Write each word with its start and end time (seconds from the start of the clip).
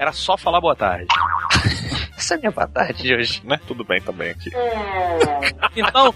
era 0.00 0.14
só 0.14 0.34
falar 0.34 0.62
boa 0.62 0.74
tarde. 0.74 1.06
Essa 2.16 2.34
é 2.34 2.36
a 2.36 2.40
minha 2.40 2.50
boa 2.50 2.66
tarde 2.66 3.02
de 3.02 3.14
hoje. 3.14 3.42
Né? 3.44 3.60
Tudo 3.66 3.84
bem 3.84 4.00
também 4.00 4.30
aqui. 4.30 4.50
Então, 5.76 6.14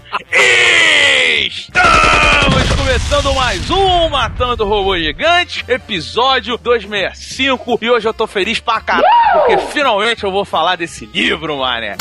estamos 1.39 2.71
começando 2.75 3.33
mais 3.35 3.69
um 3.69 4.09
Matando 4.09 4.65
Robô 4.65 4.97
Gigante, 4.97 5.63
episódio 5.67 6.57
265. 6.57 7.77
E 7.79 7.91
hoje 7.91 8.07
eu 8.07 8.13
tô 8.13 8.25
feliz 8.25 8.59
pra 8.59 8.81
caralho, 8.81 9.05
porque 9.33 9.57
finalmente 9.71 10.23
eu 10.23 10.31
vou 10.31 10.45
falar 10.45 10.75
desse 10.77 11.05
livro, 11.05 11.59
mané. 11.59 11.95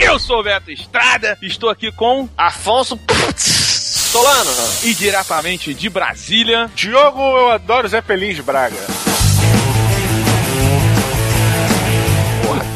Eu 0.00 0.18
sou 0.18 0.40
o 0.40 0.42
Beto 0.42 0.72
Estrada, 0.72 1.38
estou 1.40 1.70
aqui 1.70 1.92
com 1.92 2.28
Afonso 2.36 2.98
Solano. 3.36 4.50
e 4.82 4.94
diretamente 4.94 5.72
de 5.72 5.88
Brasília, 5.88 6.68
Diogo, 6.74 7.20
eu 7.20 7.50
adoro 7.52 7.86
Zé 7.86 8.00
Pelins 8.00 8.40
Braga. 8.40 9.07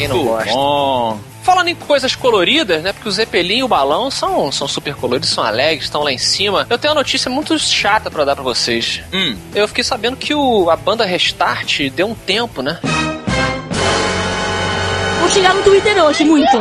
Quem 0.08 0.16
não 0.18 0.24
gosta? 0.24 0.50
bom. 0.52 1.18
Falando 1.42 1.68
em 1.68 1.74
coisas 1.74 2.14
coloridas, 2.14 2.82
né? 2.84 2.92
Porque 2.92 3.08
o 3.08 3.12
Zeppelin 3.12 3.58
e 3.58 3.62
o 3.64 3.68
balão 3.68 4.10
são, 4.12 4.52
são 4.52 4.68
super 4.68 4.94
coloridos, 4.94 5.28
são 5.30 5.42
alegres, 5.42 5.84
estão 5.84 6.02
lá 6.04 6.12
em 6.12 6.18
cima. 6.18 6.66
Eu 6.70 6.78
tenho 6.78 6.92
uma 6.94 7.00
notícia 7.00 7.28
muito 7.28 7.58
chata 7.58 8.08
pra 8.10 8.24
dar 8.24 8.34
pra 8.36 8.44
vocês. 8.44 9.00
Hum, 9.12 9.36
Eu 9.52 9.66
fiquei 9.66 9.82
sabendo 9.82 10.16
que 10.16 10.32
o, 10.34 10.70
a 10.70 10.76
banda 10.76 11.04
Restart 11.04 11.80
deu 11.90 12.06
um 12.06 12.14
tempo, 12.14 12.62
né? 12.62 12.78
Vou 15.20 15.28
xingar 15.30 15.52
no 15.54 15.62
Twitter 15.64 16.00
hoje, 16.04 16.24
muito. 16.24 16.56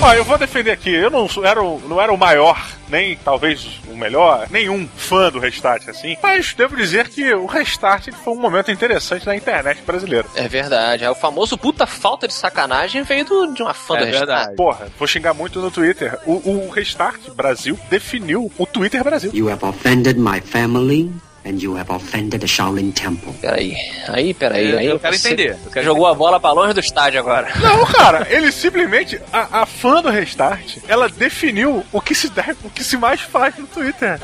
Ó, 0.00 0.12
eu 0.14 0.24
vou 0.24 0.38
defender 0.38 0.70
aqui. 0.70 0.90
Eu 0.90 1.10
não 1.10 1.28
era 1.44 1.62
o, 1.62 1.80
não 1.88 2.00
era 2.00 2.12
o 2.12 2.16
maior, 2.16 2.60
nem 2.90 3.16
talvez 3.16 3.80
o 3.88 3.96
melhor, 3.96 4.46
nenhum 4.50 4.88
fã 4.96 5.30
do 5.30 5.38
Restart 5.38 5.88
assim. 5.88 6.16
Mas 6.22 6.54
devo 6.54 6.76
dizer 6.76 7.08
que 7.08 7.32
o 7.34 7.46
Restart 7.46 8.10
foi 8.12 8.32
um 8.32 8.40
momento 8.40 8.70
interessante 8.70 9.26
na 9.26 9.36
internet 9.36 9.82
brasileira. 9.82 10.26
É 10.34 10.48
verdade. 10.48 11.04
É 11.04 11.10
o 11.10 11.14
famoso 11.14 11.56
puta 11.58 11.86
falta 11.86 12.26
de 12.28 12.34
sacanagem 12.34 13.02
veio 13.02 13.24
do- 13.24 13.52
de 13.54 13.62
uma 13.62 13.74
fã 13.74 13.96
É 13.96 14.00
do 14.00 14.04
Restart. 14.06 14.26
verdade. 14.26 14.56
Porra, 14.56 14.88
vou 14.98 15.06
xingar 15.08 15.34
muito 15.34 15.60
no 15.60 15.70
Twitter. 15.70 16.18
O, 16.26 16.66
o 16.66 16.70
Restart 16.70 17.30
Brasil 17.30 17.78
definiu 17.90 18.50
o 18.58 18.66
Twitter 18.66 19.02
Brasil. 19.04 19.30
You 19.34 19.48
have 19.50 19.64
offended 19.64 20.18
my 20.18 20.40
family, 20.40 21.12
and 21.48 21.58
you 21.62 21.76
have 21.78 21.90
offended 21.92 22.40
the 22.40 22.46
Shaolin 22.46 22.92
Temple. 22.92 23.32
Peraí, 23.40 23.74
aí, 24.08 24.34
peraí. 24.34 24.70
Eu- 24.70 24.78
aí 24.78 24.86
eu 24.86 24.98
quero 25.00 25.16
você 25.16 25.28
entender, 25.28 25.56
quero 25.72 25.84
jogou 25.86 26.06
a 26.06 26.14
bola 26.14 26.38
pra 26.38 26.52
longe 26.52 26.74
do 26.74 26.80
estádio 26.80 27.18
agora. 27.20 27.48
Não, 27.60 27.84
cara, 27.86 28.26
ele 28.30 28.52
simplesmente. 28.52 29.20
A, 29.32 29.62
a 29.62 29.66
fã 29.66 30.02
do 30.02 30.10
Restart, 30.10 30.76
ela 30.86 31.08
definiu 31.08 31.84
o 31.92 32.00
que 32.00 32.14
se 32.14 32.28
deve, 32.28 32.56
o 32.64 32.70
que 32.70 32.84
se 32.84 32.96
mais 32.96 33.20
faz 33.20 33.56
no 33.56 33.66
Twitter. 33.66 34.18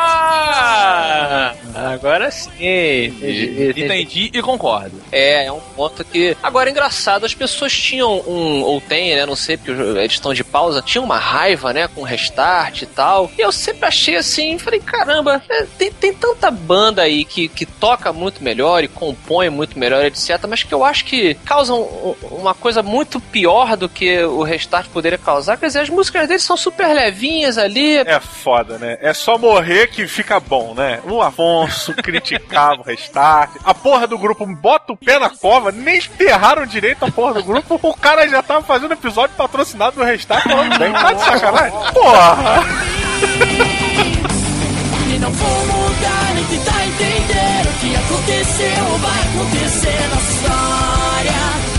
Ah! 0.00 1.54
Agora 1.74 2.30
sim. 2.30 2.50
Entendi, 2.60 3.82
entendi 3.84 4.30
e 4.34 4.42
concordo. 4.42 5.00
É, 5.12 5.46
é 5.46 5.52
um 5.52 5.60
ponto 5.60 6.04
que. 6.04 6.36
Agora, 6.42 6.68
engraçado, 6.70 7.24
as 7.24 7.34
pessoas 7.34 7.72
tinham 7.72 8.10
um. 8.26 8.62
Ou 8.62 8.80
tem, 8.80 9.14
né? 9.14 9.24
Não 9.26 9.36
sei, 9.36 9.56
porque 9.56 9.70
eles 9.70 10.12
estão 10.12 10.34
de 10.34 10.42
pausa. 10.44 10.82
Tinham 10.82 11.04
uma 11.04 11.18
raiva, 11.18 11.72
né? 11.72 11.88
Com 11.88 12.02
restart 12.02 12.82
e 12.82 12.86
tal. 12.86 13.30
E 13.38 13.40
eu 13.40 13.52
sempre 13.52 13.86
achei 13.86 14.16
assim. 14.16 14.58
Falei, 14.58 14.80
caramba, 14.80 15.42
é, 15.48 15.64
tem, 15.78 15.90
tem 15.92 16.12
tanta 16.40 16.50
banda 16.50 17.02
aí 17.02 17.24
que, 17.24 17.48
que 17.48 17.66
toca 17.66 18.12
muito 18.12 18.42
melhor 18.42 18.82
e 18.82 18.88
compõe 18.88 19.50
muito 19.50 19.78
melhor, 19.78 20.04
etc. 20.04 20.38
Mas 20.48 20.62
que 20.62 20.72
eu 20.72 20.82
acho 20.84 21.04
que 21.04 21.34
causam 21.44 21.80
um- 21.80 22.14
uma 22.30 22.54
coisa 22.54 22.82
muito 22.82 23.20
pior 23.20 23.76
do 23.76 23.88
que 23.88 24.22
o 24.24 24.42
restart 24.42 24.88
poderia 24.88 25.18
causar. 25.18 25.58
Quer 25.58 25.66
dizer, 25.66 25.80
as 25.80 25.90
músicas 25.90 26.26
deles 26.26 26.42
são 26.42 26.56
super 26.56 26.88
levinhas 26.94 27.58
ali. 27.58 27.98
É 27.98 28.18
foda, 28.20 28.78
né? 28.78 28.96
É 29.02 29.12
só 29.12 29.36
morrer 29.36 29.88
que 29.88 30.06
fica 30.08 30.40
bom, 30.40 30.72
né? 30.74 31.00
O 31.04 31.20
Afonso 31.20 31.92
criticava 32.02 32.80
o 32.80 32.84
Restart. 32.84 33.50
A 33.62 33.74
porra 33.74 34.06
do 34.06 34.16
grupo 34.18 34.46
bota 34.46 34.92
o 34.92 34.96
pé 34.96 35.18
na 35.18 35.28
cova, 35.30 35.70
nem 35.70 35.98
enterraram 35.98 36.64
direito 36.64 37.04
a 37.04 37.10
porra 37.10 37.34
do 37.34 37.44
grupo. 37.44 37.78
O 37.82 37.94
cara 37.94 38.26
já 38.28 38.42
tava 38.42 38.62
fazendo 38.62 38.92
episódio 38.92 39.36
patrocinado 39.36 39.96
do 39.96 40.04
Restart. 40.04 40.44
Tá 40.44 41.12
de 41.12 41.20
sacanagem? 41.20 41.78
Porra! 41.92 42.64
E 45.12 45.18
não 45.18 45.32
vou 45.32 45.66
mudar 45.66 46.34
nem 46.34 46.44
tentar 46.44 46.86
entender 46.86 47.66
o 47.66 47.72
que 47.80 47.96
aconteceu 47.96 48.84
ou 48.92 48.98
vai 48.98 49.20
acontecer. 49.20 50.08
Nossa 50.08 50.32
história 50.32 51.69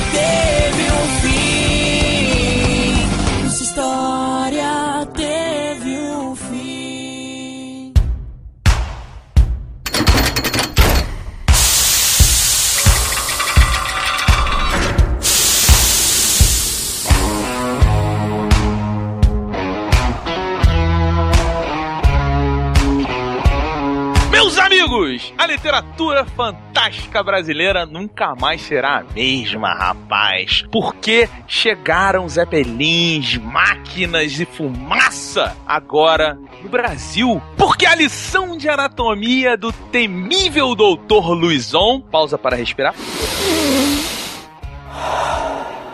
A 25.38 25.46
literatura 25.46 26.26
fantástica 26.26 27.24
brasileira 27.24 27.86
nunca 27.86 28.36
mais 28.36 28.62
será 28.62 29.00
a 29.00 29.04
mesma, 29.04 29.74
rapaz. 29.74 30.64
Porque 30.72 31.30
chegaram 31.48 32.28
zeppelins, 32.28 33.38
máquinas 33.38 34.40
e 34.40 34.46
fumaça 34.46 35.56
agora 35.66 36.38
no 36.64 36.70
Brasil. 36.70 37.42
Porque 37.58 37.86
a 37.86 37.96
lição 37.96 38.58
de 38.58 38.70
anatomia 38.70 39.58
do 39.58 39.72
temível 39.72 40.76
doutor 40.76 41.34
Luizon, 41.34 42.02
pausa 42.02 42.38
para 42.38 42.56
respirar. 42.56 42.96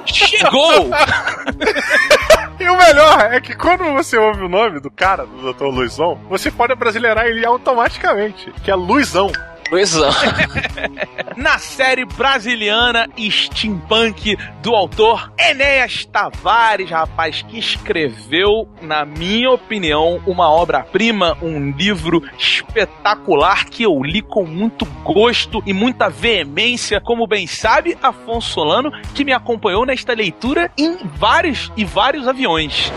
Chegou! 0.06 0.90
E 2.60 2.68
o 2.70 2.76
melhor 2.78 3.34
é 3.34 3.40
que 3.40 3.56
quando 3.56 3.84
você 3.94 4.18
ouve 4.18 4.44
o 4.44 4.50
nome 4.50 4.80
do 4.80 4.90
cara, 4.90 5.26
do 5.26 5.54
Dr. 5.54 5.66
Luizão, 5.66 6.20
você 6.28 6.50
pode 6.50 6.74
brasileirar 6.76 7.26
ele 7.26 7.46
automaticamente, 7.46 8.52
que 8.64 8.72
é 8.72 8.76
Luizão. 8.76 9.32
Luizão. 9.72 10.10
na 11.36 11.60
série 11.60 12.04
brasiliana 12.04 13.08
Steampunk 13.18 14.36
do 14.62 14.76
autor 14.76 15.32
Enéas 15.38 16.04
Tavares, 16.06 16.90
rapaz, 16.90 17.44
que 17.44 17.60
escreveu, 17.60 18.68
na 18.82 19.06
minha 19.06 19.52
opinião, 19.52 20.20
uma 20.26 20.50
obra-prima, 20.50 21.38
um 21.42 21.72
livro 21.72 22.24
espetacular 22.38 23.66
que 23.66 23.84
eu 23.84 24.02
li 24.02 24.22
com 24.22 24.46
muito 24.46 24.86
gosto 25.04 25.62
e 25.66 25.74
muita 25.74 26.10
veemência, 26.10 27.00
como 27.00 27.28
bem 27.28 27.46
sabe 27.46 27.98
Afonso 28.02 28.52
Solano, 28.52 28.92
que 29.14 29.24
me 29.24 29.32
acompanhou 29.32 29.86
nesta 29.86 30.14
leitura 30.14 30.72
em 30.78 30.98
vários 31.18 31.72
e 31.78 31.86
vários 31.86 32.28
aviões. 32.28 32.92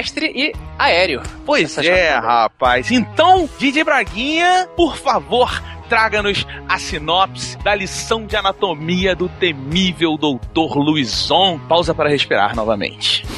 Terrestre 0.00 0.32
e 0.34 0.52
aéreo. 0.78 1.20
Pois 1.44 1.76
é, 1.76 2.16
rapaz. 2.16 2.90
Então, 2.90 3.46
Didi 3.58 3.84
Braguinha, 3.84 4.66
por 4.74 4.96
favor, 4.96 5.62
traga-nos 5.90 6.46
a 6.66 6.78
sinopse 6.78 7.58
da 7.58 7.74
lição 7.74 8.24
de 8.24 8.34
anatomia 8.34 9.14
do 9.14 9.28
temível 9.28 10.16
Doutor 10.16 10.78
Luizon. 10.78 11.58
Pausa 11.68 11.94
para 11.94 12.08
respirar 12.08 12.56
novamente. 12.56 13.26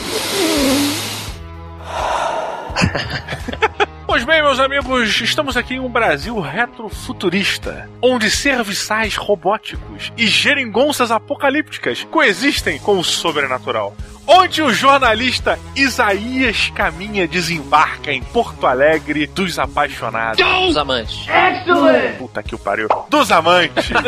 Pois 4.12 4.24
bem, 4.24 4.42
meus 4.42 4.60
amigos, 4.60 5.22
estamos 5.22 5.56
aqui 5.56 5.72
em 5.72 5.80
um 5.80 5.88
Brasil 5.88 6.38
retrofuturista, 6.38 7.88
onde 8.02 8.30
serviçais 8.30 9.16
robóticos 9.16 10.12
e 10.18 10.26
geringonças 10.26 11.10
apocalípticas 11.10 12.04
coexistem 12.10 12.78
com 12.78 12.98
o 12.98 13.04
sobrenatural. 13.04 13.96
Onde 14.26 14.62
o 14.62 14.72
jornalista 14.72 15.58
Isaías 15.74 16.70
Caminha 16.74 17.26
desembarca 17.26 18.12
em 18.12 18.22
Porto 18.22 18.66
Alegre 18.66 19.26
dos 19.26 19.58
apaixonados. 19.58 20.44
Os 20.68 20.76
amantes. 20.76 21.26
Puta 22.18 22.42
que 22.42 22.54
o 22.54 22.58
pariu. 22.58 22.88
Dos 23.08 23.32
amantes. 23.32 23.90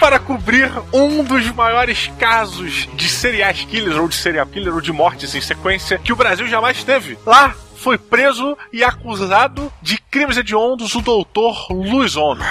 Para 0.00 0.18
cobrir 0.18 0.72
um 0.92 1.22
dos 1.22 1.50
maiores 1.52 2.10
casos 2.18 2.88
de 2.94 3.08
serial 3.08 3.52
killers 3.52 3.96
ou 3.96 4.08
de 4.08 4.16
serial 4.16 4.46
killer 4.46 4.74
ou 4.74 4.80
de 4.80 4.92
mortes 4.92 5.34
em 5.34 5.40
sequência 5.40 5.98
que 5.98 6.12
o 6.12 6.16
Brasil 6.16 6.48
jamais 6.48 6.82
teve. 6.82 7.18
Lá 7.26 7.54
foi 7.76 7.96
preso 7.96 8.56
e 8.72 8.82
acusado 8.84 9.72
de 9.80 9.98
crimes 9.98 10.36
hediondos 10.36 10.94
o 10.94 11.00
doutor 11.00 11.66
Luiz 11.70 12.16
Ono. 12.16 12.42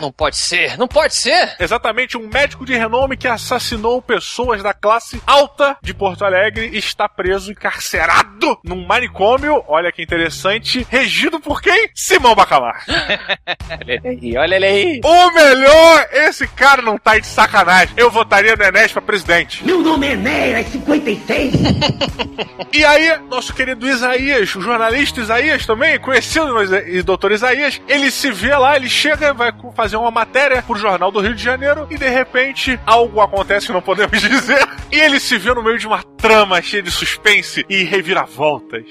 Não 0.00 0.12
pode 0.12 0.36
ser, 0.36 0.76
não 0.78 0.86
pode 0.88 1.14
ser! 1.14 1.56
Exatamente, 1.58 2.16
um 2.16 2.28
médico 2.32 2.64
de 2.64 2.74
renome 2.74 3.16
que 3.16 3.26
assassinou 3.28 4.00
pessoas 4.02 4.62
da 4.62 4.72
classe 4.72 5.20
alta 5.26 5.76
de 5.82 5.92
Porto 5.94 6.24
Alegre 6.24 6.70
está 6.76 7.08
preso, 7.08 7.50
encarcerado 7.50 8.58
num 8.64 8.86
manicômio, 8.86 9.62
olha 9.66 9.90
que 9.92 10.02
interessante, 10.02 10.86
regido 10.90 11.40
por 11.40 11.60
quem? 11.60 11.90
Simão 11.94 12.34
Bacamar. 12.34 12.84
Olha 13.70 13.92
ele 14.04 14.08
aí, 14.08 14.36
olha 14.36 14.54
ele 14.56 14.66
aí. 14.66 15.00
O 15.04 15.30
melhor, 15.32 16.08
esse 16.12 16.46
cara 16.48 16.80
não 16.82 16.96
tá 16.98 17.18
de 17.18 17.26
sacanagem. 17.26 17.94
Eu 17.96 18.10
votaria 18.10 18.56
no 18.56 18.64
Enéas 18.64 18.92
pra 18.92 19.00
presidente. 19.02 19.64
Meu 19.64 19.80
nome 19.80 20.06
é 20.08 20.12
Enéas 20.12 20.66
56. 20.68 21.54
E 22.72 22.84
aí, 22.84 23.18
nosso 23.30 23.52
querido 23.54 23.88
Isaías, 23.88 24.54
o 24.54 24.60
jornalista 24.60 25.20
Isaías 25.20 25.64
também, 25.66 25.98
conhecido 25.98 26.46
no 26.46 26.62
e 26.86 27.02
doutor 27.02 27.32
Isaías, 27.32 27.80
ele 27.88 28.10
se 28.10 28.30
vê 28.30 28.54
lá, 28.54 28.76
ele 28.76 28.88
chega, 28.88 29.32
vai 29.32 29.50
co- 29.52 29.72
fazer 29.88 29.96
uma 29.96 30.10
matéria 30.10 30.60
pro 30.60 30.76
Jornal 30.76 31.10
do 31.10 31.18
Rio 31.18 31.34
de 31.34 31.42
Janeiro 31.42 31.86
e 31.90 31.96
de 31.96 32.10
repente 32.10 32.78
algo 32.84 33.22
acontece 33.22 33.68
que 33.68 33.72
não 33.72 33.80
podemos 33.80 34.20
dizer. 34.20 34.68
E 34.92 35.00
ele 35.00 35.18
se 35.18 35.38
vê 35.38 35.54
no 35.54 35.62
meio 35.62 35.78
de 35.78 35.86
uma 35.86 36.02
trama 36.02 36.60
cheia 36.60 36.82
de 36.82 36.90
suspense 36.90 37.64
e 37.70 37.84
reviravoltas. 37.84 38.84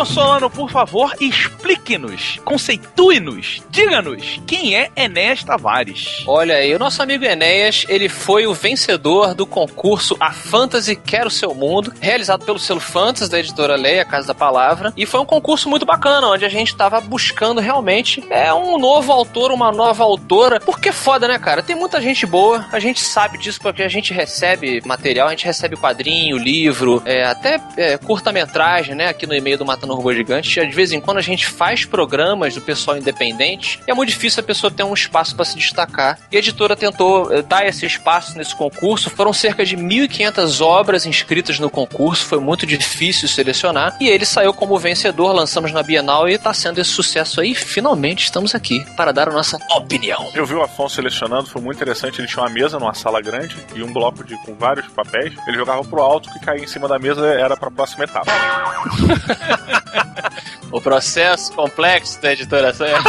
Afonso 0.00 0.14
Solano, 0.14 0.48
por 0.48 0.70
favor, 0.70 1.14
explique-nos, 1.20 2.40
conceitue-nos, 2.42 3.62
diga-nos 3.68 4.40
quem 4.46 4.74
é 4.74 4.90
Enéas 4.96 5.44
Tavares. 5.44 6.24
Olha 6.26 6.54
aí, 6.54 6.74
o 6.74 6.78
nosso 6.78 7.02
amigo 7.02 7.22
Enéas, 7.22 7.84
ele 7.86 8.08
foi 8.08 8.46
o 8.46 8.54
vencedor 8.54 9.34
do 9.34 9.44
concurso 9.44 10.16
A 10.18 10.32
Fantasy 10.32 10.96
Quer 10.96 11.26
o 11.26 11.30
Seu 11.30 11.54
Mundo, 11.54 11.92
realizado 12.00 12.46
pelo 12.46 12.58
selo 12.58 12.80
Fantasy 12.80 13.30
da 13.30 13.40
editora 13.40 13.76
Leia, 13.76 14.02
Casa 14.06 14.28
da 14.28 14.34
Palavra, 14.34 14.90
e 14.96 15.04
foi 15.04 15.20
um 15.20 15.26
concurso 15.26 15.68
muito 15.68 15.84
bacana, 15.84 16.28
onde 16.28 16.46
a 16.46 16.48
gente 16.48 16.74
tava 16.74 16.98
buscando 17.02 17.60
realmente 17.60 18.24
é 18.30 18.54
um 18.54 18.78
novo 18.78 19.12
autor, 19.12 19.52
uma 19.52 19.70
nova 19.70 20.02
autora, 20.02 20.60
porque 20.60 20.92
foda, 20.92 21.28
né, 21.28 21.38
cara? 21.38 21.62
Tem 21.62 21.76
muita 21.76 22.00
gente 22.00 22.24
boa, 22.24 22.64
a 22.72 22.78
gente 22.78 23.00
sabe 23.00 23.36
disso 23.36 23.60
porque 23.60 23.82
a 23.82 23.88
gente 23.88 24.14
recebe 24.14 24.80
material, 24.86 25.28
a 25.28 25.32
gente 25.32 25.44
recebe 25.44 25.76
quadrinho, 25.76 26.38
livro, 26.38 27.02
é, 27.04 27.26
até 27.26 27.60
é, 27.76 27.98
curta-metragem, 27.98 28.94
né, 28.94 29.08
aqui 29.08 29.26
no 29.26 29.34
e-mail 29.34 29.58
do 29.58 29.66
Matando 29.66 29.89
Robô 29.94 30.12
Gigante. 30.12 30.66
De 30.66 30.74
vez 30.74 30.92
em 30.92 31.00
quando 31.00 31.18
a 31.18 31.22
gente 31.22 31.46
faz 31.46 31.84
programas 31.84 32.54
do 32.54 32.60
pessoal 32.60 32.96
independente 32.96 33.80
e 33.86 33.90
é 33.90 33.94
muito 33.94 34.10
difícil 34.10 34.40
a 34.40 34.44
pessoa 34.44 34.70
ter 34.70 34.82
um 34.82 34.94
espaço 34.94 35.34
para 35.34 35.44
se 35.44 35.56
destacar. 35.56 36.18
E 36.30 36.36
a 36.36 36.38
editora 36.38 36.76
tentou 36.76 37.32
eh, 37.32 37.42
dar 37.42 37.66
esse 37.66 37.86
espaço 37.86 38.36
nesse 38.36 38.54
concurso. 38.54 39.10
Foram 39.10 39.32
cerca 39.32 39.64
de 39.64 39.76
1.500 39.76 40.60
obras 40.60 41.06
inscritas 41.06 41.58
no 41.58 41.70
concurso, 41.70 42.26
foi 42.26 42.40
muito 42.40 42.66
difícil 42.66 43.28
selecionar. 43.28 43.96
E 44.00 44.08
ele 44.08 44.24
saiu 44.24 44.52
como 44.52 44.78
vencedor, 44.78 45.32
lançamos 45.32 45.72
na 45.72 45.82
Bienal 45.82 46.28
e 46.28 46.38
tá 46.38 46.52
sendo 46.52 46.80
esse 46.80 46.90
sucesso 46.90 47.40
aí. 47.40 47.54
Finalmente 47.54 48.24
estamos 48.24 48.54
aqui 48.54 48.84
para 48.96 49.12
dar 49.12 49.28
a 49.28 49.32
nossa 49.32 49.58
opinião. 49.70 50.30
Eu 50.34 50.46
vi 50.46 50.54
o 50.54 50.62
Afonso 50.62 50.96
selecionando, 50.96 51.48
foi 51.48 51.60
muito 51.62 51.76
interessante. 51.76 52.20
Ele 52.20 52.28
tinha 52.28 52.42
uma 52.42 52.50
mesa 52.50 52.78
numa 52.78 52.94
sala 52.94 53.20
grande 53.20 53.56
e 53.74 53.82
um 53.82 53.92
bloco 53.92 54.24
de, 54.24 54.36
com 54.44 54.54
vários 54.54 54.86
papéis. 54.88 55.34
Ele 55.46 55.56
jogava 55.56 55.82
pro 55.84 56.00
alto, 56.00 56.30
que 56.32 56.40
caía 56.40 56.64
em 56.64 56.66
cima 56.66 56.88
da 56.88 56.98
mesa 56.98 57.26
era 57.26 57.56
pra 57.56 57.70
próxima 57.70 58.04
etapa. 58.04 58.30
O 60.70 60.80
processo 60.80 61.52
complexo 61.52 62.22
da 62.22 62.32
editora 62.32 62.72
Serra. 62.72 63.02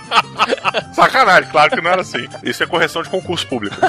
Sacanagem, 0.92 1.50
claro 1.50 1.70
que 1.70 1.80
não 1.80 1.90
era 1.90 2.02
assim. 2.02 2.28
Isso 2.42 2.62
é 2.62 2.66
correção 2.66 3.02
de 3.02 3.08
concurso 3.08 3.46
público. 3.46 3.74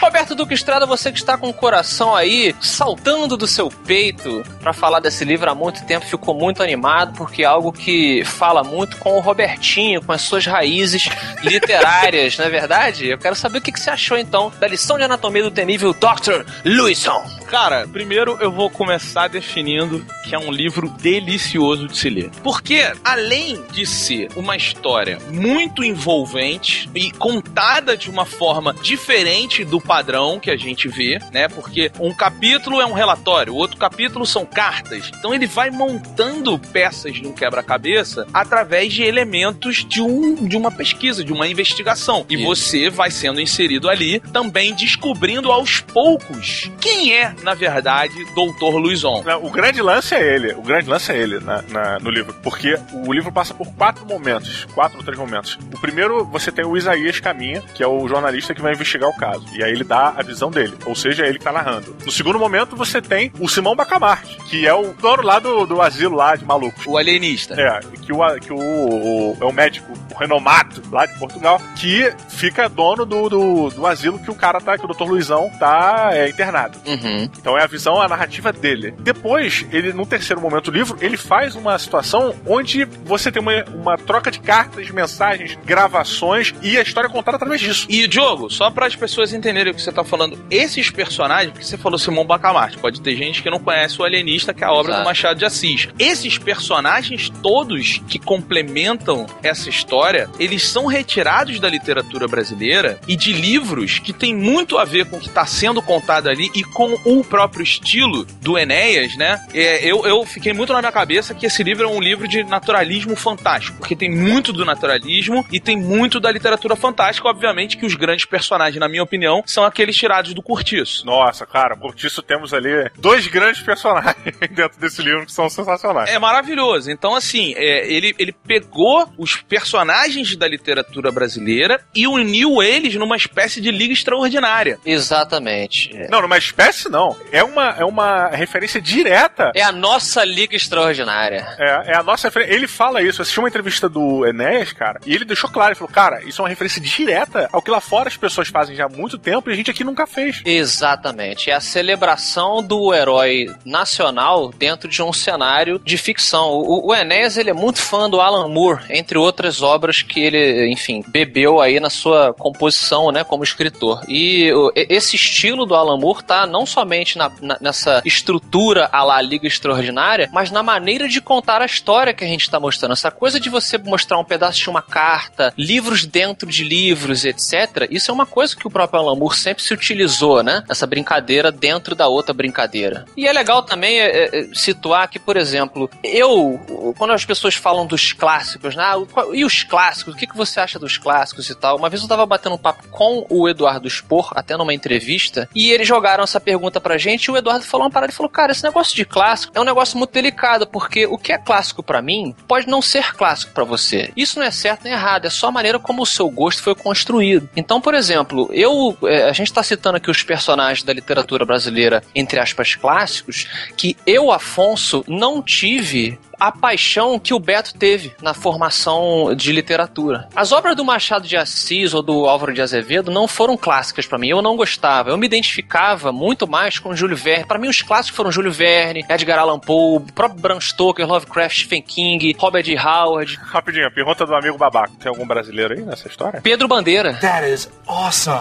Roberto 0.00 0.34
Duque 0.34 0.52
Estrada, 0.52 0.84
você 0.84 1.12
que 1.12 1.18
está 1.18 1.38
com 1.38 1.48
o 1.48 1.54
coração 1.54 2.14
aí 2.14 2.54
saltando 2.60 3.36
do 3.36 3.46
seu 3.46 3.68
peito 3.68 4.42
para 4.60 4.72
falar 4.72 4.98
desse 4.98 5.24
livro 5.24 5.48
há 5.48 5.54
muito 5.54 5.84
tempo, 5.86 6.04
ficou 6.04 6.34
muito 6.34 6.60
animado, 6.60 7.16
porque 7.16 7.42
é 7.42 7.46
algo 7.46 7.72
que 7.72 8.24
fala 8.24 8.64
muito 8.64 8.96
com 8.96 9.16
o 9.16 9.20
Robertinho, 9.20 10.02
com 10.02 10.12
as 10.12 10.22
suas 10.22 10.44
raízes 10.44 11.08
literárias, 11.42 12.36
não 12.36 12.44
é 12.44 12.50
verdade? 12.50 13.06
Eu 13.06 13.18
quero 13.18 13.36
saber 13.36 13.58
o 13.58 13.60
que 13.62 13.70
que 13.70 13.80
você 13.80 13.90
achou 13.90 14.18
então 14.18 14.52
da 14.58 14.66
lição 14.66 14.98
de 14.98 15.04
anatomia 15.04 15.44
do 15.44 15.50
temível 15.52 15.94
Dr. 15.94 16.44
Lewison. 16.64 17.41
Cara, 17.52 17.86
primeiro 17.86 18.38
eu 18.40 18.50
vou 18.50 18.70
começar 18.70 19.28
definindo 19.28 20.02
que 20.24 20.34
é 20.34 20.38
um 20.38 20.50
livro 20.50 20.88
delicioso 20.88 21.86
de 21.86 21.98
se 21.98 22.08
ler. 22.08 22.30
Porque, 22.42 22.90
além 23.04 23.62
de 23.70 23.84
ser 23.84 24.30
uma 24.34 24.56
história 24.56 25.18
muito 25.30 25.84
envolvente 25.84 26.88
e 26.94 27.10
contada 27.10 27.94
de 27.94 28.08
uma 28.08 28.24
forma 28.24 28.72
diferente 28.72 29.66
do 29.66 29.78
padrão 29.78 30.40
que 30.40 30.50
a 30.50 30.56
gente 30.56 30.88
vê, 30.88 31.18
né? 31.30 31.46
Porque 31.46 31.92
um 32.00 32.14
capítulo 32.14 32.80
é 32.80 32.86
um 32.86 32.94
relatório, 32.94 33.52
o 33.52 33.56
outro 33.56 33.76
capítulo 33.76 34.24
são 34.24 34.46
cartas. 34.46 35.10
Então 35.14 35.34
ele 35.34 35.46
vai 35.46 35.70
montando 35.70 36.58
peças 36.58 37.12
de 37.12 37.26
um 37.26 37.32
quebra-cabeça 37.32 38.26
através 38.32 38.94
de 38.94 39.02
elementos 39.02 39.84
de, 39.84 40.00
um, 40.00 40.46
de 40.46 40.56
uma 40.56 40.70
pesquisa, 40.70 41.22
de 41.22 41.34
uma 41.34 41.46
investigação. 41.46 42.24
E 42.30 42.36
Isso. 42.36 42.44
você 42.44 42.88
vai 42.88 43.10
sendo 43.10 43.42
inserido 43.42 43.90
ali, 43.90 44.20
também 44.32 44.72
descobrindo 44.72 45.52
aos 45.52 45.80
poucos 45.82 46.70
quem 46.80 47.12
é, 47.12 47.34
na 47.42 47.54
verdade, 47.54 48.24
Doutor 48.34 48.76
Luizon. 48.76 49.22
Não, 49.24 49.44
O 49.44 49.50
grande 49.50 49.80
lance 49.82 50.14
é 50.14 50.34
ele. 50.34 50.52
O 50.54 50.62
grande 50.62 50.88
lance 50.88 51.10
é 51.12 51.16
ele 51.18 51.38
na- 51.40 51.62
na- 51.68 51.98
no 51.98 52.10
livro. 52.10 52.34
Porque 52.42 52.78
o 52.92 53.12
livro 53.12 53.30
passa 53.32 53.52
por 53.54 53.66
quatro 53.74 54.06
momentos. 54.06 54.66
Quatro 54.74 54.98
ou 54.98 55.04
três 55.04 55.18
momentos. 55.18 55.58
O 55.74 55.78
primeiro, 55.80 56.24
você 56.24 56.50
tem 56.52 56.64
o 56.64 56.76
Isaías 56.76 57.18
Caminha, 57.20 57.62
que 57.74 57.82
é 57.82 57.86
o 57.86 58.06
jornalista 58.08 58.54
que 58.54 58.62
vai 58.62 58.72
investigar 58.72 59.08
o 59.08 59.16
caso. 59.16 59.44
E 59.52 59.62
aí 59.62 59.70
ele 59.72 59.84
dá 59.84 60.14
a 60.16 60.22
visão 60.22 60.50
dele. 60.50 60.74
Ou 60.86 60.94
seja, 60.94 61.24
é 61.24 61.28
ele 61.28 61.38
que 61.38 61.44
tá 61.44 61.52
narrando. 61.52 61.94
No 62.04 62.12
segundo 62.12 62.38
momento, 62.38 62.76
você 62.76 63.00
tem 63.02 63.32
o 63.40 63.48
Simão 63.48 63.74
Bacamarte, 63.76 64.36
que 64.48 64.66
é 64.66 64.74
o 64.74 64.92
dono 64.94 65.22
lá 65.22 65.38
do, 65.38 65.66
do 65.66 65.80
asilo 65.82 66.16
lá 66.16 66.36
de 66.36 66.44
malucos. 66.44 66.86
O 66.86 66.96
alienista. 66.96 67.54
É, 67.60 67.80
que, 68.00 68.12
o, 68.12 68.18
que 68.40 68.52
o, 68.52 68.56
o- 68.58 69.36
é 69.40 69.44
o 69.44 69.52
médico 69.52 69.92
o 70.14 70.18
renomado 70.18 70.82
lá 70.90 71.06
de 71.06 71.18
Portugal, 71.18 71.60
que 71.76 72.12
fica 72.28 72.68
dono 72.68 73.04
do, 73.06 73.28
do, 73.28 73.70
do 73.70 73.86
asilo 73.86 74.18
que 74.18 74.30
o 74.30 74.34
cara 74.34 74.60
tá, 74.60 74.76
que 74.76 74.84
o 74.84 74.88
Dr. 74.88 75.04
Luizão 75.04 75.50
tá 75.58 76.10
é, 76.12 76.28
internado. 76.28 76.78
Uhum. 76.86 77.28
Então 77.38 77.58
é 77.58 77.62
a 77.62 77.66
visão, 77.66 78.00
a 78.00 78.08
narrativa 78.08 78.52
dele. 78.52 78.94
Depois, 79.00 79.66
ele, 79.72 79.92
no 79.92 80.06
terceiro 80.06 80.40
momento 80.40 80.70
do 80.70 80.76
livro, 80.76 80.96
ele 81.00 81.16
faz 81.16 81.54
uma 81.54 81.78
situação 81.78 82.34
onde 82.46 82.84
você 83.04 83.30
tem 83.32 83.42
uma, 83.42 83.64
uma 83.74 83.98
troca 83.98 84.30
de 84.30 84.40
cartas, 84.40 84.90
mensagens, 84.90 85.58
gravações 85.64 86.54
e 86.62 86.78
a 86.78 86.82
história 86.82 87.08
é 87.08 87.10
contada 87.10 87.36
através 87.36 87.60
disso. 87.60 87.86
E, 87.88 88.06
Diogo, 88.06 88.50
só 88.50 88.70
para 88.70 88.86
as 88.86 88.96
pessoas 88.96 89.32
entenderem 89.32 89.72
o 89.72 89.74
que 89.74 89.82
você 89.82 89.92
tá 89.92 90.04
falando, 90.04 90.38
esses 90.50 90.90
personagens, 90.90 91.52
porque 91.52 91.64
você 91.64 91.78
falou 91.78 91.98
Simão 91.98 92.24
Bacamarte, 92.24 92.78
pode 92.78 93.00
ter 93.00 93.16
gente 93.16 93.42
que 93.42 93.50
não 93.50 93.58
conhece 93.58 94.00
o 94.00 94.04
Alienista, 94.04 94.54
que 94.54 94.62
é 94.62 94.66
a 94.66 94.72
obra 94.72 94.92
Exato. 94.92 95.02
do 95.02 95.06
Machado 95.06 95.38
de 95.38 95.44
Assis. 95.44 95.88
Esses 95.98 96.38
personagens 96.38 97.30
todos 97.42 98.00
que 98.08 98.18
complementam 98.18 99.26
essa 99.42 99.68
história, 99.68 100.28
eles 100.38 100.66
são 100.66 100.86
retirados 100.86 101.58
da 101.58 101.68
literatura 101.68 102.28
brasileira 102.28 103.00
e 103.06 103.16
de 103.16 103.32
livros 103.32 103.98
que 103.98 104.12
tem 104.12 104.34
muito 104.34 104.78
a 104.78 104.84
ver 104.84 105.06
com 105.06 105.16
o 105.16 105.20
que 105.20 105.28
está 105.28 105.46
sendo 105.46 105.82
contado 105.82 106.28
ali 106.28 106.50
e 106.54 106.62
com 106.62 106.94
o 107.04 107.11
próprio 107.20 107.62
estilo 107.62 108.24
do 108.40 108.56
Enéas, 108.56 109.16
né? 109.16 109.44
É, 109.52 109.84
eu, 109.84 110.06
eu 110.06 110.24
fiquei 110.24 110.52
muito 110.52 110.72
na 110.72 110.78
minha 110.78 110.92
cabeça 110.92 111.34
que 111.34 111.46
esse 111.46 111.62
livro 111.62 111.84
é 111.84 111.88
um 111.88 112.00
livro 112.00 112.28
de 112.28 112.44
naturalismo 112.44 113.16
fantástico, 113.16 113.78
porque 113.78 113.96
tem 113.96 114.10
muito 114.10 114.52
do 114.52 114.64
naturalismo 114.64 115.44
e 115.50 115.60
tem 115.60 115.76
muito 115.76 116.20
da 116.20 116.30
literatura 116.30 116.76
fantástica, 116.76 117.28
obviamente 117.28 117.76
que 117.76 117.84
os 117.84 117.94
grandes 117.94 118.24
personagens, 118.24 118.78
na 118.78 118.88
minha 118.88 119.02
opinião, 119.02 119.42
são 119.46 119.64
aqueles 119.64 119.96
tirados 119.96 120.32
do 120.32 120.42
Curtiço. 120.42 121.04
Nossa, 121.04 121.44
cara, 121.44 121.76
isso 121.96 122.22
temos 122.22 122.54
ali 122.54 122.90
dois 122.98 123.26
grandes 123.26 123.62
personagens 123.62 124.16
dentro 124.50 124.80
desse 124.80 125.02
livro 125.02 125.26
que 125.26 125.32
são 125.32 125.48
sensacionais. 125.48 126.10
É 126.10 126.18
maravilhoso. 126.18 126.90
Então, 126.90 127.14
assim, 127.14 127.54
é, 127.56 127.90
ele, 127.92 128.14
ele 128.18 128.32
pegou 128.32 129.08
os 129.18 129.36
personagens 129.36 130.36
da 130.36 130.46
literatura 130.46 131.10
brasileira 131.10 131.80
e 131.94 132.06
uniu 132.06 132.62
eles 132.62 132.94
numa 132.94 133.16
espécie 133.16 133.60
de 133.60 133.70
liga 133.70 133.92
extraordinária. 133.92 134.78
Exatamente. 134.84 135.92
Não, 136.10 136.22
numa 136.22 136.38
espécie 136.38 136.88
não. 136.88 137.01
É 137.30 137.42
uma, 137.42 137.70
é 137.70 137.84
uma 137.84 138.28
referência 138.28 138.80
direta. 138.80 139.52
É 139.54 139.62
a 139.62 139.72
nossa 139.72 140.24
Liga 140.24 140.56
Extraordinária. 140.56 141.46
É, 141.58 141.92
é 141.92 141.96
a 141.96 142.02
nossa 142.02 142.28
referência. 142.28 142.54
Ele 142.54 142.66
fala 142.66 143.02
isso. 143.02 143.20
Eu 143.20 143.22
assisti 143.22 143.38
uma 143.38 143.48
entrevista 143.48 143.88
do 143.88 144.26
Enéas, 144.26 144.72
cara, 144.72 145.00
e 145.06 145.14
ele 145.14 145.24
deixou 145.24 145.50
claro: 145.50 145.70
ele 145.70 145.78
falou, 145.78 145.92
cara, 145.92 146.22
isso 146.24 146.40
é 146.40 146.42
uma 146.42 146.48
referência 146.48 146.80
direta 146.80 147.48
ao 147.52 147.62
que 147.62 147.70
lá 147.70 147.80
fora 147.80 148.08
as 148.08 148.16
pessoas 148.16 148.48
fazem 148.48 148.76
já 148.76 148.86
há 148.86 148.88
muito 148.88 149.18
tempo 149.18 149.48
e 149.50 149.52
a 149.52 149.56
gente 149.56 149.70
aqui 149.70 149.84
nunca 149.84 150.06
fez. 150.06 150.42
Exatamente. 150.44 151.50
É 151.50 151.54
a 151.54 151.60
celebração 151.60 152.62
do 152.62 152.92
herói 152.94 153.46
nacional 153.64 154.50
dentro 154.50 154.88
de 154.88 155.02
um 155.02 155.12
cenário 155.12 155.78
de 155.78 155.96
ficção. 155.96 156.50
O, 156.50 156.88
o 156.88 156.94
Enéas, 156.94 157.36
ele 157.36 157.50
é 157.50 157.54
muito 157.54 157.80
fã 157.80 158.08
do 158.08 158.20
Alan 158.20 158.48
Moore, 158.48 158.82
entre 158.90 159.18
outras 159.18 159.62
obras 159.62 160.02
que 160.02 160.20
ele, 160.20 160.70
enfim, 160.70 161.04
bebeu 161.06 161.60
aí 161.60 161.80
na 161.80 161.90
sua 161.90 162.34
composição, 162.34 163.10
né, 163.10 163.24
como 163.24 163.44
escritor. 163.44 164.02
E 164.08 164.50
e- 164.74 164.86
esse 164.88 165.16
estilo 165.16 165.64
do 165.66 165.74
Alan 165.74 165.98
Moore 165.98 166.24
tá 166.24 166.46
não 166.46 166.66
somente 166.66 166.91
realmente 166.92 167.16
na, 167.16 167.30
na- 167.40 167.58
nessa 167.60 168.02
estrutura 168.04 168.88
à 168.92 169.02
la 169.02 169.20
Liga 169.22 169.46
Extraordinária, 169.46 170.28
mas 170.32 170.50
na 170.50 170.62
maneira 170.62 171.08
de 171.08 171.20
contar 171.20 171.62
a 171.62 171.66
história 171.66 172.12
que 172.12 172.22
a 172.24 172.26
gente 172.28 172.48
tá 172.50 172.60
mostrando. 172.60 172.92
Essa 172.92 173.10
coisa 173.10 173.40
de 173.40 173.48
você 173.48 173.78
mostrar 173.78 174.18
um 174.18 174.24
pedaço 174.24 174.58
de 174.60 174.68
uma 174.68 174.82
carta, 174.82 175.52
livros 175.56 176.04
dentro 176.04 176.48
de 176.48 176.62
livros, 176.64 177.24
etc. 177.24 177.88
Isso 177.90 178.10
é 178.10 178.14
uma 178.14 178.26
coisa 178.26 178.54
que 178.54 178.66
o 178.66 178.70
próprio 178.70 179.00
Alan 179.00 179.16
Moore 179.16 179.36
sempre 179.36 179.62
se 179.62 179.72
utilizou, 179.72 180.42
né? 180.42 180.62
Essa 180.68 180.86
brincadeira 180.86 181.50
dentro 181.50 181.94
da 181.94 182.06
outra 182.08 182.34
brincadeira. 182.34 183.06
E 183.16 183.26
é 183.26 183.32
legal 183.32 183.62
também 183.62 183.98
é, 184.00 184.24
é, 184.26 184.48
situar 184.52 185.08
que, 185.08 185.18
por 185.18 185.36
exemplo, 185.36 185.88
eu, 186.04 186.94
quando 186.98 187.12
as 187.12 187.24
pessoas 187.24 187.54
falam 187.54 187.86
dos 187.86 188.12
clássicos, 188.12 188.76
né? 188.76 188.82
Ah, 188.84 188.96
E 189.32 189.44
os 189.44 189.62
clássicos? 189.62 190.14
O 190.14 190.16
que, 190.16 190.26
que 190.26 190.36
você 190.36 190.60
acha 190.60 190.78
dos 190.78 190.98
clássicos 190.98 191.48
e 191.48 191.54
tal? 191.54 191.76
Uma 191.76 191.88
vez 191.88 192.02
eu 192.02 192.08
tava 192.08 192.26
batendo 192.26 192.54
um 192.54 192.58
papo 192.58 192.86
com 192.88 193.26
o 193.30 193.48
Eduardo 193.48 193.88
Spor, 193.88 194.32
até 194.34 194.56
numa 194.56 194.74
entrevista, 194.74 195.48
e 195.54 195.70
eles 195.70 195.86
jogaram 195.88 196.24
essa 196.24 196.40
pergunta 196.40 196.80
pra 196.82 196.98
gente, 196.98 197.26
e 197.26 197.30
o 197.30 197.36
Eduardo 197.36 197.64
falou 197.64 197.86
uma 197.86 197.92
parada 197.92 198.12
e 198.12 198.14
falou: 198.14 198.30
Cara, 198.30 198.52
esse 198.52 198.62
negócio 198.62 198.94
de 198.94 199.04
clássico 199.04 199.52
é 199.56 199.60
um 199.60 199.64
negócio 199.64 199.96
muito 199.96 200.12
delicado, 200.12 200.66
porque 200.66 201.06
o 201.06 201.16
que 201.16 201.32
é 201.32 201.38
clássico 201.38 201.82
pra 201.82 202.02
mim 202.02 202.34
pode 202.46 202.68
não 202.68 202.82
ser 202.82 203.14
clássico 203.14 203.52
pra 203.52 203.64
você. 203.64 204.12
Isso 204.16 204.38
não 204.38 204.46
é 204.46 204.50
certo 204.50 204.84
nem 204.84 204.92
errado, 204.92 205.26
é 205.26 205.30
só 205.30 205.48
a 205.48 205.52
maneira 205.52 205.78
como 205.78 206.02
o 206.02 206.06
seu 206.06 206.28
gosto 206.28 206.62
foi 206.62 206.74
construído. 206.74 207.48
Então, 207.56 207.80
por 207.80 207.94
exemplo, 207.94 208.48
eu. 208.52 208.96
é, 209.04 209.24
a 209.24 209.32
gente 209.32 209.52
tá 209.52 209.62
citando 209.62 209.96
aqui 209.96 210.10
os 210.10 210.22
personagens 210.22 210.82
da 210.82 210.92
literatura 210.92 211.44
brasileira, 211.44 212.02
entre 212.14 212.38
aspas, 212.38 212.74
clássicos, 212.74 213.46
que 213.76 213.96
eu, 214.06 214.30
Afonso, 214.30 215.04
não 215.06 215.42
tive 215.42 216.18
a 216.42 216.50
paixão 216.50 217.20
que 217.20 217.32
o 217.32 217.38
Beto 217.38 217.72
teve 217.74 218.16
na 218.20 218.34
formação 218.34 219.32
de 219.32 219.52
literatura. 219.52 220.28
As 220.34 220.50
obras 220.50 220.74
do 220.74 220.84
Machado 220.84 221.28
de 221.28 221.36
Assis 221.36 221.94
ou 221.94 222.02
do 222.02 222.26
Álvaro 222.26 222.52
de 222.52 222.60
Azevedo 222.60 223.12
não 223.12 223.28
foram 223.28 223.56
clássicas 223.56 224.06
pra 224.06 224.18
mim. 224.18 224.30
Eu 224.30 224.42
não 224.42 224.56
gostava. 224.56 225.10
Eu 225.10 225.16
me 225.16 225.24
identificava 225.24 226.10
muito 226.10 226.48
mais 226.48 226.80
com 226.80 226.96
Júlio 226.96 227.16
Verne. 227.16 227.44
Pra 227.44 227.60
mim, 227.60 227.68
os 227.68 227.80
clássicos 227.80 228.16
foram 228.16 228.32
Júlio 228.32 228.50
Verne, 228.50 229.06
Edgar 229.08 229.38
Allan 229.38 229.60
Poe, 229.60 229.98
o 229.98 230.00
próprio 230.00 230.40
Bram 230.40 230.60
Stoker, 230.60 231.06
Lovecraft, 231.06 231.60
Stephen 231.60 231.82
King, 231.82 232.36
Robert 232.36 232.64
D. 232.64 232.76
Howard, 232.76 233.38
Rapidinho, 233.40 233.86
a 233.86 233.90
pergunta 233.92 234.26
do 234.26 234.34
amigo 234.34 234.58
babaca. 234.58 234.90
Tem 234.98 235.10
algum 235.10 235.24
brasileiro 235.24 235.74
aí 235.74 235.82
nessa 235.82 236.08
história? 236.08 236.40
Pedro 236.40 236.66
Bandeira. 236.66 237.18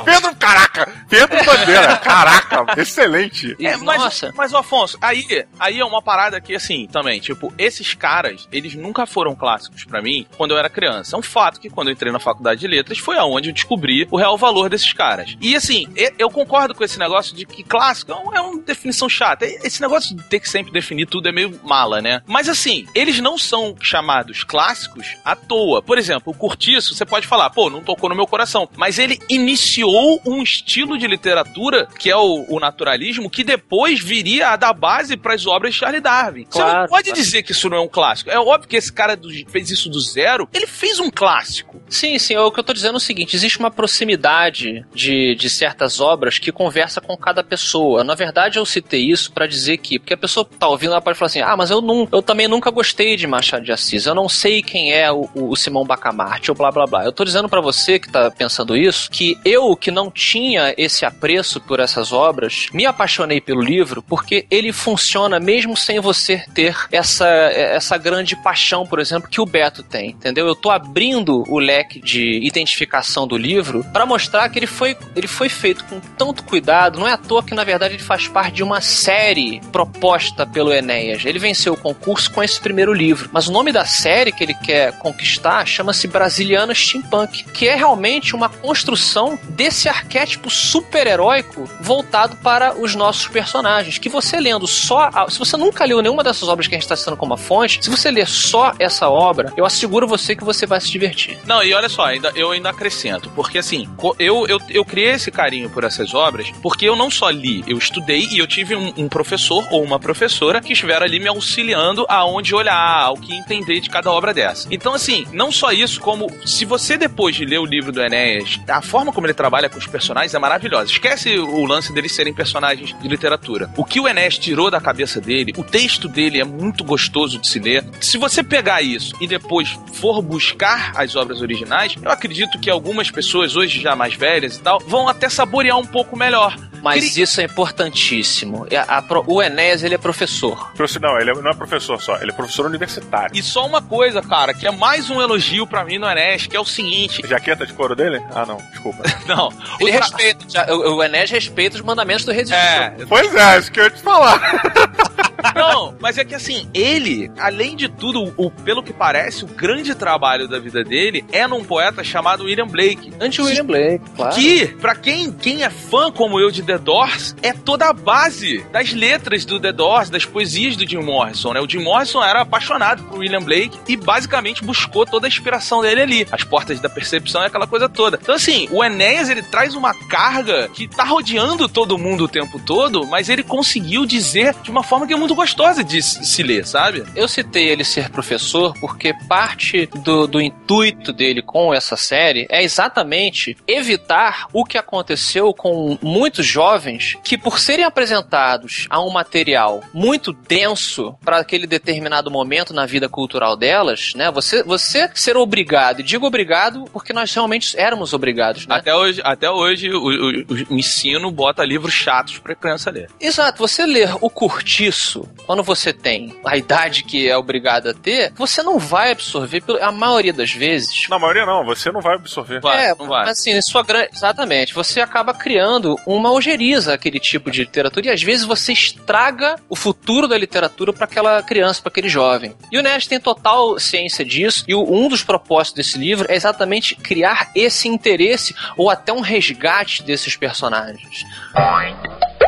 Pedro, 0.03 0.35
caraca! 0.37 0.91
Pedro 1.07 1.45
Bandeira, 1.45 1.97
caraca, 2.01 2.81
excelente. 2.81 3.55
É, 3.59 3.77
mas, 3.77 4.01
nossa, 4.01 4.33
mas, 4.35 4.51
Afonso, 4.55 4.97
aí, 4.99 5.45
aí 5.59 5.79
é 5.79 5.85
uma 5.85 6.01
parada 6.01 6.41
que, 6.41 6.55
assim, 6.55 6.87
também, 6.91 7.19
tipo, 7.19 7.53
esses 7.59 7.90
caras, 7.93 8.47
eles 8.51 8.75
nunca 8.75 9.05
foram 9.05 9.35
clássicos 9.35 9.83
pra 9.85 10.01
mim 10.01 10.25
quando 10.37 10.51
eu 10.51 10.57
era 10.57 10.69
criança. 10.69 11.15
É 11.15 11.19
um 11.19 11.23
fato 11.23 11.59
que 11.59 11.69
quando 11.69 11.87
eu 11.87 11.93
entrei 11.93 12.11
na 12.11 12.19
faculdade 12.19 12.61
de 12.61 12.67
letras 12.67 12.97
foi 12.97 13.17
aonde 13.17 13.49
eu 13.49 13.53
descobri 13.53 14.07
o 14.11 14.17
real 14.17 14.37
valor 14.37 14.69
desses 14.69 14.93
caras. 14.93 15.35
E, 15.41 15.55
assim, 15.55 15.87
eu 16.17 16.29
concordo 16.29 16.73
com 16.75 16.83
esse 16.83 16.97
negócio 16.99 17.35
de 17.35 17.45
que 17.45 17.63
clássico 17.63 18.11
é 18.11 18.37
é 18.37 18.41
uma 18.41 18.61
definição 18.61 19.09
chata. 19.09 19.45
Esse 19.45 19.81
negócio 19.81 20.15
de 20.15 20.23
ter 20.23 20.39
que 20.39 20.49
sempre 20.49 20.71
definir 20.71 21.05
tudo 21.05 21.27
é 21.27 21.31
meio 21.31 21.59
mala, 21.63 22.01
né? 22.01 22.21
Mas, 22.25 22.47
assim, 22.49 22.85
eles 22.95 23.19
não 23.19 23.37
são 23.37 23.75
chamados 23.81 24.43
clássicos 24.43 25.17
à 25.23 25.35
toa. 25.35 25.81
Por 25.81 25.97
exemplo, 25.97 26.31
o 26.33 26.35
Curtiço, 26.35 26.95
você 26.95 27.05
pode 27.05 27.27
falar, 27.27 27.49
pô, 27.49 27.69
não 27.69 27.81
tocou 27.81 28.09
no 28.09 28.15
meu 28.15 28.27
coração. 28.27 28.67
Mas 28.75 28.97
ele 28.99 29.19
iniciou 29.29 30.21
um 30.25 30.41
estilo 30.41 30.97
de 30.97 31.07
literatura, 31.07 31.87
que 31.99 32.09
é 32.09 32.15
o, 32.15 32.45
o 32.47 32.59
naturalismo, 32.59 33.29
que 33.29 33.43
depois 33.43 33.99
viria 33.99 34.49
a 34.49 34.55
dar 34.55 34.73
base 34.73 35.17
para 35.17 35.33
as 35.33 35.45
obras 35.45 35.73
de 35.73 35.79
Charles 35.79 36.01
Darwin. 36.01 36.45
você 36.49 36.59
Claro, 36.59 36.79
não 36.81 36.87
pode 36.87 37.09
claro. 37.09 37.21
dizer 37.21 37.43
que 37.43 37.51
isso 37.51 37.69
não 37.69 37.77
é 37.77 37.80
um 37.81 37.87
clássico. 37.87 38.29
É 38.29 38.39
óbvio 38.39 38.69
que 38.69 38.75
esse 38.77 38.91
cara 38.93 39.15
do- 39.17 39.29
fez 39.49 39.69
isso 39.71 39.89
do 39.89 39.99
zero, 39.99 40.47
ele 40.53 40.67
fez 40.67 40.99
um 40.99 41.09
clássico. 41.09 41.80
Sim, 41.91 42.17
sim, 42.17 42.37
o 42.37 42.49
que 42.49 42.59
eu 42.59 42.63
tô 42.63 42.71
dizendo 42.71 42.93
é 42.93 42.97
o 42.97 43.01
seguinte: 43.01 43.35
existe 43.35 43.59
uma 43.59 43.69
proximidade 43.69 44.85
de, 44.95 45.35
de 45.35 45.49
certas 45.49 45.99
obras 45.99 46.39
que 46.39 46.51
conversa 46.51 47.01
com 47.01 47.17
cada 47.17 47.43
pessoa. 47.43 48.01
Na 48.01 48.15
verdade, 48.15 48.57
eu 48.57 48.65
citei 48.65 49.11
isso 49.11 49.31
pra 49.33 49.45
dizer 49.45 49.77
que, 49.77 49.99
porque 49.99 50.13
a 50.13 50.17
pessoa 50.17 50.47
tá 50.57 50.69
ouvindo, 50.69 50.93
ela 50.93 51.01
pode 51.01 51.17
falar 51.17 51.27
assim: 51.27 51.41
ah, 51.41 51.55
mas 51.57 51.69
eu, 51.69 51.81
não, 51.81 52.07
eu 52.09 52.21
também 52.21 52.47
nunca 52.47 52.71
gostei 52.71 53.17
de 53.17 53.27
Machado 53.27 53.65
de 53.65 53.73
Assis, 53.73 54.05
eu 54.05 54.15
não 54.15 54.29
sei 54.29 54.61
quem 54.63 54.93
é 54.93 55.11
o, 55.11 55.29
o 55.35 55.55
Simão 55.57 55.85
Bacamarte, 55.85 56.49
ou 56.49 56.55
blá 56.55 56.71
blá 56.71 56.87
blá. 56.87 57.03
Eu 57.03 57.11
tô 57.11 57.25
dizendo 57.25 57.49
pra 57.49 57.59
você 57.59 57.99
que 57.99 58.09
tá 58.09 58.31
pensando 58.31 58.77
isso, 58.77 59.11
que 59.11 59.37
eu, 59.43 59.75
que 59.75 59.91
não 59.91 60.09
tinha 60.09 60.73
esse 60.77 61.05
apreço 61.05 61.59
por 61.59 61.81
essas 61.81 62.13
obras, 62.13 62.67
me 62.73 62.85
apaixonei 62.85 63.41
pelo 63.41 63.61
livro 63.61 64.01
porque 64.01 64.45
ele 64.49 64.71
funciona 64.71 65.41
mesmo 65.41 65.75
sem 65.75 65.99
você 65.99 66.45
ter 66.53 66.73
essa, 66.89 67.27
essa 67.27 67.97
grande 67.97 68.41
paixão, 68.41 68.87
por 68.87 68.99
exemplo, 68.99 69.29
que 69.29 69.41
o 69.41 69.45
Beto 69.45 69.83
tem, 69.83 70.11
entendeu? 70.11 70.47
Eu 70.47 70.55
tô 70.55 70.69
abrindo 70.69 71.43
o 71.49 71.59
leque 71.59 71.80
de 71.83 72.39
identificação 72.43 73.27
do 73.27 73.37
livro 73.37 73.83
pra 73.91 74.05
mostrar 74.05 74.47
que 74.49 74.59
ele 74.59 74.67
foi, 74.67 74.95
ele 75.15 75.27
foi 75.27 75.49
feito 75.49 75.83
com 75.85 75.99
tanto 76.17 76.43
cuidado, 76.43 76.99
não 76.99 77.07
é 77.07 77.13
à 77.13 77.17
toa 77.17 77.43
que 77.43 77.53
na 77.53 77.63
verdade 77.63 77.95
ele 77.95 78.03
faz 78.03 78.27
parte 78.27 78.55
de 78.55 78.63
uma 78.63 78.81
série 78.81 79.59
proposta 79.71 80.45
pelo 80.45 80.73
Enéas. 80.73 81.23
Ele 81.25 81.39
venceu 81.39 81.73
o 81.73 81.77
concurso 81.77 82.31
com 82.31 82.43
esse 82.43 82.59
primeiro 82.59 82.93
livro, 82.93 83.29
mas 83.31 83.47
o 83.47 83.51
nome 83.51 83.71
da 83.71 83.85
série 83.85 84.31
que 84.31 84.43
ele 84.43 84.53
quer 84.53 84.91
conquistar 84.99 85.65
chama-se 85.65 86.07
Brasiliana 86.07 86.73
Steampunk, 86.73 87.43
que 87.45 87.67
é 87.67 87.75
realmente 87.75 88.35
uma 88.35 88.49
construção 88.49 89.37
desse 89.49 89.87
arquétipo 89.89 90.49
super-heróico 90.49 91.69
voltado 91.79 92.35
para 92.37 92.75
os 92.79 92.95
nossos 92.95 93.27
personagens, 93.27 93.97
que 93.97 94.09
você 94.09 94.39
lendo 94.39 94.67
só, 94.67 95.09
a- 95.13 95.29
se 95.29 95.39
você 95.39 95.55
nunca 95.57 95.85
leu 95.85 96.01
nenhuma 96.01 96.23
dessas 96.23 96.47
obras 96.47 96.67
que 96.67 96.75
a 96.75 96.77
gente 96.77 96.83
está 96.83 96.95
citando 96.95 97.17
como 97.17 97.35
fonte, 97.37 97.83
se 97.83 97.89
você 97.89 98.11
ler 98.11 98.27
só 98.27 98.73
essa 98.79 99.09
obra, 99.09 99.53
eu 99.55 99.65
asseguro 99.65 100.07
você 100.07 100.35
que 100.35 100.43
você 100.43 100.65
vai 100.65 100.79
se 100.81 100.91
divertir. 100.91 101.37
Não, 101.45 101.63
e 101.63 101.70
olha 101.73 101.89
só, 101.89 102.05
ainda, 102.05 102.31
eu 102.35 102.51
ainda 102.51 102.69
acrescento, 102.69 103.29
porque 103.35 103.57
assim, 103.57 103.87
eu, 104.19 104.45
eu, 104.47 104.59
eu 104.69 104.85
criei 104.85 105.11
esse 105.11 105.31
carinho 105.31 105.69
por 105.69 105.83
essas 105.83 106.13
obras, 106.13 106.51
porque 106.61 106.87
eu 106.87 106.95
não 106.95 107.09
só 107.09 107.29
li, 107.29 107.63
eu 107.67 107.77
estudei 107.77 108.27
e 108.31 108.39
eu 108.39 108.47
tive 108.47 108.75
um, 108.75 108.93
um 108.97 109.09
professor 109.09 109.65
ou 109.71 109.83
uma 109.83 109.99
professora 109.99 110.61
que 110.61 110.73
estiveram 110.73 111.05
ali 111.05 111.19
me 111.19 111.27
auxiliando 111.27 112.05
aonde 112.07 112.55
olhar, 112.55 113.03
ao 113.03 113.15
que 113.15 113.33
entender 113.33 113.79
de 113.79 113.89
cada 113.89 114.11
obra 114.11 114.33
dessa. 114.33 114.67
Então, 114.71 114.93
assim, 114.93 115.25
não 115.31 115.51
só 115.51 115.71
isso, 115.71 115.99
como 115.99 116.27
se 116.45 116.65
você 116.65 116.97
depois 116.97 117.35
de 117.35 117.45
ler 117.45 117.59
o 117.59 117.65
livro 117.65 117.91
do 117.91 118.01
Enéas, 118.01 118.59
a 118.67 118.81
forma 118.81 119.11
como 119.11 119.27
ele 119.27 119.33
trabalha 119.33 119.69
com 119.69 119.77
os 119.77 119.87
personagens 119.87 120.33
é 120.33 120.39
maravilhosa. 120.39 120.91
Esquece 120.91 121.37
o 121.37 121.65
lance 121.65 121.93
deles 121.93 122.13
serem 122.13 122.33
personagens 122.33 122.95
de 122.99 123.07
literatura. 123.07 123.69
O 123.77 123.85
que 123.85 123.99
o 123.99 124.07
Enéas 124.07 124.37
tirou 124.37 124.69
da 124.69 124.81
cabeça 124.81 125.19
dele, 125.19 125.53
o 125.57 125.63
texto 125.63 126.07
dele 126.07 126.39
é 126.39 126.43
muito 126.43 126.83
gostoso 126.83 127.37
de 127.37 127.47
se 127.47 127.59
ler. 127.59 127.85
Se 127.99 128.17
você 128.17 128.43
pegar 128.43 128.81
isso 128.81 129.15
e 129.19 129.27
depois 129.27 129.77
for 129.93 130.21
buscar 130.21 130.93
as 130.95 131.15
obras 131.15 131.41
originais, 131.41 131.60
eu 132.01 132.11
acredito 132.11 132.59
que 132.59 132.69
algumas 132.69 133.09
pessoas, 133.11 133.55
hoje 133.55 133.81
já 133.81 133.95
mais 133.95 134.13
velhas 134.15 134.57
e 134.57 134.61
tal, 134.61 134.79
vão 134.79 135.07
até 135.07 135.29
saborear 135.29 135.77
um 135.77 135.85
pouco 135.85 136.15
melhor. 136.17 136.55
Mas 136.83 137.11
Cri- 137.13 137.21
isso 137.21 137.39
é 137.39 137.43
importantíssimo. 137.43 138.65
A- 138.87 138.97
a 138.97 139.01
pro- 139.03 139.23
o 139.27 139.41
Enéas, 139.41 139.83
ele 139.83 139.93
é 139.93 139.97
professor. 139.99 140.71
Professor- 140.75 140.99
Não, 141.01 141.19
ele 141.19 141.29
é- 141.29 141.33
não 141.35 141.51
é 141.51 141.53
professor 141.53 142.01
só, 142.01 142.17
ele 142.17 142.31
é 142.31 142.33
professor 142.33 142.65
universitário. 142.65 143.35
E 143.37 143.43
só 143.43 143.65
uma 143.67 143.81
coisa, 143.83 144.21
cara, 144.21 144.51
que 144.53 144.65
é 144.65 144.71
mais 144.71 145.09
um 145.09 145.21
elogio 145.21 145.67
pra 145.67 145.85
mim 145.85 145.99
no 145.99 146.09
Enéas, 146.09 146.47
que 146.47 146.57
é 146.57 146.59
o 146.59 146.65
seguinte. 146.65 147.21
Jaqueta 147.27 147.65
de 147.67 147.73
couro 147.73 147.95
dele? 147.95 148.19
Ah, 148.33 148.45
não, 148.47 148.57
desculpa. 148.71 149.03
Não, 149.27 149.49
o 149.79 149.87
Ele 149.87 149.91
tra- 149.97 150.05
respeita, 150.07 150.73
o, 150.73 150.95
o 150.95 151.03
Enéas 151.03 151.29
respeita 151.29 151.75
os 151.75 151.81
mandamentos 151.83 152.25
do 152.25 152.31
rei 152.31 152.43
É, 152.51 152.93
pois 153.07 153.33
é, 153.35 153.59
isso 153.59 153.71
que 153.71 153.79
eu 153.79 153.83
ia 153.85 153.89
te 153.91 154.01
falar. 154.01 154.41
Não, 155.55 155.95
mas 155.99 156.17
é 156.17 156.25
que 156.25 156.35
assim, 156.35 156.67
ele, 156.73 157.31
além 157.37 157.75
de 157.75 157.89
tudo, 157.89 158.33
o, 158.37 158.49
pelo 158.49 158.83
que 158.83 158.93
parece, 158.93 159.43
o 159.43 159.47
grande 159.47 159.95
trabalho 159.95 160.47
da 160.47 160.59
vida 160.59 160.83
dele 160.83 161.25
é 161.31 161.47
num 161.47 161.63
poeta 161.63 162.03
chamado 162.03 162.45
William 162.45 162.67
Blake. 162.67 163.11
Antes 163.19 163.43
de 163.43 163.49
William 163.49 163.65
Blake, 163.65 164.03
claro. 164.15 164.35
Que, 164.35 164.67
pra 164.67 164.95
quem, 164.95 165.31
quem 165.31 165.63
é 165.63 165.69
fã 165.69 166.11
como 166.11 166.39
eu 166.39 166.51
de 166.51 166.63
The 166.63 166.77
Doors, 166.77 167.35
é 167.41 167.53
toda 167.53 167.89
a 167.89 167.93
base 167.93 168.65
das 168.71 168.93
letras 168.93 169.45
do 169.45 169.59
The 169.59 169.71
Doors, 169.71 170.09
das 170.09 170.25
poesias 170.25 170.75
do 170.75 170.87
Jim 170.87 171.01
Morrison, 171.01 171.53
né? 171.53 171.61
O 171.61 171.69
Jim 171.69 171.83
Morrison 171.83 172.23
era 172.23 172.41
apaixonado 172.41 173.03
por 173.03 173.19
William 173.19 173.41
Blake 173.41 173.77
e 173.87 173.95
basicamente 173.95 174.63
buscou 174.63 175.05
toda 175.05 175.27
a 175.27 175.29
inspiração 175.29 175.81
dele 175.81 176.01
ali. 176.01 176.27
As 176.31 176.43
portas 176.43 176.79
da 176.79 176.89
percepção 176.89 177.43
e 177.43 177.45
aquela 177.45 177.67
coisa 177.67 177.87
toda. 177.87 178.19
Então, 178.21 178.35
assim, 178.35 178.67
o 178.71 178.83
Enéas, 178.83 179.29
ele 179.29 179.41
traz 179.41 179.75
uma 179.75 179.93
carga 179.93 180.69
que 180.69 180.87
tá 180.87 181.03
rodeando 181.03 181.67
todo 181.67 181.97
mundo 181.97 182.25
o 182.25 182.27
tempo 182.27 182.59
todo, 182.65 183.05
mas 183.07 183.29
ele 183.29 183.43
conseguiu 183.43 184.05
dizer 184.05 184.55
de 184.61 184.71
uma 184.71 184.83
forma 184.83 185.07
que 185.07 185.13
é 185.13 185.17
muito 185.17 185.30
gostosa 185.35 185.83
de 185.83 186.01
se 186.01 186.43
ler, 186.43 186.65
sabe? 186.65 187.03
Eu 187.15 187.27
citei 187.27 187.69
ele 187.69 187.83
ser 187.83 188.09
professor 188.09 188.73
porque 188.79 189.13
parte 189.27 189.85
do, 190.03 190.27
do 190.27 190.41
intuito 190.41 191.11
dele 191.13 191.41
com 191.41 191.73
essa 191.73 191.95
série 191.95 192.45
é 192.49 192.63
exatamente 192.63 193.55
evitar 193.67 194.47
o 194.53 194.63
que 194.65 194.77
aconteceu 194.77 195.53
com 195.53 195.97
muitos 196.01 196.45
jovens 196.45 197.17
que, 197.23 197.37
por 197.37 197.59
serem 197.59 197.85
apresentados 197.85 198.85
a 198.89 199.01
um 199.03 199.11
material 199.11 199.81
muito 199.93 200.31
denso 200.33 201.15
para 201.23 201.37
aquele 201.37 201.67
determinado 201.67 202.29
momento 202.31 202.73
na 202.73 202.85
vida 202.85 203.09
cultural 203.09 203.55
delas, 203.57 204.13
né? 204.15 204.29
Você, 204.31 204.63
você 204.63 205.09
ser 205.13 205.37
obrigado, 205.37 205.99
e 205.99 206.03
digo 206.03 206.25
obrigado 206.25 206.85
porque 206.93 207.13
nós 207.13 207.33
realmente 207.33 207.77
éramos 207.77 208.13
obrigados, 208.13 208.65
né? 208.67 208.75
Até 208.75 208.95
hoje, 208.95 209.21
até 209.23 209.49
hoje 209.49 209.89
o, 209.91 209.97
o- 210.07 210.45
o 210.69 210.77
ensino 210.77 211.31
bota 211.31 211.63
livros 211.65 211.93
chatos 211.93 212.37
pra 212.39 212.55
criança 212.55 212.89
ler. 212.91 213.09
Exato, 213.19 213.57
você 213.59 213.85
ler 213.85 214.09
o 214.21 214.29
Curtiço 214.29 215.10
adulto, 215.11 215.29
quando 215.45 215.63
você 215.63 215.91
tem 215.91 216.35
a 216.45 216.55
idade 216.55 217.03
que 217.03 217.29
é 217.29 217.35
obrigado 217.35 217.87
a 217.87 217.93
ter, 217.93 218.31
você 218.35 218.63
não 218.63 218.79
vai 218.79 219.11
absorver, 219.11 219.63
a 219.81 219.91
maioria 219.91 220.33
das 220.33 220.51
vezes. 220.51 221.07
Na 221.09 221.19
maioria 221.19 221.45
não, 221.45 221.65
você 221.65 221.91
não 221.91 222.01
vai 222.01 222.15
absorver. 222.15 222.61
Vai, 222.61 222.85
é, 222.85 222.95
não 222.95 223.07
vai. 223.07 223.29
assim, 223.29 223.59
sua 223.61 223.83
grande. 223.83 224.09
Exatamente. 224.13 224.73
Você 224.73 225.01
acaba 225.01 225.33
criando 225.33 225.97
uma 226.05 226.31
ojeriza 226.31 226.93
aquele 226.93 227.19
tipo 227.19 227.51
de 227.51 227.61
literatura 227.61 228.07
e 228.07 228.09
às 228.09 228.23
vezes 228.23 228.45
você 228.45 228.73
estraga 228.73 229.55
o 229.69 229.75
futuro 229.75 230.27
da 230.27 230.37
literatura 230.37 230.93
para 230.93 231.05
aquela 231.05 231.41
criança, 231.43 231.81
para 231.81 231.89
aquele 231.89 232.09
jovem. 232.09 232.55
E 232.71 232.77
o 232.77 232.83
Nerd 232.83 233.07
tem 233.07 233.19
total 233.19 233.79
ciência 233.79 234.23
disso 234.23 234.63
e 234.67 234.75
um 234.75 235.07
dos 235.07 235.23
propósitos 235.23 235.73
desse 235.73 235.97
livro 235.97 236.27
é 236.29 236.35
exatamente 236.35 236.95
criar 236.95 237.51
esse 237.55 237.87
interesse 237.87 238.55
ou 238.77 238.89
até 238.89 239.11
um 239.11 239.21
resgate 239.21 240.03
desses 240.03 240.35
personagens. 240.35 241.25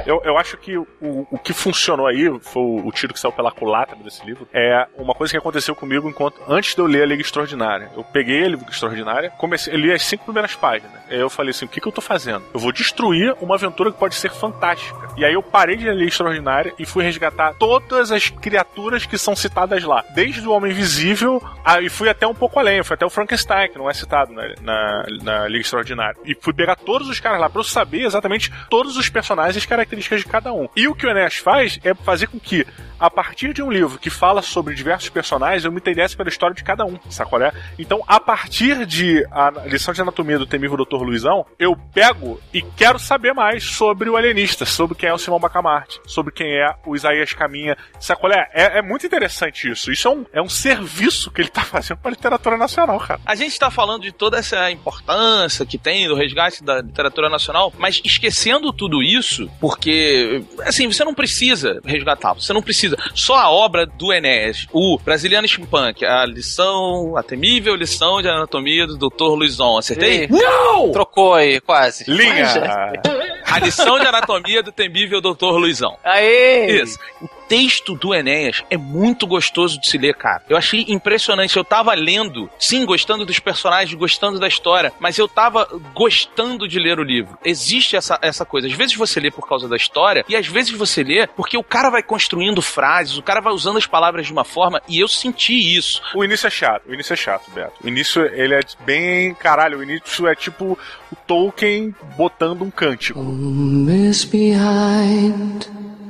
Eu, 0.06 0.22
eu 0.24 0.38
acho 0.38 0.58
que 0.58 0.78
o, 0.78 0.88
o 1.02 1.38
que 1.38 1.54
funcionou 1.54 2.08
aí, 2.08 2.30
foi 2.42 2.62
o, 2.62 2.88
o 2.88 2.92
tiro 2.92 3.14
que 3.14 3.20
saiu 3.20 3.32
pela 3.32 3.52
culatra 3.52 3.96
desse 3.96 4.26
livro, 4.26 4.48
é 4.54 4.88
uma 4.98 5.14
coisa 5.14 5.32
que 5.32 5.38
aconteceu 5.38 5.76
comigo 5.76 6.10
enquanto 6.10 6.42
antes 6.48 6.76
de 6.76 6.82
eu 6.82 6.86
ler 6.86 7.04
a 7.04 7.06
Liga 7.06 7.22
Extraordinária. 7.22 7.90
Eu 7.96 8.04
peguei 8.04 8.44
a 8.44 8.50
Liga 8.50 8.66
Extraordinária, 8.70 9.30
comecei, 9.32 9.74
eu 9.74 9.78
li 9.78 9.92
as 9.92 10.04
cinco 10.04 10.26
primeiras 10.26 10.56
páginas. 10.56 11.03
Eu 11.13 11.29
falei 11.29 11.51
assim: 11.51 11.65
o 11.65 11.67
que, 11.67 11.79
que 11.79 11.88
eu 11.88 11.91
tô 11.91 12.01
fazendo? 12.01 12.43
Eu 12.53 12.60
vou 12.60 12.72
destruir 12.72 13.36
uma 13.39 13.55
aventura 13.55 13.91
que 13.91 13.98
pode 13.98 14.15
ser 14.15 14.32
fantástica. 14.32 15.10
E 15.15 15.24
aí 15.24 15.34
eu 15.34 15.43
parei 15.43 15.75
de 15.75 15.89
ler 15.89 16.08
Extraordinária 16.08 16.74
e 16.79 16.86
fui 16.86 17.03
resgatar 17.03 17.53
todas 17.53 18.12
as 18.12 18.29
criaturas 18.29 19.05
que 19.05 19.17
são 19.17 19.36
citadas 19.36 19.84
lá. 19.84 20.03
Desde 20.15 20.48
o 20.48 20.51
Homem 20.51 20.72
Invisível, 20.72 21.41
a, 21.63 21.79
e 21.82 21.89
fui 21.89 22.10
até 22.10 22.25
um 22.25 22.34
pouco 22.34 22.58
além, 22.60 22.84
fui 22.84 22.96
até 22.96 23.05
o 23.05 23.10
Frankenstein, 23.10 23.70
que 23.70 23.77
não 23.77 23.89
é 23.89 23.93
citado 23.93 24.34
na, 24.34 24.43
na, 24.62 25.05
na 25.22 25.48
Liga 25.48 25.62
Extraordinária. 25.62 26.20
E 26.25 26.36
fui 26.36 26.53
pegar 26.53 26.75
todos 26.75 27.08
os 27.08 27.20
caras 27.20 27.39
lá 27.39 27.50
pra 27.50 27.60
eu 27.60 27.63
saber 27.63 28.03
exatamente 28.05 28.51
todos 28.70 28.98
os 28.98 29.08
personagens 29.10 29.55
e 29.55 29.60
as 29.60 29.65
características 29.65 30.22
de 30.22 30.25
cada 30.25 30.51
um. 30.51 30.67
E 30.75 30.88
o 30.88 30.96
que 30.96 31.05
o 31.05 31.10
Enéas 31.10 31.36
faz 31.36 31.79
é 31.84 31.93
fazer 31.93 32.27
com 32.27 32.39
que, 32.39 32.65
a 33.00 33.10
partir 33.10 33.53
de 33.53 33.62
um 33.62 33.72
livro 33.72 34.00
que 34.00 34.10
fala 34.10 34.41
sobre 34.41 34.74
diversos 34.74 35.10
personagens, 35.10 35.63
eu 35.63 35.72
me 35.72 35.77
interesse 35.77 36.17
pela 36.17 36.29
história 36.29 36.55
de 36.55 36.63
cada 36.63 36.86
um, 36.86 36.98
sacolé? 37.10 37.51
Então, 37.77 38.03
a 38.08 38.20
partir 38.20 38.86
de 38.86 39.25
a 39.32 39.51
lição 39.65 39.93
de 39.93 40.01
anatomia 40.01 40.39
do 40.39 40.48
temível 40.48 40.77
Dr. 40.77 41.03
Luizão, 41.04 41.46
eu 41.60 41.76
pego 41.94 42.40
e 42.54 42.62
quero 42.62 43.00
saber 43.00 43.34
mais 43.34 43.64
sobre 43.64 44.10
o 44.10 44.16
alienista, 44.16 44.66
sobre 44.66 44.96
quem 44.96 45.10
é 45.10 45.14
o 45.14 45.18
Simão 45.18 45.40
Bacamarte, 45.40 46.00
sobre 46.06 46.34
quem 46.34 46.48
é 46.48 46.74
o 46.86 46.96
Isaías 46.96 47.34
Caminha, 47.34 47.78
sacolé? 48.00 48.50
É, 48.54 48.80
é 48.80 48.82
muito 48.82 49.06
interessante 49.06 49.70
isso. 49.70 49.92
Isso 49.92 50.08
é 50.08 50.12
um, 50.12 50.26
é 50.34 50.42
um 50.42 50.50
serviço 50.50 51.32
que 51.32 51.42
ele 51.42 51.50
tá 51.50 51.64
fazendo 51.64 51.98
pra 51.98 52.12
literatura 52.12 52.58
nacional, 52.58 53.00
cara. 53.00 53.20
A 53.26 53.36
gente 53.36 53.58
tá 53.58 53.70
falando 53.70 54.04
de 54.04 54.12
toda 54.12 54.38
essa 54.38 54.72
importância 54.72 55.66
que 55.66 55.78
tem 55.78 56.08
do 56.08 56.16
resgate 56.16 56.64
da 56.64 56.82
literatura 56.82 57.30
nacional, 57.30 57.74
mas 57.78 58.02
esquecendo 58.04 58.74
tudo 58.74 59.02
isso, 59.02 59.50
porque, 59.60 60.44
assim, 60.62 60.88
você 60.88 61.04
não 61.04 61.14
precisa 61.14 61.80
resgatar, 61.86 62.34
você 62.34 62.54
não 62.54 62.62
precisa. 62.62 62.98
Só 63.14 63.36
a 63.36 63.50
obra 63.50 63.86
do 63.86 64.12
Enéas, 64.12 64.68
o 64.72 64.98
Brasiliano 64.98 65.48
Steampunk, 65.48 66.06
a 66.06 66.26
lição, 66.26 67.18
a 67.18 67.24
temível 67.24 67.76
lição 67.76 68.22
de 68.22 68.28
anatomia 68.28 68.88
do 68.88 68.98
Dr. 68.98 69.36
Luizon, 69.36 69.78
acertei? 69.78 70.22
Ei, 70.22 70.28
Trocou 70.93 71.34
aí, 71.34 71.60
quase. 71.60 72.10
Linha! 72.10 72.47
A 73.45 73.60
lição 73.60 73.99
de 73.99 74.06
anatomia 74.08 74.63
do 74.63 74.71
temível 74.71 75.19
Dr. 75.19 75.58
Luizão. 75.58 75.97
Aê! 76.03 76.82
Isso. 76.82 76.97
Texto 77.47 77.95
do 77.95 78.13
Enéas 78.13 78.63
é 78.69 78.77
muito 78.77 79.27
gostoso 79.27 79.79
de 79.79 79.88
se 79.88 79.97
ler, 79.97 80.15
cara. 80.15 80.43
Eu 80.49 80.58
achei 80.58 80.86
impressionante. 80.88 81.56
Eu 81.56 81.63
tava 81.63 81.93
lendo, 81.93 82.49
sim, 82.60 82.86
gostando 82.86 83.25
dos 83.25 83.39
personagens, 83.39 83.93
gostando 83.93 84.39
da 84.39 84.47
história, 84.47 84.91
mas 84.99 85.17
eu 85.17 85.27
tava 85.27 85.67
gostando 85.93 86.67
de 86.67 86.79
ler 86.79 86.99
o 86.99 87.03
livro. 87.03 87.38
Existe 87.43 87.95
essa, 87.95 88.17
essa 88.21 88.45
coisa. 88.45 88.67
Às 88.67 88.73
vezes 88.73 88.95
você 88.95 89.19
lê 89.19 89.32
por 89.32 89.47
causa 89.47 89.67
da 89.67 89.75
história, 89.75 90.25
e 90.27 90.36
às 90.36 90.47
vezes 90.47 90.71
você 90.71 91.03
lê 91.03 91.27
porque 91.27 91.58
o 91.58 91.63
cara 91.63 91.89
vai 91.89 92.03
construindo 92.03 92.62
frases, 92.62 93.17
o 93.17 93.23
cara 93.23 93.41
vai 93.41 93.53
usando 93.53 93.77
as 93.77 93.88
palavras 93.88 94.25
de 94.25 94.32
uma 94.32 94.43
forma, 94.43 94.82
e 94.88 94.99
eu 94.99 95.08
senti 95.08 95.53
isso. 95.75 96.01
O 96.15 96.23
início 96.23 96.47
é 96.47 96.49
chato, 96.49 96.84
o 96.88 96.93
início 96.93 97.13
é 97.13 97.17
chato, 97.17 97.49
Beto. 97.51 97.73
O 97.84 97.88
início, 97.88 98.25
ele 98.25 98.53
é 98.53 98.62
bem. 98.86 99.34
Caralho, 99.36 99.79
o 99.79 99.84
início 99.84 100.27
é 100.27 100.36
tipo 100.36 100.77
o 101.12 101.15
Tolkien 101.27 101.95
botando 102.17 102.62
um 102.62 102.71
cântico. 102.71 103.19
Miss 103.19 104.23
behind 104.25 105.63
the 105.63 105.71
world 105.71 105.93
ahead. 105.93 106.03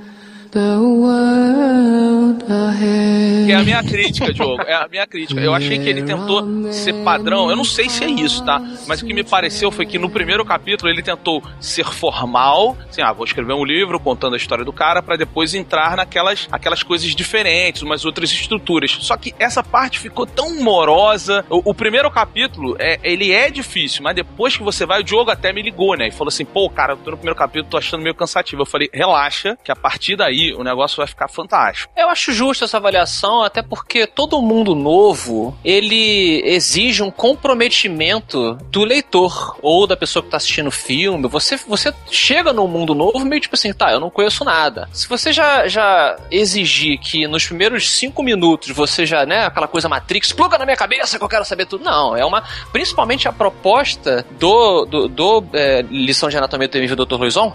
Que 3.46 3.52
é 3.52 3.56
a 3.56 3.64
minha 3.64 3.84
crítica, 3.84 4.34
Diogo. 4.34 4.62
É 4.62 4.74
a 4.74 4.88
minha 4.88 5.08
crítica. 5.08 5.42
Eu 5.42 5.54
achei 5.54 5.80
que 5.80 5.90
ele 5.90 6.04
tentou 6.04 6.72
ser 6.72 6.94
padrão. 7.04 7.50
Eu 7.50 7.56
não 7.56 7.64
sei 7.64 7.90
se 7.90 8.04
é 8.04 8.10
isso, 8.10 8.44
tá? 8.46 8.62
Mas 8.88 9.02
o 9.02 9.06
que 9.06 9.14
me 9.14 9.24
pareceu 9.24 9.72
foi 9.72 9.86
que 9.86 9.98
no 9.98 10.10
primeiro 10.10 10.46
capítulo 10.46 10.90
ele 10.90 11.02
tentou 11.02 11.44
ser 11.60 11.86
formal. 11.86 12.78
Assim, 12.90 13.02
ah, 13.02 13.12
vou 13.12 13.26
escrever 13.26 13.54
um 13.54 13.66
livro 13.66 14.00
contando 14.00 14.34
a 14.34 14.38
história 14.38 14.64
do 14.64 14.72
cara 14.72 15.02
para 15.02 15.16
depois 15.16 15.54
entrar 15.54 15.98
naquelas 15.98 16.48
aquelas 16.52 16.84
coisas 16.84 17.16
diferentes, 17.16 17.82
umas 17.82 18.06
outras 18.06 18.32
estruturas. 18.32 18.92
Só 19.02 19.18
que 19.18 19.34
essa 19.40 19.64
parte 19.64 20.00
ficou 20.00 20.26
tão 20.26 20.62
morosa. 20.62 21.46
O, 21.50 21.72
o 21.72 21.74
primeiro 21.74 22.10
capítulo, 22.12 22.76
é, 22.80 23.00
ele 23.04 23.32
é 23.32 23.50
difícil, 23.50 24.04
mas 24.04 24.16
depois 24.16 24.56
que 24.56 24.64
você 24.64 24.86
vai, 24.86 25.02
o 25.02 25.04
Diogo 25.04 25.32
até 25.32 25.52
me 25.52 25.62
ligou, 25.62 25.96
né? 25.96 26.08
E 26.08 26.12
falou 26.12 26.30
assim: 26.30 26.46
pô, 26.46 26.70
cara, 26.70 26.94
eu 26.94 26.98
tô 26.98 27.12
no 27.12 27.18
primeiro 27.18 27.38
capítulo, 27.38 27.70
tô 27.70 27.78
achando 27.78 28.04
meio 28.04 28.16
cansativo. 28.16 28.62
Eu 28.62 28.66
falei: 28.66 28.90
relaxa, 28.94 29.58
que 29.64 29.72
a 29.72 29.76
partir 29.76 30.16
daí 30.16 30.43
o 30.54 30.64
negócio 30.64 30.98
vai 30.98 31.08
ficar 31.08 31.28
fantástico. 31.28 31.94
Eu 31.96 32.10
acho 32.10 32.34
justo 32.34 32.66
essa 32.66 32.78
avaliação, 32.78 33.44
até 33.44 33.62
porque 33.62 34.06
todo 34.06 34.42
mundo 34.42 34.76
novo, 34.76 35.58
ele 35.64 36.42
exige 36.44 37.02
um 37.02 37.12
comprometimento 37.12 38.56
do 38.70 38.84
leitor 38.84 39.58
ou 39.62 39.88
da 39.88 39.96
pessoa 39.96 40.24
que 40.24 40.30
tá 40.30 40.38
assistindo 40.38 40.68
o 40.68 40.72
filme. 40.72 41.28
Você, 41.28 41.56
você 41.56 41.94
chega 42.12 42.52
num 42.52 42.68
mundo 42.68 42.94
novo 42.94 43.20
meio 43.26 43.42
tipo 43.42 43.56
assim, 43.56 43.72
tá, 43.74 43.92
eu 43.92 44.00
não 44.00 44.10
conheço 44.10 44.44
nada. 44.44 44.90
Se 44.92 45.08
você 45.08 45.32
já, 45.32 45.68
já 45.68 46.18
exigir 46.30 47.00
que 47.00 47.28
nos 47.28 47.46
primeiros 47.46 47.90
cinco 47.92 48.22
minutos 48.24 48.70
você 48.72 49.06
já, 49.06 49.26
né, 49.26 49.46
aquela 49.46 49.68
coisa 49.68 49.88
Matrix, 49.88 50.34
pluga 50.34 50.58
na 50.58 50.66
minha 50.66 50.78
cabeça 50.78 51.18
que 51.18 51.24
eu 51.24 51.30
quero 51.30 51.46
saber 51.46 51.66
tudo. 51.66 51.84
Não, 51.84 52.16
é 52.16 52.26
uma... 52.26 52.44
Principalmente 52.72 53.28
a 53.28 53.32
proposta 53.32 54.26
do, 54.40 54.86
do, 54.86 55.08
do 55.08 55.46
é, 55.54 55.82
lição 55.90 56.30
de 56.30 56.38
anatomia 56.38 56.68
do 56.68 57.06
Dr. 57.06 57.16
Luizon, 57.16 57.54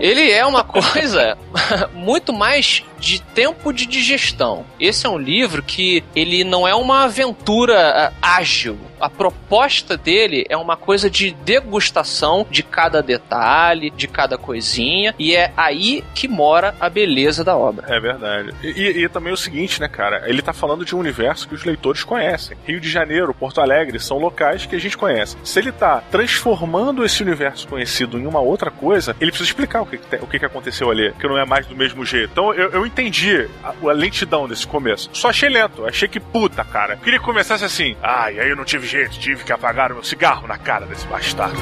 ele 0.00 0.30
é 0.30 0.44
uma 0.44 0.64
coisa 0.64 1.36
muito 1.92 2.32
mais 2.32 2.82
de 2.98 3.20
tempo 3.20 3.72
de 3.72 3.86
digestão. 3.86 4.64
Esse 4.78 5.06
é 5.06 5.08
um 5.08 5.18
livro 5.18 5.62
que 5.62 6.02
ele 6.14 6.44
não 6.44 6.66
é 6.66 6.74
uma 6.74 7.04
aventura 7.04 8.12
ah, 8.20 8.36
ágil. 8.38 8.78
A 9.00 9.08
proposta 9.10 9.96
dele 9.96 10.44
é 10.48 10.56
uma 10.56 10.76
coisa 10.76 11.10
de 11.10 11.32
degustação 11.44 12.46
de 12.50 12.62
cada 12.62 13.02
detalhe, 13.02 13.90
de 13.90 14.06
cada 14.06 14.36
coisinha, 14.38 15.14
e 15.18 15.34
é 15.34 15.52
aí 15.56 16.04
que 16.14 16.28
mora 16.28 16.74
a 16.80 16.88
beleza 16.88 17.42
da 17.44 17.56
obra. 17.56 17.86
É 17.88 18.00
verdade. 18.00 18.54
E, 18.62 19.02
e- 19.04 19.08
também 19.08 19.32
o 19.32 19.36
seguinte, 19.36 19.80
né, 19.80 19.86
cara? 19.86 20.28
Ele 20.28 20.42
tá 20.42 20.52
falando 20.52 20.84
de 20.84 20.94
um 20.96 20.98
universo 20.98 21.46
que 21.46 21.54
os 21.54 21.64
leitores 21.64 22.02
conhecem. 22.02 22.56
Rio 22.66 22.80
de 22.80 22.90
Janeiro, 22.90 23.32
Porto 23.32 23.60
Alegre 23.60 24.00
são 24.00 24.18
locais 24.18 24.66
que 24.66 24.74
a 24.74 24.80
gente 24.80 24.96
conhece. 24.96 25.36
Se 25.44 25.58
ele 25.60 25.70
tá 25.70 26.02
transformando 26.10 27.04
esse 27.04 27.22
universo 27.22 27.68
conhecido 27.68 28.18
em 28.18 28.26
uma 28.26 28.40
outra 28.40 28.70
coisa, 28.70 29.14
ele 29.20 29.30
precisa 29.30 29.48
explicar 29.48 29.82
o 29.82 29.86
que, 29.86 30.00
o 30.20 30.26
que, 30.26 30.44
aconteceu 30.44 30.90
ali, 30.90 31.12
que 31.12 31.28
não 31.28 31.38
é 31.38 31.44
mais 31.44 31.66
do 31.66 31.76
mesmo 31.76 32.04
jeito. 32.04 32.30
Então 32.32 32.52
eu, 32.54 32.70
eu 32.70 32.86
entendi 32.86 33.48
a, 33.62 33.72
a 33.88 33.92
lentidão 33.92 34.48
desse 34.48 34.66
começo. 34.66 35.10
Só 35.12 35.28
achei 35.28 35.48
lento. 35.48 35.86
Achei 35.86 36.08
que 36.08 36.18
puta, 36.18 36.64
cara. 36.64 36.96
Queria 36.96 37.18
que 37.18 37.24
começasse 37.24 37.64
assim. 37.64 37.96
Ah, 38.02 38.32
e 38.32 38.40
aí 38.40 38.48
eu 38.50 38.56
não 38.56 38.64
tive 38.64 38.83
jeito, 38.84 39.18
tive 39.18 39.44
que 39.44 39.52
apagar 39.52 39.90
o 39.90 39.94
meu 39.94 40.04
cigarro 40.04 40.46
na 40.46 40.58
cara 40.58 40.86
desse 40.86 41.06
bastardo. 41.06 41.58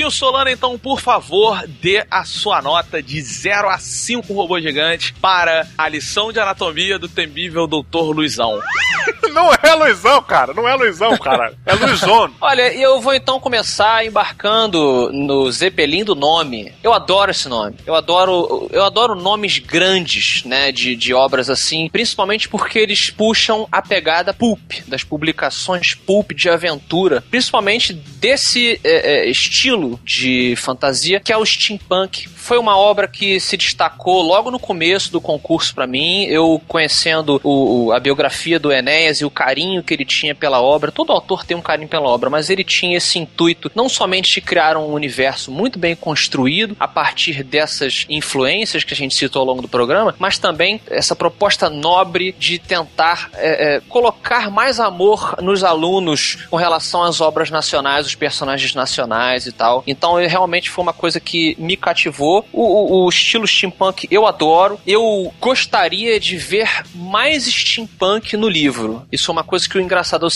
Afonso 0.00 0.18
Solano, 0.18 0.50
então, 0.50 0.78
por 0.78 1.00
favor, 1.00 1.64
dê 1.66 2.04
a 2.10 2.24
sua 2.24 2.60
nota 2.60 3.02
de 3.02 3.20
0 3.20 3.68
a 3.68 3.78
5 3.78 4.32
robôs 4.32 4.62
gigantes 4.62 5.12
para 5.20 5.66
a 5.76 5.88
lição 5.88 6.32
de 6.32 6.40
anatomia 6.40 6.98
do 6.98 7.08
temível 7.08 7.66
Dr. 7.66 8.12
Luizão. 8.14 8.60
Não 9.32 9.52
é 9.52 9.74
Luizão, 9.74 10.22
cara. 10.22 10.52
Não 10.52 10.68
é 10.68 10.74
Luizão, 10.74 11.16
cara. 11.16 11.54
É 11.64 11.74
Luizono. 11.74 12.34
Olha, 12.40 12.74
eu 12.74 13.00
vou 13.00 13.14
então 13.14 13.38
começar 13.38 14.04
embarcando 14.04 15.10
no 15.12 15.50
Zeppelin 15.50 16.04
do 16.04 16.14
nome. 16.14 16.72
Eu 16.82 16.92
adoro 16.92 17.30
esse 17.30 17.48
nome. 17.48 17.76
Eu 17.86 17.94
adoro, 17.94 18.68
eu 18.72 18.84
adoro 18.84 19.14
nomes 19.14 19.58
grandes, 19.58 20.44
né, 20.44 20.72
de, 20.72 20.96
de 20.96 21.14
obras 21.14 21.48
assim, 21.48 21.88
principalmente 21.90 22.48
porque 22.48 22.78
eles 22.78 23.10
puxam 23.10 23.68
a 23.70 23.80
pegada 23.80 24.34
pulp, 24.34 24.72
das 24.86 25.04
publicações 25.04 25.94
pulp 25.94 26.32
de 26.32 26.48
aventura, 26.48 27.22
principalmente 27.30 27.92
desse 27.92 28.80
é, 28.82 29.26
é, 29.26 29.30
estilo 29.30 29.89
de 30.04 30.54
fantasia, 30.56 31.20
que 31.20 31.32
é 31.32 31.36
o 31.36 31.44
steampunk. 31.44 32.28
Foi 32.28 32.58
uma 32.58 32.76
obra 32.76 33.08
que 33.08 33.38
se 33.40 33.56
destacou 33.56 34.22
logo 34.22 34.50
no 34.50 34.58
começo 34.58 35.12
do 35.12 35.20
concurso 35.20 35.74
para 35.74 35.86
mim. 35.86 36.24
Eu 36.24 36.60
conhecendo 36.66 37.40
o, 37.42 37.92
a 37.92 38.00
biografia 38.00 38.58
do 38.58 38.72
Enéas 38.72 39.20
e 39.20 39.24
o 39.24 39.30
carinho 39.30 39.82
que 39.82 39.94
ele 39.94 40.04
tinha 40.04 40.34
pela 40.34 40.60
obra. 40.60 40.90
Todo 40.90 41.12
autor 41.12 41.44
tem 41.44 41.56
um 41.56 41.62
carinho 41.62 41.88
pela 41.88 42.08
obra, 42.08 42.30
mas 42.30 42.50
ele 42.50 42.64
tinha 42.64 42.96
esse 42.96 43.18
intuito 43.18 43.70
não 43.74 43.88
somente 43.88 44.32
de 44.32 44.40
criar 44.40 44.76
um 44.76 44.92
universo 44.92 45.50
muito 45.50 45.78
bem 45.78 45.94
construído 45.94 46.76
a 46.78 46.88
partir 46.88 47.42
dessas 47.42 48.06
influências 48.08 48.84
que 48.84 48.94
a 48.94 48.96
gente 48.96 49.14
citou 49.14 49.40
ao 49.40 49.46
longo 49.46 49.62
do 49.62 49.68
programa, 49.68 50.14
mas 50.18 50.38
também 50.38 50.80
essa 50.88 51.14
proposta 51.14 51.70
nobre 51.70 52.34
de 52.38 52.58
tentar 52.58 53.30
é, 53.34 53.76
é, 53.76 53.80
colocar 53.88 54.50
mais 54.50 54.80
amor 54.80 55.36
nos 55.40 55.62
alunos 55.64 56.38
com 56.50 56.56
relação 56.56 57.02
às 57.02 57.20
obras 57.20 57.50
nacionais, 57.50 58.06
os 58.06 58.14
personagens 58.14 58.74
nacionais 58.74 59.46
e 59.46 59.52
tal. 59.52 59.69
Então, 59.86 60.14
realmente 60.14 60.70
foi 60.70 60.82
uma 60.82 60.92
coisa 60.92 61.20
que 61.20 61.56
me 61.58 61.76
cativou. 61.76 62.46
O, 62.52 62.62
o, 62.62 63.04
o 63.04 63.08
estilo 63.08 63.46
steampunk 63.46 64.06
eu 64.10 64.26
adoro. 64.26 64.80
Eu 64.86 65.32
gostaria 65.40 66.18
de 66.18 66.36
ver 66.36 66.68
mais 66.94 67.44
steampunk 67.44 68.36
no 68.36 68.48
livro. 68.48 69.06
Isso 69.10 69.30
é 69.30 69.32
uma 69.32 69.44
coisa 69.44 69.68
que 69.68 69.78
o 69.78 69.80
engraçado 69.80 70.26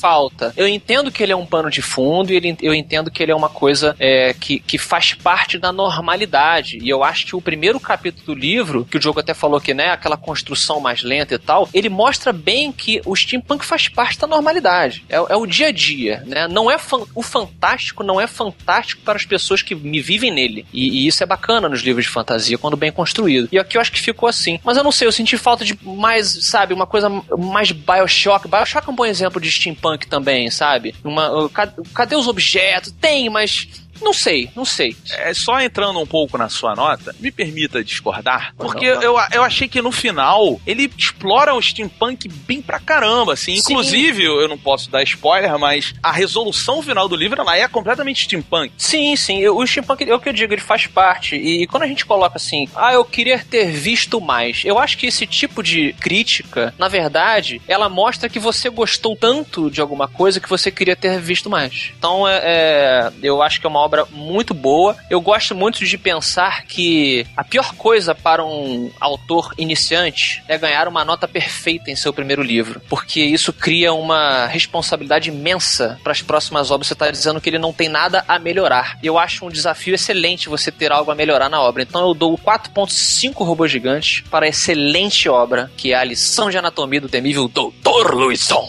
falta. 0.00 0.52
Eu 0.56 0.66
entendo 0.66 1.10
que 1.10 1.22
ele 1.22 1.32
é 1.32 1.36
um 1.36 1.46
pano 1.46 1.70
de 1.70 1.82
fundo 1.82 2.32
e 2.32 2.36
ele, 2.36 2.56
eu 2.60 2.74
entendo 2.74 3.10
que 3.10 3.22
ele 3.22 3.32
é 3.32 3.36
uma 3.36 3.48
coisa 3.48 3.94
é, 3.98 4.34
que, 4.34 4.60
que 4.60 4.78
faz 4.78 5.14
parte 5.14 5.58
da 5.58 5.72
normalidade. 5.72 6.78
E 6.82 6.88
eu 6.88 7.02
acho 7.02 7.26
que 7.26 7.36
o 7.36 7.40
primeiro 7.40 7.78
capítulo 7.78 8.26
do 8.26 8.34
livro, 8.34 8.84
que 8.84 8.96
o 8.96 9.00
Diogo 9.00 9.20
até 9.20 9.34
falou 9.34 9.60
que, 9.60 9.74
né, 9.74 9.90
aquela 9.90 10.16
construção 10.16 10.80
mais 10.80 11.02
lenta 11.02 11.34
e 11.34 11.38
tal, 11.38 11.68
ele 11.72 11.88
mostra 11.88 12.32
bem 12.32 12.72
que 12.72 13.00
o 13.04 13.14
steampunk 13.14 13.64
faz 13.64 13.88
parte 13.88 14.18
da 14.18 14.26
normalidade. 14.26 15.04
É, 15.08 15.16
é 15.16 15.36
o 15.36 15.46
dia 15.46 15.68
a 15.68 15.72
dia, 15.72 16.22
né? 16.26 16.48
Não 16.48 16.70
é 16.70 16.78
fan, 16.78 17.02
o 17.14 17.22
fantástico 17.22 18.02
não 18.02 18.20
é 18.20 18.26
fantástico 18.26 18.79
para 19.04 19.16
as 19.16 19.24
pessoas 19.24 19.62
que 19.62 19.74
me 19.74 20.00
vivem 20.00 20.30
nele. 20.30 20.66
E, 20.72 20.88
e, 20.88 21.06
isso 21.06 21.22
é 21.22 21.26
bacana 21.26 21.68
nos 21.68 21.80
livros 21.80 22.04
de 22.04 22.10
fantasia, 22.10 22.58
quando 22.58 22.76
bem 22.76 22.92
construído. 22.92 23.48
E 23.52 23.58
aqui 23.58 23.76
eu 23.76 23.80
acho 23.80 23.92
que 23.92 24.00
ficou 24.00 24.28
assim. 24.28 24.58
Mas 24.64 24.76
eu 24.76 24.84
não 24.84 24.92
sei, 24.92 25.06
eu 25.06 25.12
senti 25.12 25.36
falta 25.36 25.64
de 25.64 25.78
mais, 25.82 26.46
sabe, 26.46 26.74
uma 26.74 26.86
coisa 26.86 27.08
mais 27.38 27.70
Bioshock. 27.72 28.48
Bioshock 28.48 28.88
é 28.88 28.90
um 28.90 28.94
bom 28.94 29.06
exemplo 29.06 29.40
de 29.40 29.50
steampunk 29.50 30.06
também, 30.06 30.50
sabe? 30.50 30.94
Uma, 31.04 31.50
cadê 31.94 32.16
os 32.16 32.28
objetos? 32.28 32.92
Tem, 33.00 33.28
mas 33.28 33.68
não 34.00 34.12
sei, 34.12 34.50
não 34.54 34.64
sei. 34.64 34.96
É, 35.10 35.32
só 35.34 35.60
entrando 35.60 35.98
um 36.00 36.06
pouco 36.06 36.38
na 36.38 36.48
sua 36.48 36.74
nota, 36.74 37.14
me 37.20 37.30
permita 37.30 37.84
discordar, 37.84 38.54
porque 38.56 38.84
eu, 38.84 39.16
eu 39.32 39.42
achei 39.42 39.68
que 39.68 39.82
no 39.82 39.92
final 39.92 40.60
ele 40.66 40.90
explora 40.96 41.54
o 41.54 41.62
steampunk 41.62 42.28
bem 42.28 42.62
pra 42.62 42.78
caramba, 42.78 43.34
assim. 43.34 43.56
Sim. 43.56 43.72
Inclusive, 43.72 44.24
eu 44.24 44.48
não 44.48 44.58
posso 44.58 44.90
dar 44.90 45.02
spoiler, 45.02 45.58
mas 45.58 45.94
a 46.02 46.12
resolução 46.12 46.82
final 46.82 47.08
do 47.08 47.16
livro 47.16 47.40
ela 47.40 47.56
é 47.56 47.66
completamente 47.68 48.24
steampunk. 48.24 48.72
Sim, 48.76 49.14
sim. 49.16 49.46
O 49.48 49.66
steampunk 49.66 50.08
é 50.08 50.14
o 50.14 50.20
que 50.20 50.28
eu 50.28 50.32
digo, 50.32 50.52
ele 50.52 50.60
faz 50.60 50.86
parte. 50.86 51.36
E 51.36 51.66
quando 51.66 51.84
a 51.84 51.86
gente 51.86 52.06
coloca 52.06 52.36
assim, 52.36 52.68
ah, 52.74 52.92
eu 52.92 53.04
queria 53.04 53.38
ter 53.38 53.70
visto 53.70 54.20
mais, 54.20 54.62
eu 54.64 54.78
acho 54.78 54.96
que 54.96 55.06
esse 55.06 55.26
tipo 55.26 55.62
de 55.62 55.92
crítica, 55.94 56.74
na 56.78 56.88
verdade, 56.88 57.60
ela 57.68 57.88
mostra 57.88 58.28
que 58.28 58.38
você 58.38 58.68
gostou 58.68 59.16
tanto 59.16 59.70
de 59.70 59.80
alguma 59.80 60.08
coisa 60.08 60.40
que 60.40 60.48
você 60.48 60.70
queria 60.70 60.96
ter 60.96 61.20
visto 61.20 61.50
mais. 61.50 61.92
Então, 61.98 62.26
é, 62.26 62.40
é 62.42 63.12
eu 63.22 63.42
acho 63.42 63.60
que 63.60 63.66
é 63.66 63.68
uma 63.68 63.80
obra 63.80 63.89
obra 63.90 64.06
muito 64.12 64.54
boa. 64.54 64.96
Eu 65.10 65.20
gosto 65.20 65.52
muito 65.52 65.84
de 65.84 65.98
pensar 65.98 66.64
que 66.64 67.26
a 67.36 67.42
pior 67.42 67.74
coisa 67.74 68.14
para 68.14 68.44
um 68.44 68.88
autor 69.00 69.52
iniciante 69.58 70.44
é 70.46 70.56
ganhar 70.56 70.86
uma 70.86 71.04
nota 71.04 71.26
perfeita 71.26 71.90
em 71.90 71.96
seu 71.96 72.12
primeiro 72.12 72.40
livro, 72.40 72.80
porque 72.88 73.20
isso 73.20 73.52
cria 73.52 73.92
uma 73.92 74.46
responsabilidade 74.46 75.30
imensa 75.30 75.98
para 76.04 76.12
as 76.12 76.22
próximas 76.22 76.70
obras. 76.70 76.86
Você 76.86 76.92
está 76.92 77.10
dizendo 77.10 77.40
que 77.40 77.50
ele 77.50 77.58
não 77.58 77.72
tem 77.72 77.88
nada 77.88 78.24
a 78.28 78.38
melhorar. 78.38 78.96
Eu 79.02 79.18
acho 79.18 79.44
um 79.44 79.50
desafio 79.50 79.94
excelente 79.94 80.48
você 80.48 80.70
ter 80.70 80.92
algo 80.92 81.10
a 81.10 81.14
melhorar 81.14 81.48
na 81.48 81.60
obra. 81.60 81.82
Então 81.82 82.06
eu 82.06 82.14
dou 82.14 82.38
4.5 82.38 83.44
robôs 83.44 83.72
gigantes 83.72 84.22
para 84.30 84.46
a 84.46 84.48
excelente 84.48 85.28
obra, 85.28 85.70
que 85.76 85.92
é 85.92 85.96
a 85.96 86.04
lição 86.04 86.48
de 86.48 86.56
anatomia 86.56 87.00
do 87.00 87.08
temível 87.08 87.48
Dr. 87.48 88.14
Luizon. 88.14 88.68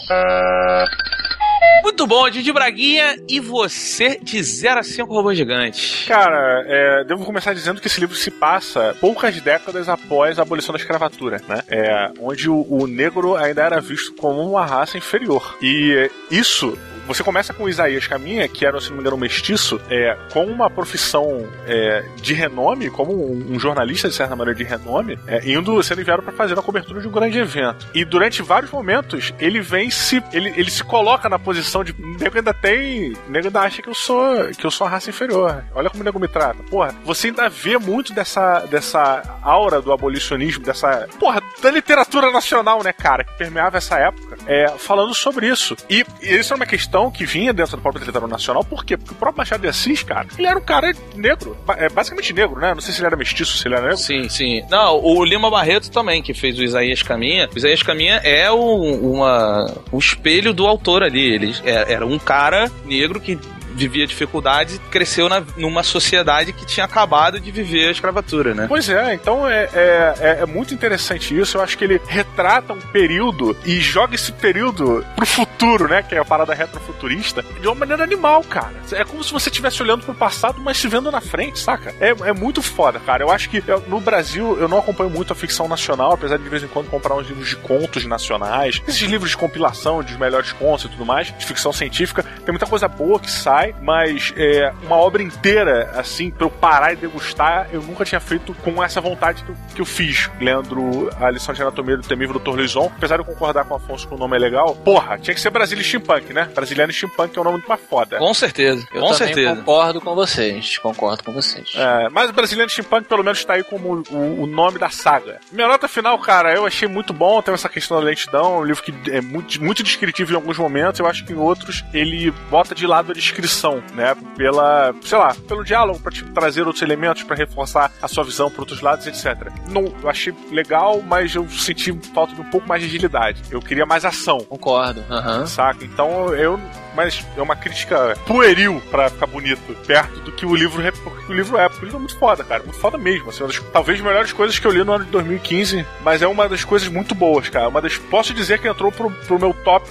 Muito 1.82 2.06
bom, 2.06 2.30
Didi 2.30 2.52
Braguinha. 2.52 3.16
E 3.28 3.40
você 3.40 4.18
de 4.22 4.42
0 4.42 4.80
a 4.80 4.82
5 4.82 5.12
robôs 5.12 5.36
gigantes? 5.36 6.04
Cara, 6.06 6.64
é, 6.66 7.04
devo 7.04 7.24
começar 7.24 7.52
dizendo 7.52 7.80
que 7.80 7.88
esse 7.88 8.00
livro 8.00 8.14
se 8.14 8.30
passa 8.30 8.96
poucas 9.00 9.40
décadas 9.40 9.88
após 9.88 10.38
a 10.38 10.42
abolição 10.42 10.72
da 10.72 10.78
escravatura, 10.78 11.40
né? 11.48 11.62
É, 11.68 12.10
onde 12.20 12.48
o, 12.48 12.66
o 12.68 12.86
negro 12.86 13.36
ainda 13.36 13.62
era 13.62 13.80
visto 13.80 14.14
como 14.14 14.40
uma 14.48 14.64
raça 14.64 14.96
inferior. 14.96 15.58
E 15.60 16.10
isso 16.30 16.78
você 17.06 17.22
começa 17.22 17.52
com 17.52 17.68
Isaías 17.68 18.06
Caminha, 18.06 18.46
que 18.48 18.64
era, 18.64 18.80
se 18.80 18.88
não 18.88 18.96
me 18.96 19.00
engano, 19.00 19.16
um 19.16 19.20
mestiço, 19.20 19.80
é, 19.90 20.16
com 20.32 20.44
uma 20.44 20.70
profissão 20.70 21.48
é, 21.66 22.04
de 22.16 22.34
renome, 22.34 22.90
como 22.90 23.12
um, 23.12 23.54
um, 23.54 23.58
jornalista, 23.58 24.08
de 24.08 24.14
certa 24.14 24.34
maneira, 24.36 24.56
de 24.56 24.64
renome, 24.64 25.18
é, 25.26 25.48
indo 25.48 25.82
sendo 25.82 26.00
enviado 26.00 26.22
para 26.22 26.32
fazer 26.32 26.58
a 26.58 26.62
cobertura 26.62 27.00
de 27.00 27.08
um 27.08 27.10
grande 27.10 27.38
evento. 27.38 27.86
E 27.94 28.04
durante 28.04 28.42
vários 28.42 28.70
momentos, 28.70 29.32
ele 29.38 29.60
vem 29.60 29.90
se. 29.90 30.22
Ele, 30.32 30.52
ele 30.56 30.70
se 30.70 30.84
coloca 30.84 31.28
na 31.28 31.38
posição 31.38 31.84
de. 31.84 31.94
Nego 32.20 32.36
ainda 32.36 32.54
tem. 32.54 33.14
Nego 33.28 33.46
ainda 33.46 33.60
acha 33.60 33.82
que 33.82 33.88
eu 33.88 33.94
sou. 33.94 34.48
que 34.56 34.64
eu 34.64 34.70
sou 34.70 34.86
a 34.86 34.90
raça 34.90 35.10
inferior. 35.10 35.64
Olha 35.74 35.90
como 35.90 36.02
o 36.02 36.04
nego 36.04 36.18
me 36.18 36.28
trata. 36.28 36.62
Porra, 36.64 36.94
você 37.04 37.28
ainda 37.28 37.48
vê 37.48 37.78
muito 37.78 38.12
dessa, 38.12 38.60
dessa 38.60 39.22
aura 39.42 39.80
do 39.80 39.92
abolicionismo, 39.92 40.64
dessa. 40.64 41.08
Porra, 41.18 41.42
da 41.60 41.70
literatura 41.70 42.30
nacional, 42.30 42.82
né, 42.82 42.92
cara, 42.92 43.24
que 43.24 43.36
permeava 43.36 43.78
essa 43.78 43.98
época, 43.98 44.36
é, 44.46 44.68
falando 44.78 45.14
sobre 45.14 45.48
isso. 45.48 45.76
E, 45.88 46.04
e 46.20 46.34
isso 46.36 46.52
é 46.52 46.56
uma 46.56 46.66
questão 46.66 46.91
questão 46.92 47.10
que 47.10 47.24
vinha 47.24 47.52
dentro 47.52 47.76
do 47.76 47.82
próprio 47.82 48.00
território 48.00 48.28
nacional. 48.28 48.62
Por 48.62 48.84
quê? 48.84 48.98
Porque 48.98 49.14
o 49.14 49.16
próprio 49.16 49.38
Machado 49.38 49.62
de 49.62 49.68
Assis, 49.68 50.02
cara, 50.02 50.26
ele 50.36 50.46
era 50.46 50.58
um 50.58 50.62
cara 50.62 50.92
negro. 51.16 51.56
É, 51.78 51.88
basicamente 51.88 52.32
negro, 52.34 52.60
né? 52.60 52.74
Não 52.74 52.82
sei 52.82 52.92
se 52.92 53.00
ele 53.00 53.06
era 53.06 53.16
mestiço, 53.16 53.56
se 53.56 53.66
ele 53.66 53.74
era 53.74 53.84
negro. 53.84 53.98
Sim, 53.98 54.28
sim. 54.28 54.62
Não, 54.70 55.02
o 55.02 55.24
Lima 55.24 55.50
Barreto 55.50 55.90
também, 55.90 56.22
que 56.22 56.34
fez 56.34 56.58
o 56.58 56.62
Isaías 56.62 57.02
Caminha. 57.02 57.48
O 57.52 57.56
Isaías 57.56 57.82
Caminha 57.82 58.16
é 58.22 58.50
o, 58.50 58.56
uma, 58.56 59.74
o 59.90 59.98
espelho 59.98 60.52
do 60.52 60.66
autor 60.66 61.02
ali. 61.02 61.34
Ele 61.34 61.54
é, 61.64 61.94
era 61.94 62.06
um 62.06 62.18
cara 62.18 62.70
negro 62.84 63.20
que 63.20 63.38
vivia 63.72 64.06
dificuldades 64.06 64.80
cresceu 64.90 65.28
na, 65.28 65.42
numa 65.56 65.82
sociedade 65.82 66.52
que 66.52 66.66
tinha 66.66 66.84
acabado 66.84 67.40
de 67.40 67.50
viver 67.50 67.88
a 67.88 67.90
escravatura, 67.90 68.54
né? 68.54 68.66
Pois 68.68 68.88
é, 68.88 69.14
então 69.14 69.48
é, 69.48 69.68
é, 69.72 70.14
é, 70.20 70.38
é 70.42 70.46
muito 70.46 70.74
interessante 70.74 71.36
isso. 71.38 71.56
Eu 71.56 71.62
acho 71.62 71.76
que 71.76 71.84
ele 71.84 72.00
retrata 72.06 72.72
um 72.72 72.80
período 72.80 73.56
e 73.64 73.80
joga 73.80 74.14
esse 74.14 74.32
período 74.32 75.04
pro 75.16 75.26
futuro, 75.26 75.88
né? 75.88 76.02
Que 76.02 76.14
é 76.14 76.18
a 76.18 76.24
parada 76.24 76.54
retrofuturista, 76.54 77.42
de 77.60 77.66
uma 77.66 77.74
maneira 77.74 78.02
animal, 78.02 78.42
cara. 78.44 78.74
É 78.92 79.04
como 79.04 79.24
se 79.24 79.32
você 79.32 79.48
estivesse 79.48 79.82
olhando 79.82 80.04
pro 80.04 80.14
passado, 80.14 80.60
mas 80.60 80.76
se 80.76 80.88
vendo 80.88 81.10
na 81.10 81.20
frente, 81.20 81.58
saca? 81.58 81.94
É, 82.00 82.10
é 82.10 82.32
muito 82.32 82.60
foda, 82.60 83.00
cara. 83.00 83.22
Eu 83.22 83.30
acho 83.30 83.48
que 83.48 83.62
eu, 83.66 83.82
no 83.88 84.00
Brasil 84.00 84.58
eu 84.58 84.68
não 84.68 84.78
acompanho 84.78 85.10
muito 85.10 85.32
a 85.32 85.36
ficção 85.36 85.66
nacional, 85.66 86.12
apesar 86.12 86.36
de 86.36 86.42
de 86.42 86.48
vez 86.48 86.62
em 86.62 86.68
quando 86.68 86.90
comprar 86.90 87.14
uns 87.14 87.28
livros 87.28 87.48
de 87.48 87.56
contos 87.56 88.04
nacionais, 88.04 88.82
esses 88.86 89.02
livros 89.02 89.30
de 89.30 89.36
compilação 89.36 90.02
dos 90.02 90.16
melhores 90.16 90.52
contos 90.52 90.86
e 90.86 90.88
tudo 90.88 91.06
mais, 91.06 91.26
de 91.26 91.46
ficção 91.46 91.72
científica. 91.72 92.22
Tem 92.22 92.52
muita 92.52 92.66
coisa 92.66 92.88
boa 92.88 93.18
que 93.18 93.30
sai 93.30 93.61
mas 93.80 94.32
é, 94.36 94.72
uma 94.82 94.96
obra 94.96 95.22
inteira, 95.22 95.92
assim, 95.94 96.30
pra 96.30 96.46
eu 96.46 96.50
parar 96.50 96.92
e 96.92 96.96
degustar, 96.96 97.68
eu 97.72 97.82
nunca 97.82 98.04
tinha 98.04 98.20
feito 98.20 98.54
com 98.54 98.82
essa 98.82 99.00
vontade 99.00 99.42
que 99.42 99.50
eu, 99.50 99.56
que 99.74 99.80
eu 99.80 99.84
fiz, 99.84 100.30
lendo 100.40 101.10
a 101.20 101.30
lição 101.30 101.54
de 101.54 101.62
anatomia 101.62 101.96
do 101.96 102.06
temível 102.06 102.38
Dr. 102.38 102.58
Lison. 102.58 102.90
Apesar 102.96 103.16
de 103.16 103.22
eu 103.22 103.26
concordar 103.26 103.64
com 103.64 103.74
o 103.74 103.76
Afonso 103.76 104.08
que 104.08 104.14
o 104.14 104.18
nome 104.18 104.36
é 104.36 104.40
legal, 104.40 104.74
porra, 104.76 105.18
tinha 105.18 105.34
que 105.34 105.40
ser 105.40 105.50
Brasília 105.50 105.84
Steampunk, 105.84 106.32
né? 106.32 106.48
Brasiliano 106.54 106.92
Steampunk 106.92 107.36
é 107.36 107.40
um 107.40 107.44
nome 107.44 107.58
muito 107.58 107.68
mais 107.68 107.80
foda. 107.80 108.18
Com 108.18 108.34
certeza, 108.34 108.86
eu 108.92 109.00
com 109.00 109.14
certeza. 109.14 109.56
concordo 109.56 110.00
com 110.00 110.14
vocês, 110.14 110.78
concordo 110.78 111.22
com 111.22 111.32
vocês. 111.32 111.72
É, 111.74 112.08
mas 112.10 112.30
Brasiliano 112.30 112.70
Steampunk 112.70 113.06
pelo 113.06 113.22
menos 113.22 113.44
tá 113.44 113.54
aí 113.54 113.64
como 113.64 114.02
o, 114.10 114.42
o, 114.42 114.46
nome 114.46 114.78
da 114.78 114.90
saga. 114.90 115.38
Minha 115.50 115.68
nota 115.68 115.88
final, 115.88 116.18
cara, 116.18 116.54
eu 116.54 116.66
achei 116.66 116.88
muito 116.88 117.12
bom, 117.12 117.40
tem 117.42 117.52
essa 117.52 117.68
questão 117.68 117.98
da 117.98 118.04
lentidão, 118.04 118.58
um 118.58 118.64
livro 118.64 118.82
que 118.82 118.92
é 119.10 119.20
muito, 119.20 119.62
muito 119.62 119.82
descritivo 119.82 120.32
em 120.32 120.34
alguns 120.34 120.58
momentos, 120.58 121.00
eu 121.00 121.06
acho 121.06 121.24
que 121.24 121.32
em 121.32 121.36
outros 121.36 121.84
ele 121.92 122.30
bota 122.50 122.74
de 122.74 122.86
lado 122.86 123.12
a 123.12 123.14
descrição 123.14 123.51
né? 123.94 124.14
Pela, 124.36 124.94
sei 125.02 125.18
lá, 125.18 125.34
pelo 125.46 125.64
diálogo, 125.64 126.00
para 126.00 126.12
tipo, 126.12 126.30
trazer 126.32 126.62
outros 126.62 126.82
elementos 126.82 127.22
para 127.22 127.36
reforçar 127.36 127.92
a 128.00 128.08
sua 128.08 128.24
visão 128.24 128.50
para 128.50 128.60
outros 128.62 128.80
lados, 128.80 129.06
etc. 129.06 129.50
Não, 129.68 129.92
eu 130.02 130.08
achei 130.08 130.34
legal, 130.50 131.02
mas 131.02 131.34
eu 131.34 131.48
senti 131.48 131.92
falta 132.14 132.34
de 132.34 132.40
um 132.40 132.50
pouco 132.50 132.68
mais 132.68 132.82
de 132.82 132.88
agilidade. 132.88 133.42
Eu 133.50 133.60
queria 133.60 133.86
mais 133.86 134.04
ação. 134.04 134.38
Concordo. 134.40 135.04
Uhum. 135.08 135.46
Saca? 135.46 135.84
Então 135.84 136.34
eu 136.34 136.58
mas 136.94 137.24
é 137.36 137.42
uma 137.42 137.56
crítica 137.56 138.16
pueril 138.26 138.82
pra 138.90 139.10
ficar 139.10 139.26
bonito, 139.26 139.74
perto 139.86 140.20
do 140.20 140.32
que 140.32 140.44
o 140.46 140.54
livro, 140.54 140.82
o 141.28 141.32
livro 141.32 141.58
é. 141.58 141.68
Porque 141.68 141.82
o 141.82 141.84
livro 141.84 141.98
é 141.98 142.00
muito 142.00 142.18
foda, 142.18 142.44
cara. 142.44 142.62
Muito 142.62 142.78
foda 142.78 142.98
mesmo. 142.98 143.30
Assim, 143.30 143.42
uma 143.42 143.48
das, 143.48 143.58
talvez 143.72 144.00
melhores 144.00 144.32
coisas 144.32 144.58
que 144.58 144.66
eu 144.66 144.70
li 144.70 144.84
no 144.84 144.92
ano 144.92 145.04
de 145.04 145.10
2015, 145.10 145.86
mas 146.02 146.22
é 146.22 146.26
uma 146.26 146.48
das 146.48 146.64
coisas 146.64 146.88
muito 146.88 147.14
boas, 147.14 147.48
cara. 147.48 147.68
Uma 147.68 147.80
das, 147.80 147.96
posso 147.98 148.34
dizer 148.34 148.58
que 148.60 148.68
entrou 148.68 148.92
pro, 148.92 149.10
pro 149.10 149.38
meu 149.38 149.52
top, 149.52 149.90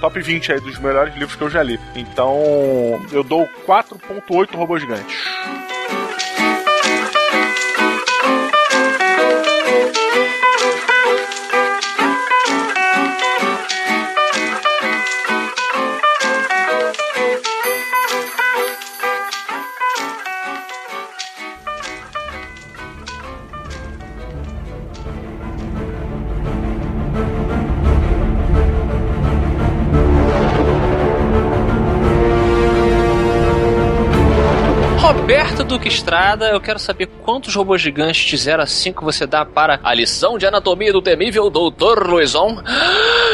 top 0.00 0.20
20 0.20 0.52
aí 0.52 0.60
dos 0.60 0.78
melhores 0.78 1.14
livros 1.14 1.36
que 1.36 1.42
eu 1.42 1.50
já 1.50 1.62
li. 1.62 1.78
Então, 1.94 2.38
eu 3.12 3.22
dou 3.22 3.48
4.8 3.66 4.56
robôs 4.56 4.80
gigantes. 4.80 5.16
Estrada, 36.10 36.48
eu 36.48 36.60
quero 36.60 36.80
saber 36.80 37.06
quantos 37.22 37.54
robôs 37.54 37.80
gigantes 37.80 38.24
de 38.28 38.36
0 38.36 38.62
a 38.62 38.66
5 38.66 39.04
você 39.04 39.28
dá 39.28 39.44
para 39.44 39.78
a 39.80 39.94
lição 39.94 40.36
de 40.38 40.44
anatomia 40.44 40.92
do 40.92 41.00
temível 41.00 41.48
Dr. 41.48 42.04
Luizon. 42.04 42.60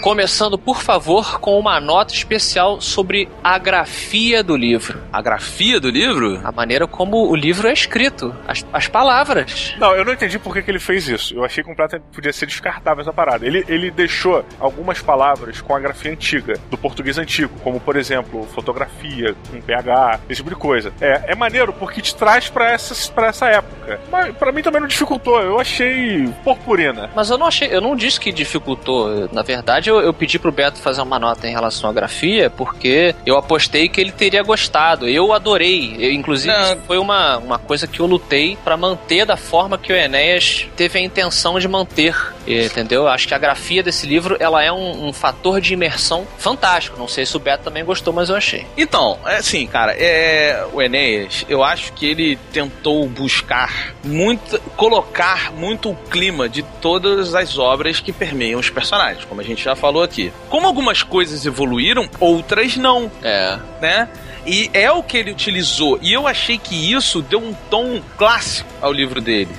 Começando, 0.00 0.56
por 0.56 0.80
favor, 0.80 1.40
com 1.40 1.58
uma 1.58 1.80
nota 1.80 2.14
especial 2.14 2.80
sobre 2.80 3.28
a 3.42 3.58
grafia 3.58 4.42
do 4.44 4.56
livro. 4.56 5.00
A 5.12 5.20
grafia 5.20 5.80
do 5.80 5.90
livro? 5.90 6.40
A 6.44 6.52
maneira 6.52 6.86
como 6.86 7.28
o 7.28 7.34
livro 7.34 7.68
é 7.68 7.72
escrito, 7.72 8.34
as, 8.46 8.64
as 8.72 8.86
palavras. 8.86 9.74
Não, 9.78 9.94
eu 9.94 10.04
não 10.04 10.12
entendi 10.12 10.38
por 10.38 10.54
que, 10.54 10.62
que 10.62 10.70
ele 10.70 10.78
fez 10.78 11.08
isso. 11.08 11.34
Eu 11.34 11.44
achei 11.44 11.64
completamente 11.64 12.06
podia 12.12 12.32
ser 12.32 12.46
descartável 12.46 13.02
essa 13.02 13.12
parada. 13.12 13.44
Ele, 13.44 13.64
ele 13.68 13.90
deixou 13.90 14.44
algumas 14.60 15.00
palavras 15.00 15.60
com 15.60 15.74
a 15.74 15.80
grafia 15.80 16.12
antiga, 16.12 16.54
do 16.70 16.78
português 16.78 17.18
antigo, 17.18 17.52
como 17.64 17.80
por 17.80 17.96
exemplo, 17.96 18.46
fotografia, 18.54 19.34
com 19.50 19.60
PH, 19.60 20.20
esse 20.28 20.38
tipo 20.38 20.50
de 20.50 20.56
coisa. 20.56 20.92
É, 21.00 21.32
é 21.32 21.34
maneiro 21.34 21.72
porque 21.72 22.00
te 22.00 22.14
traz 22.14 22.48
pra 22.48 22.70
essa, 22.70 23.12
pra 23.12 23.28
essa 23.28 23.46
época. 23.48 24.00
Mas 24.10 24.34
pra 24.36 24.52
mim 24.52 24.62
também 24.62 24.80
não 24.80 24.88
dificultou. 24.88 25.40
Eu 25.40 25.58
achei 25.60 26.28
purpurina. 26.44 27.10
Mas 27.16 27.30
eu 27.30 27.36
não 27.36 27.46
achei, 27.46 27.68
eu 27.74 27.80
não 27.80 27.96
disse 27.96 28.20
que 28.20 28.30
dificultou. 28.32 29.28
Na 29.32 29.42
verdade, 29.42 29.87
eu, 29.88 30.00
eu 30.00 30.12
pedi 30.12 30.38
pro 30.38 30.52
Beto 30.52 30.78
fazer 30.78 31.00
uma 31.00 31.18
nota 31.18 31.48
em 31.48 31.52
relação 31.52 31.88
à 31.90 31.92
grafia, 31.92 32.50
porque 32.50 33.14
eu 33.24 33.36
apostei 33.36 33.88
que 33.88 34.00
ele 34.00 34.12
teria 34.12 34.42
gostado. 34.42 35.08
Eu 35.08 35.32
adorei. 35.32 35.96
Eu, 35.98 36.12
inclusive, 36.12 36.52
foi 36.86 36.98
uma, 36.98 37.38
uma 37.38 37.58
coisa 37.58 37.86
que 37.86 38.00
eu 38.00 38.06
lutei 38.06 38.56
pra 38.62 38.76
manter 38.76 39.24
da 39.24 39.36
forma 39.36 39.78
que 39.78 39.92
o 39.92 39.96
Enéas 39.96 40.66
teve 40.76 40.98
a 40.98 41.02
intenção 41.02 41.58
de 41.58 41.68
manter. 41.68 42.14
Entendeu? 42.48 43.06
Acho 43.08 43.28
que 43.28 43.34
a 43.34 43.38
grafia 43.38 43.82
desse 43.82 44.06
livro 44.06 44.36
ela 44.40 44.62
é 44.62 44.72
um, 44.72 45.08
um 45.08 45.12
fator 45.12 45.60
de 45.60 45.74
imersão 45.74 46.26
fantástico. 46.38 46.98
Não 46.98 47.08
sei 47.08 47.26
se 47.26 47.36
o 47.36 47.40
Beto 47.40 47.64
também 47.64 47.84
gostou, 47.84 48.12
mas 48.12 48.28
eu 48.28 48.36
achei. 48.36 48.66
Então, 48.76 49.18
é 49.26 49.36
assim, 49.36 49.66
cara, 49.66 49.92
é, 49.92 50.64
o 50.72 50.80
Enéas, 50.80 51.44
eu 51.48 51.62
acho 51.62 51.92
que 51.92 52.06
ele 52.06 52.36
tentou 52.52 53.06
buscar 53.08 53.94
muito, 54.04 54.58
colocar 54.76 55.52
muito 55.52 55.90
o 55.90 55.94
clima 55.94 56.48
de 56.48 56.62
todas 56.62 57.34
as 57.34 57.58
obras 57.58 58.00
que 58.00 58.12
permeiam 58.12 58.58
os 58.60 58.70
personagens, 58.70 59.24
como 59.24 59.40
a 59.40 59.44
gente 59.44 59.62
já 59.62 59.76
falou 59.76 60.02
aqui. 60.02 60.32
Como 60.48 60.66
algumas 60.66 61.02
coisas 61.02 61.44
evoluíram, 61.44 62.08
outras 62.20 62.76
não, 62.76 63.10
É. 63.22 63.58
né? 63.80 64.08
E 64.46 64.70
é 64.72 64.90
o 64.90 65.02
que 65.02 65.18
ele 65.18 65.30
utilizou. 65.32 65.98
E 66.00 66.12
eu 66.12 66.26
achei 66.26 66.56
que 66.56 66.92
isso 66.92 67.20
deu 67.20 67.38
um 67.38 67.52
tom 67.68 68.00
clássico 68.16 68.68
ao 68.80 68.92
livro 68.92 69.20
dele. 69.20 69.50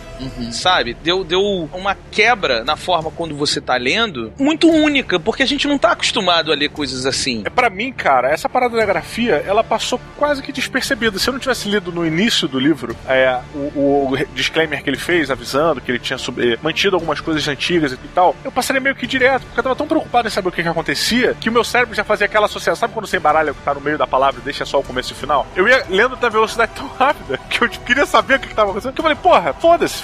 Sabe? 0.52 0.94
Deu, 1.04 1.24
deu 1.24 1.42
uma 1.74 1.96
quebra 2.12 2.64
na 2.64 2.76
forma 2.76 3.12
quando 3.12 3.36
você 3.36 3.60
tá 3.62 3.76
lendo, 3.78 4.32
muito 4.40 4.70
única, 4.70 5.20
porque 5.20 5.44
a 5.44 5.46
gente 5.46 5.68
não 5.68 5.78
tá 5.78 5.92
acostumado 5.92 6.52
a 6.52 6.56
ler 6.56 6.70
coisas 6.70 7.06
assim. 7.06 7.42
É 7.46 7.50
para 7.50 7.70
mim, 7.70 7.92
cara, 7.92 8.30
essa 8.30 8.50
parada 8.50 8.76
da 8.78 8.86
grafia, 8.86 9.44
ela 9.48 9.64
passou 9.64 10.00
quase 10.18 10.42
que 10.42 10.52
despercebida. 10.52 11.18
Se 11.20 11.30
eu 11.30 11.34
não 11.34 11.40
tivesse 11.40 11.70
lido 11.70 11.92
no 11.92 12.06
início 12.06 12.48
do 12.48 12.60
livro 12.60 12.96
é, 13.08 13.40
o, 13.54 14.12
o 14.12 14.18
disclaimer 14.34 14.84
que 14.84 14.90
ele 14.90 14.98
fez, 14.98 15.30
avisando 15.32 15.82
que 15.82 15.92
ele 15.92 16.00
tinha 16.00 16.18
sub- 16.18 16.40
eh, 16.42 16.58
mantido 16.62 16.96
algumas 16.96 17.20
coisas 17.22 17.48
antigas 17.48 17.92
e 17.94 17.98
tal, 18.14 18.36
eu 18.44 18.52
passaria 18.52 18.80
meio 18.82 18.96
que 18.96 19.06
direto, 19.08 19.44
porque 19.46 19.60
eu 19.60 19.64
tava 19.64 19.76
tão 19.76 19.88
preocupado 19.88 20.28
em 20.28 20.32
saber 20.32 20.50
o 20.50 20.52
que, 20.52 20.62
que 20.64 20.68
acontecia, 20.70 21.36
que 21.40 21.50
o 21.50 21.52
meu 21.52 21.64
cérebro 21.64 21.96
já 21.96 22.04
fazia 22.04 22.26
aquela 22.26 22.46
associação. 22.46 22.80
Sabe 22.80 22.94
quando 22.94 23.08
você 23.08 23.18
embaralha 23.18 23.52
o 23.52 23.56
que 23.56 23.62
tá 23.62 23.74
no 23.74 23.82
meio 23.82 23.98
da 23.98 24.08
palavra 24.08 24.40
e 24.42 24.44
deixa 24.44 24.66
só 24.66 24.80
o 24.80 24.84
começo 24.84 25.12
e 25.12 25.14
o 25.14 25.18
final? 25.18 25.46
Eu 25.56 25.68
ia 25.68 25.86
lendo 25.90 26.16
da 26.16 26.30
velocidade 26.30 26.72
tão 26.76 26.88
rápida 26.88 27.38
que 27.50 27.62
eu 27.64 27.70
queria 27.70 28.06
saber 28.06 28.36
o 28.36 28.40
que, 28.40 28.48
que 28.48 28.56
tava 28.56 28.70
acontecendo. 28.72 28.94
Que 28.94 29.00
eu 29.00 29.04
falei, 29.04 29.18
porra, 29.22 29.54
foda-se, 29.54 30.04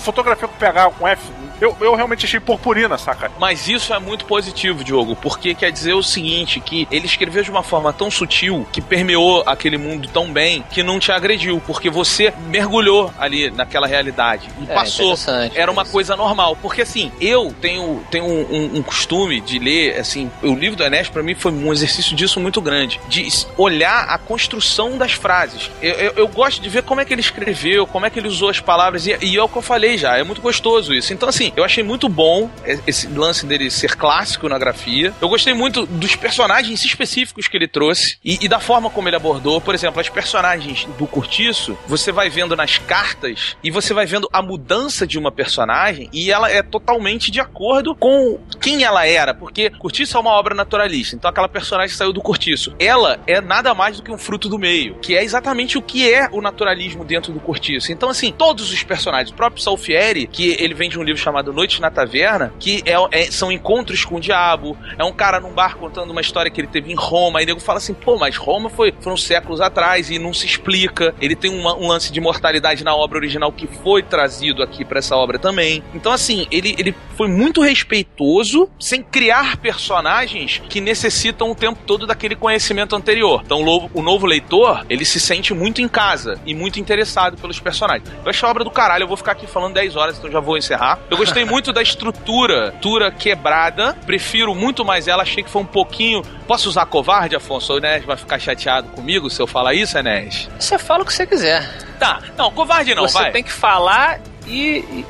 fotografia 0.00 0.48
com 0.48 0.54
PH, 0.56 0.90
com 0.90 1.06
F. 1.08 1.22
Eu, 1.60 1.76
eu 1.78 1.94
realmente 1.94 2.24
achei 2.24 2.40
purpurina, 2.40 2.96
saca? 2.96 3.30
Mas 3.38 3.68
isso 3.68 3.92
é 3.92 3.98
muito 3.98 4.24
positivo, 4.24 4.82
Diogo, 4.82 5.14
porque 5.14 5.54
quer 5.54 5.70
dizer 5.70 5.92
o 5.92 6.02
seguinte, 6.02 6.58
que 6.58 6.88
ele 6.90 7.04
escreveu 7.04 7.42
de 7.42 7.50
uma 7.50 7.62
forma 7.62 7.92
tão 7.92 8.10
sutil, 8.10 8.66
que 8.72 8.80
permeou 8.80 9.42
aquele 9.44 9.76
mundo 9.76 10.08
tão 10.08 10.32
bem, 10.32 10.64
que 10.70 10.82
não 10.82 10.98
te 10.98 11.12
agrediu, 11.12 11.62
porque 11.66 11.90
você 11.90 12.32
mergulhou 12.46 13.12
ali 13.18 13.50
naquela 13.50 13.86
realidade 13.86 14.48
e 14.58 14.70
É, 14.70 14.74
passou. 14.74 15.14
Era 15.54 15.70
uma 15.70 15.82
isso. 15.82 15.92
coisa 15.92 16.16
normal, 16.16 16.56
porque 16.62 16.80
assim, 16.80 17.12
eu 17.20 17.54
tenho, 17.60 18.02
tenho 18.10 18.24
um, 18.24 18.76
um 18.78 18.82
costume 18.82 19.38
de 19.42 19.58
ler, 19.58 19.98
assim, 20.00 20.30
o 20.42 20.54
livro 20.54 20.76
do 20.76 20.82
Enéas 20.84 21.08
pra 21.10 21.22
mim 21.22 21.34
foi 21.34 21.52
um 21.52 21.70
exercício 21.74 22.16
disso 22.16 22.40
muito 22.40 22.62
grande, 22.62 22.98
de 23.06 23.28
olhar 23.58 24.04
a 24.08 24.16
construção 24.16 24.96
das 24.96 25.12
frases. 25.12 25.70
Eu, 25.82 25.92
eu, 25.94 26.12
eu 26.16 26.28
gosto 26.28 26.62
de 26.62 26.70
ver 26.70 26.84
como 26.84 27.02
é 27.02 27.04
que 27.04 27.12
ele 27.12 27.20
escreveu, 27.20 27.86
como 27.86 28.06
é 28.06 28.10
que 28.10 28.18
ele 28.18 28.28
usou 28.28 28.48
as 28.48 28.60
palavras, 28.60 29.06
e, 29.06 29.14
e 29.20 29.36
é 29.36 29.42
o 29.42 29.48
que 29.48 29.56
eu 29.58 29.62
falei 29.62 29.89
já, 29.96 30.16
é 30.16 30.22
muito 30.24 30.40
gostoso 30.40 30.92
isso. 30.94 31.12
Então, 31.12 31.28
assim, 31.28 31.52
eu 31.56 31.64
achei 31.64 31.82
muito 31.82 32.08
bom 32.08 32.50
e- 32.66 32.78
esse 32.86 33.06
lance 33.08 33.46
dele 33.46 33.70
ser 33.70 33.96
clássico 33.96 34.48
na 34.48 34.58
grafia. 34.58 35.12
Eu 35.20 35.28
gostei 35.28 35.54
muito 35.54 35.86
dos 35.86 36.16
personagens 36.16 36.84
específicos 36.84 37.48
que 37.48 37.56
ele 37.56 37.68
trouxe 37.68 38.18
e, 38.24 38.38
e 38.44 38.48
da 38.48 38.60
forma 38.60 38.90
como 38.90 39.08
ele 39.08 39.16
abordou. 39.16 39.60
Por 39.60 39.74
exemplo, 39.74 40.00
as 40.00 40.08
personagens 40.08 40.86
do 40.98 41.06
Curtiço, 41.06 41.76
você 41.86 42.12
vai 42.12 42.28
vendo 42.30 42.56
nas 42.56 42.78
cartas 42.78 43.56
e 43.62 43.70
você 43.70 43.92
vai 43.94 44.06
vendo 44.06 44.28
a 44.32 44.42
mudança 44.42 45.06
de 45.06 45.18
uma 45.18 45.30
personagem 45.30 46.08
e 46.12 46.30
ela 46.30 46.50
é 46.50 46.62
totalmente 46.62 47.30
de 47.30 47.40
acordo 47.40 47.94
com 47.94 48.38
quem 48.60 48.84
ela 48.84 49.06
era, 49.06 49.34
porque 49.34 49.70
Curtiço 49.70 50.16
é 50.16 50.20
uma 50.20 50.30
obra 50.32 50.54
naturalista, 50.54 51.14
então 51.16 51.30
aquela 51.30 51.48
personagem 51.48 51.94
saiu 51.96 52.12
do 52.12 52.20
Curtiço. 52.20 52.74
Ela 52.78 53.20
é 53.26 53.40
nada 53.40 53.74
mais 53.74 53.96
do 53.96 54.02
que 54.02 54.10
um 54.10 54.18
fruto 54.18 54.48
do 54.48 54.58
meio, 54.58 54.96
que 54.96 55.16
é 55.16 55.22
exatamente 55.22 55.78
o 55.78 55.82
que 55.82 56.10
é 56.12 56.28
o 56.32 56.40
naturalismo 56.40 57.04
dentro 57.04 57.32
do 57.32 57.40
Curtiço. 57.40 57.92
Então, 57.92 58.08
assim, 58.08 58.32
todos 58.32 58.72
os 58.72 58.82
personagens, 58.82 59.30
o 59.30 59.34
próprio 59.34 59.62
Salfieri, 59.84 60.26
que 60.26 60.56
ele 60.60 60.74
vem 60.74 60.90
de 60.90 60.98
um 60.98 61.02
livro 61.02 61.20
chamado 61.20 61.52
Noite 61.52 61.80
na 61.80 61.90
Taverna, 61.90 62.52
que 62.60 62.82
é, 62.84 62.94
é- 63.22 63.30
são 63.30 63.50
encontros 63.50 64.04
com 64.04 64.16
o 64.16 64.20
diabo, 64.20 64.76
é 64.98 65.04
um 65.04 65.12
cara 65.12 65.40
num 65.40 65.52
bar 65.52 65.76
contando 65.76 66.10
uma 66.10 66.20
história 66.20 66.50
que 66.50 66.60
ele 66.60 66.68
teve 66.68 66.92
em 66.92 66.94
Roma, 66.94 67.42
e 67.42 67.46
nego 67.46 67.58
fala 67.60 67.78
assim, 67.78 67.94
pô, 67.94 68.18
mas 68.18 68.36
Roma 68.36 68.68
foi, 68.68 68.92
foram 69.00 69.16
séculos 69.16 69.60
atrás 69.60 70.10
e 70.10 70.18
não 70.18 70.34
se 70.34 70.46
explica. 70.46 71.14
Ele 71.20 71.34
tem 71.34 71.50
uma- 71.50 71.74
um 71.76 71.88
lance 71.88 72.12
de 72.12 72.20
mortalidade 72.20 72.84
na 72.84 72.94
obra 72.94 73.16
original 73.18 73.50
que 73.50 73.66
foi 73.66 74.02
trazido 74.02 74.62
aqui 74.62 74.84
pra 74.84 74.98
essa 74.98 75.16
obra 75.16 75.38
também. 75.38 75.82
Então, 75.94 76.12
assim, 76.12 76.46
ele, 76.50 76.74
ele 76.78 76.94
foi 77.16 77.28
muito 77.28 77.60
respeitoso, 77.62 78.68
sem 78.78 79.02
criar 79.02 79.56
personagens 79.56 80.60
que 80.68 80.80
necessitam 80.80 81.50
o 81.50 81.54
tempo 81.54 81.78
todo 81.86 82.06
daquele 82.06 82.36
conhecimento 82.36 82.94
anterior. 82.94 83.42
Então, 83.44 83.60
o 83.62 83.64
novo, 83.64 83.90
o 83.94 84.02
novo 84.02 84.26
leitor, 84.26 84.84
ele 84.90 85.04
se 85.04 85.18
sente 85.18 85.54
muito 85.54 85.80
em 85.80 85.88
casa 85.88 86.38
e 86.44 86.54
muito 86.54 86.78
interessado 86.78 87.36
pelos 87.38 87.58
personagens. 87.58 88.08
Eu 88.24 88.30
achei 88.30 88.46
a 88.46 88.50
obra 88.50 88.64
do 88.64 88.70
caralho, 88.70 89.04
eu 89.04 89.08
vou 89.08 89.16
ficar 89.16 89.32
aqui 89.32 89.46
falando 89.46 89.69
10 89.72 89.96
horas, 89.96 90.18
então 90.18 90.30
já 90.30 90.40
vou 90.40 90.56
encerrar. 90.56 90.98
Eu 91.10 91.16
gostei 91.16 91.44
muito 91.46 91.72
da 91.72 91.82
estrutura, 91.82 92.66
estrutura 92.66 93.10
quebrada, 93.10 93.96
prefiro 94.06 94.54
muito 94.54 94.84
mais 94.84 95.08
ela, 95.08 95.22
achei 95.22 95.42
que 95.42 95.50
foi 95.50 95.62
um 95.62 95.66
pouquinho... 95.66 96.22
Posso 96.46 96.68
usar 96.68 96.86
covarde, 96.86 97.36
Afonso? 97.36 97.74
O 97.74 97.78
Enes 97.78 98.04
vai 98.04 98.16
ficar 98.16 98.38
chateado 98.38 98.88
comigo 98.88 99.30
se 99.30 99.40
eu 99.40 99.46
falar 99.46 99.74
isso, 99.74 99.96
Enes? 99.98 100.48
Você 100.58 100.78
fala 100.78 101.02
o 101.02 101.06
que 101.06 101.12
você 101.12 101.26
quiser. 101.26 101.68
Tá, 101.98 102.20
não, 102.36 102.50
covarde 102.50 102.94
não, 102.94 103.02
você 103.02 103.18
vai. 103.18 103.30
tem 103.30 103.42
que 103.42 103.52
falar 103.52 104.20
e, 104.46 104.78
e, 104.78 105.06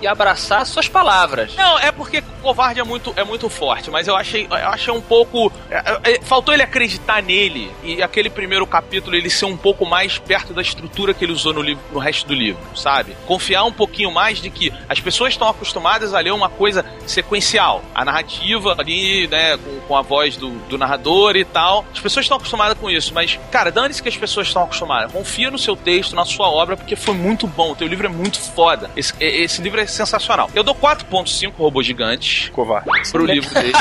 e 0.00 0.06
abraçar 0.06 0.64
suas 0.66 0.88
palavras. 0.88 1.54
Não, 1.54 1.78
é 1.78 1.90
porque 1.90 2.22
covarde 2.42 2.80
é 2.80 2.84
muito, 2.84 3.12
é 3.16 3.24
muito 3.24 3.48
forte, 3.48 3.90
mas 3.90 4.08
eu 4.08 4.16
achei, 4.16 4.46
eu 4.48 4.68
achei 4.68 4.92
um 4.92 5.00
pouco. 5.00 5.52
é, 5.70 6.14
é, 6.14 6.20
faltou 6.22 6.54
ele 6.54 6.62
acreditar 6.62 7.22
nele 7.22 7.70
e 7.82 8.02
aquele 8.02 8.30
primeiro 8.30 8.66
capítulo 8.66 9.16
ele 9.16 9.30
ser 9.30 9.44
um 9.44 9.56
pouco 9.56 9.84
mais 9.84 10.18
perto 10.18 10.52
da 10.52 10.62
estrutura 10.62 11.12
que 11.12 11.24
ele 11.24 11.32
usou 11.32 11.52
no, 11.52 11.62
livro, 11.62 11.82
no 11.92 11.98
resto 11.98 12.26
do 12.26 12.34
livro, 12.34 12.60
sabe? 12.76 13.16
Confiar 13.26 13.64
um 13.64 13.72
pouquinho 13.72 14.10
mais 14.10 14.40
de 14.40 14.50
que 14.50 14.72
as 14.88 15.00
pessoas 15.00 15.32
estão 15.32 15.48
acostumadas 15.48 16.14
a 16.14 16.20
ler 16.20 16.32
uma 16.32 16.48
coisa 16.48 16.84
sequencial. 17.06 17.82
A 17.94 18.04
narrativa 18.04 18.74
ali, 18.78 19.26
né, 19.28 19.56
com, 19.56 19.80
com 19.88 19.96
a 19.96 20.02
voz 20.02 20.36
do, 20.36 20.50
do 20.68 20.78
narrador 20.78 21.36
e 21.36 21.44
tal. 21.44 21.84
As 21.92 22.00
pessoas 22.00 22.24
estão 22.24 22.36
acostumadas 22.36 22.78
com 22.78 22.90
isso, 22.90 23.12
mas, 23.12 23.38
cara, 23.50 23.70
dane-se 23.70 24.02
que 24.02 24.08
as 24.08 24.16
pessoas 24.16 24.46
estão 24.46 24.62
acostumadas. 24.62 25.12
Confia 25.12 25.50
no 25.50 25.58
seu 25.58 25.76
texto, 25.76 26.14
na 26.14 26.24
sua 26.24 26.48
obra, 26.48 26.76
porque 26.76 26.96
foi 26.96 27.14
muito 27.14 27.46
bom. 27.46 27.72
O 27.72 27.76
teu 27.76 27.88
livro 27.88 28.06
é 28.06 28.10
muito 28.10 28.38
foda. 28.38 28.90
Esse, 28.96 29.12
esse 29.20 29.60
livro 29.60 29.80
é 29.80 29.86
sensacional. 29.90 30.50
Eu 30.54 30.62
dou 30.62 30.74
4.5 30.74 31.52
robôs 31.56 31.86
gigantes 31.86 32.48
Covarde. 32.50 32.90
pro 33.10 33.24
livro 33.26 33.52
dele. 33.54 33.72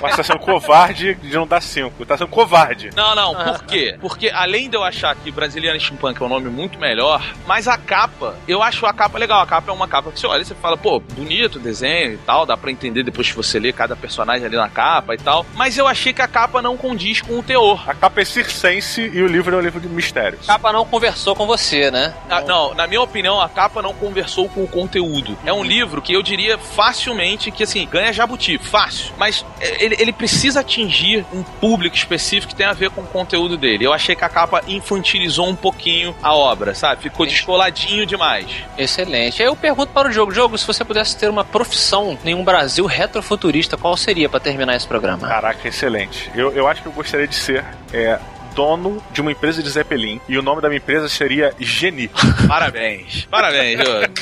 Mas 0.00 0.16
tá 0.16 0.22
sendo 0.22 0.38
covarde 0.38 1.14
de 1.14 1.34
não 1.34 1.46
dar 1.46 1.60
cinco. 1.60 2.04
Tá 2.06 2.16
sendo 2.16 2.28
covarde. 2.28 2.90
Não, 2.94 3.14
não, 3.14 3.34
por 3.34 3.64
quê? 3.64 3.96
Porque 4.00 4.30
além 4.30 4.68
de 4.68 4.76
eu 4.76 4.82
achar 4.84 5.14
que 5.14 5.30
Brasiliana 5.30 5.78
Steampunk 5.78 6.20
é 6.20 6.24
um 6.24 6.28
nome 6.28 6.48
muito 6.48 6.78
melhor, 6.78 7.22
mas 7.46 7.68
a 7.68 7.76
capa, 7.76 8.36
eu 8.46 8.62
acho 8.62 8.86
a 8.86 8.92
capa 8.92 9.18
legal. 9.18 9.40
A 9.42 9.46
capa 9.46 9.70
é 9.70 9.74
uma 9.74 9.88
capa 9.88 10.10
que 10.10 10.20
você 10.20 10.26
olha 10.26 10.42
e 10.42 10.44
você 10.44 10.54
fala, 10.54 10.76
pô, 10.76 11.00
bonito 11.00 11.56
o 11.56 11.58
desenho 11.58 12.14
e 12.14 12.18
tal, 12.18 12.46
dá 12.46 12.56
pra 12.56 12.70
entender 12.70 13.02
depois 13.02 13.28
que 13.28 13.36
você 13.36 13.58
lê 13.58 13.72
cada 13.72 13.96
personagem 13.96 14.46
ali 14.46 14.56
na 14.56 14.68
capa 14.68 15.14
e 15.14 15.18
tal. 15.18 15.44
Mas 15.54 15.76
eu 15.76 15.86
achei 15.86 16.12
que 16.12 16.22
a 16.22 16.28
capa 16.28 16.62
não 16.62 16.76
condiz 16.76 17.20
com 17.20 17.38
o 17.38 17.42
teor. 17.42 17.88
A 17.88 17.94
capa 17.94 18.20
é 18.20 18.24
circense 18.24 19.10
e 19.12 19.22
o 19.22 19.26
livro 19.26 19.54
é 19.54 19.58
um 19.58 19.62
livro 19.62 19.80
de 19.80 19.88
mistérios. 19.88 20.48
A 20.48 20.54
capa 20.54 20.72
não 20.72 20.84
conversou 20.84 21.34
com 21.34 21.46
você, 21.46 21.90
né? 21.90 22.14
Ah, 22.28 22.40
não, 22.40 22.74
na 22.74 22.86
minha 22.86 23.02
opinião, 23.02 23.40
a 23.40 23.48
capa 23.48 23.82
não 23.82 23.92
conversou 23.92 24.48
com 24.48 24.62
o 24.64 24.68
conteúdo. 24.68 25.36
É 25.44 25.52
um 25.52 25.62
livro 25.62 26.02
que 26.02 26.12
eu 26.12 26.22
diria 26.22 26.58
facilmente 26.58 27.50
que, 27.50 27.62
assim, 27.62 27.86
ganha 27.86 28.12
jabuti, 28.12 28.58
fácil. 28.58 29.14
Mas 29.18 29.44
é, 29.60 29.84
ele, 29.84 29.96
ele 29.98 30.12
precisa 30.12 30.60
atingir 30.60 31.24
um 31.32 31.42
público 31.42 31.96
específico 31.96 32.50
que 32.52 32.56
tem 32.56 32.66
a 32.66 32.72
ver 32.72 32.90
com 32.90 33.00
o 33.00 33.06
conteúdo 33.06 33.56
dele. 33.56 33.84
Eu 33.84 33.92
achei 33.92 34.14
que 34.14 34.24
a 34.24 34.28
capa 34.28 34.62
infantilizou 34.66 35.48
um 35.48 35.56
pouquinho 35.56 36.14
a 36.22 36.34
obra, 36.34 36.74
sabe? 36.74 37.02
Ficou 37.02 37.26
descoladinho 37.26 38.06
demais. 38.06 38.46
Excelente. 38.76 39.42
Aí 39.42 39.48
eu 39.48 39.56
pergunto 39.56 39.92
para 39.92 40.08
o 40.08 40.10
Diogo, 40.10 40.32
Diogo, 40.32 40.58
se 40.58 40.66
você 40.66 40.84
pudesse 40.84 41.16
ter 41.16 41.28
uma 41.28 41.44
profissão 41.44 42.18
em 42.24 42.34
um 42.34 42.44
Brasil 42.44 42.86
retrofuturista, 42.86 43.76
qual 43.76 43.96
seria 43.96 44.28
para 44.28 44.40
terminar 44.40 44.76
esse 44.76 44.86
programa? 44.86 45.26
Caraca, 45.26 45.68
excelente. 45.68 46.30
Eu, 46.34 46.52
eu 46.52 46.66
acho 46.66 46.82
que 46.82 46.88
eu 46.88 46.92
gostaria 46.92 47.26
de 47.26 47.34
ser 47.34 47.64
é, 47.92 48.18
dono 48.60 49.02
de 49.10 49.22
uma 49.22 49.32
empresa 49.32 49.62
de 49.62 49.70
Zeppelin 49.70 50.20
e 50.28 50.36
o 50.36 50.42
nome 50.42 50.60
da 50.60 50.68
minha 50.68 50.76
empresa 50.76 51.08
seria 51.08 51.54
Geni. 51.58 52.10
Parabéns. 52.46 53.26
Parabéns, 53.30 53.78
Diogo. 53.78 54.12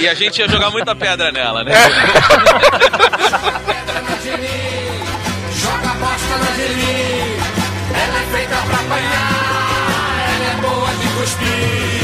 E 0.00 0.08
a 0.08 0.14
gente 0.14 0.38
ia 0.38 0.48
jogar 0.48 0.70
muita 0.70 0.96
pedra 0.96 1.30
nela, 1.30 1.62
né? 1.62 1.72
Joga 5.52 5.94
bosta 6.00 6.36
na 6.38 6.50
Geni. 6.56 7.36
Ela 7.92 8.18
é 8.18 8.26
feita 8.32 8.56
pra 8.56 8.78
apanhar. 8.80 10.28
Ela 10.34 10.46
é 10.46 10.56
boa 10.62 10.88
de 10.94 11.08
cuspir. 11.18 11.97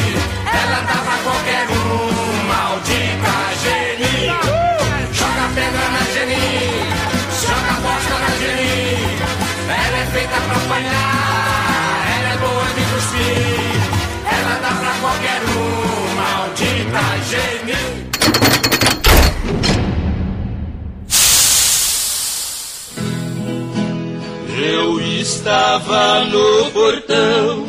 Eu 24.73 25.01
estava 25.01 26.25
no 26.25 26.71
portão 26.71 27.67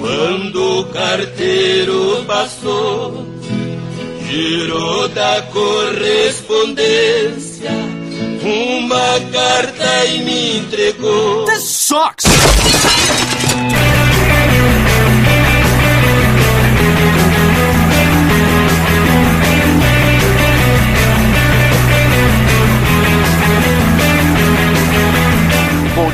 quando 0.00 0.80
o 0.80 0.84
carteiro 0.86 2.24
passou, 2.26 3.24
girou 4.28 5.06
da 5.08 5.42
correspondência 5.52 7.70
uma 8.42 9.20
carta 9.32 10.04
e 10.06 10.18
me 10.24 10.58
entregou. 10.58 11.44
Bom 11.44 11.52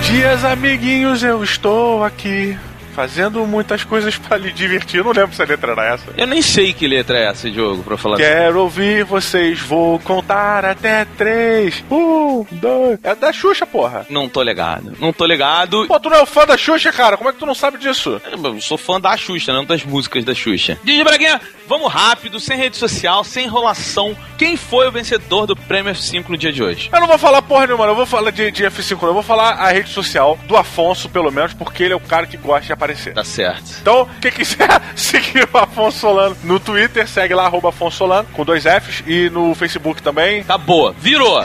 dias, 0.09 0.42
amiguinhos, 0.42 1.23
eu 1.23 1.44
estou 1.44 2.03
aqui 2.03 2.57
fazendo 2.98 3.46
muitas 3.46 3.84
coisas 3.84 4.18
pra 4.18 4.37
lhe 4.37 4.50
divertir. 4.50 4.98
Eu 4.98 5.04
não 5.04 5.12
lembro 5.12 5.32
se 5.32 5.40
a 5.40 5.44
letra 5.44 5.70
era 5.70 5.94
essa. 5.94 6.06
Eu 6.16 6.26
nem 6.26 6.42
sei 6.42 6.72
que 6.72 6.84
letra 6.84 7.16
é 7.16 7.28
essa, 7.28 7.48
Diogo, 7.48 7.84
pra 7.84 7.96
falar 7.96 8.16
Quero 8.16 8.61
ouvir 8.61 9.04
vocês, 9.04 9.61
vou 9.61 10.00
contar 10.00 10.64
até 10.64 11.04
três. 11.16 11.84
Um, 11.88 12.44
dois. 12.50 12.98
É 13.04 13.14
da 13.14 13.32
Xuxa, 13.32 13.64
porra. 13.64 14.04
Não 14.11 14.28
tô 14.28 14.42
ligado. 14.42 14.96
Não 14.98 15.12
tô 15.12 15.26
ligado. 15.26 15.87
Pô, 15.87 16.00
tu 16.00 16.11
não 16.11 16.16
é 16.16 16.22
o 16.22 16.26
fã 16.26 16.44
da 16.44 16.56
Xuxa, 16.56 16.90
cara? 16.90 17.16
Como 17.16 17.30
é 17.30 17.32
que 17.32 17.38
tu 17.38 17.46
não 17.46 17.54
sabe 17.54 17.78
disso? 17.78 18.20
Eu 18.32 18.61
sou 18.61 18.76
fã 18.76 19.00
da 19.00 19.16
Xuxa, 19.16 19.52
não 19.52 19.64
das 19.64 19.84
músicas 19.84 20.24
da 20.24 20.34
Xuxa. 20.34 20.76
DJ 20.82 21.04
Braguinha, 21.04 21.40
vamos 21.68 21.92
rápido, 21.92 22.40
sem 22.40 22.58
rede 22.58 22.76
social, 22.76 23.22
sem 23.22 23.44
enrolação. 23.44 24.16
Quem 24.37 24.56
foi 24.56 24.88
o 24.88 24.92
vencedor 24.92 25.46
do 25.46 25.54
Prêmio 25.54 25.92
F5 25.92 26.30
no 26.30 26.37
dia 26.37 26.52
de 26.52 26.64
hoje? 26.64 26.90
Eu 26.92 26.98
não 26.98 27.06
vou 27.06 27.18
falar 27.18 27.42
porra 27.42 27.68
nenhuma, 27.68 27.84
eu 27.84 27.94
vou 27.94 28.06
falar 28.06 28.32
de, 28.32 28.50
de 28.50 28.64
F5, 28.64 29.02
não. 29.02 29.08
eu 29.08 29.14
vou 29.14 29.22
falar 29.22 29.52
a 29.52 29.70
rede 29.70 29.90
social 29.90 30.37
do 30.48 30.56
Afonso, 30.56 31.08
pelo 31.08 31.30
menos, 31.30 31.54
porque 31.54 31.84
ele 31.84 31.92
é 31.92 31.96
o 31.96 32.00
cara 32.00 32.26
que 32.26 32.37
gosta 32.37 32.66
de 32.66 32.72
aparecer. 32.72 32.88
Tá 33.14 33.24
certo. 33.24 33.79
Então, 33.81 34.09
quem 34.20 34.31
quiser 34.31 34.81
seguir 34.96 35.48
o 35.53 35.59
Afonso 35.59 35.98
Solano 35.98 36.37
no 36.44 36.59
Twitter, 36.61 37.07
segue 37.09 37.35
lá, 37.35 37.44
arroba 37.46 37.70
Afonso 37.70 37.98
Solano, 37.98 38.29
com 38.33 38.44
dois 38.44 38.64
Fs, 38.64 39.03
e 39.07 39.31
no 39.31 39.55
Facebook 39.55 40.03
também. 40.03 40.42
Tá 40.44 40.59
boa. 40.59 40.94
Virou. 40.98 41.44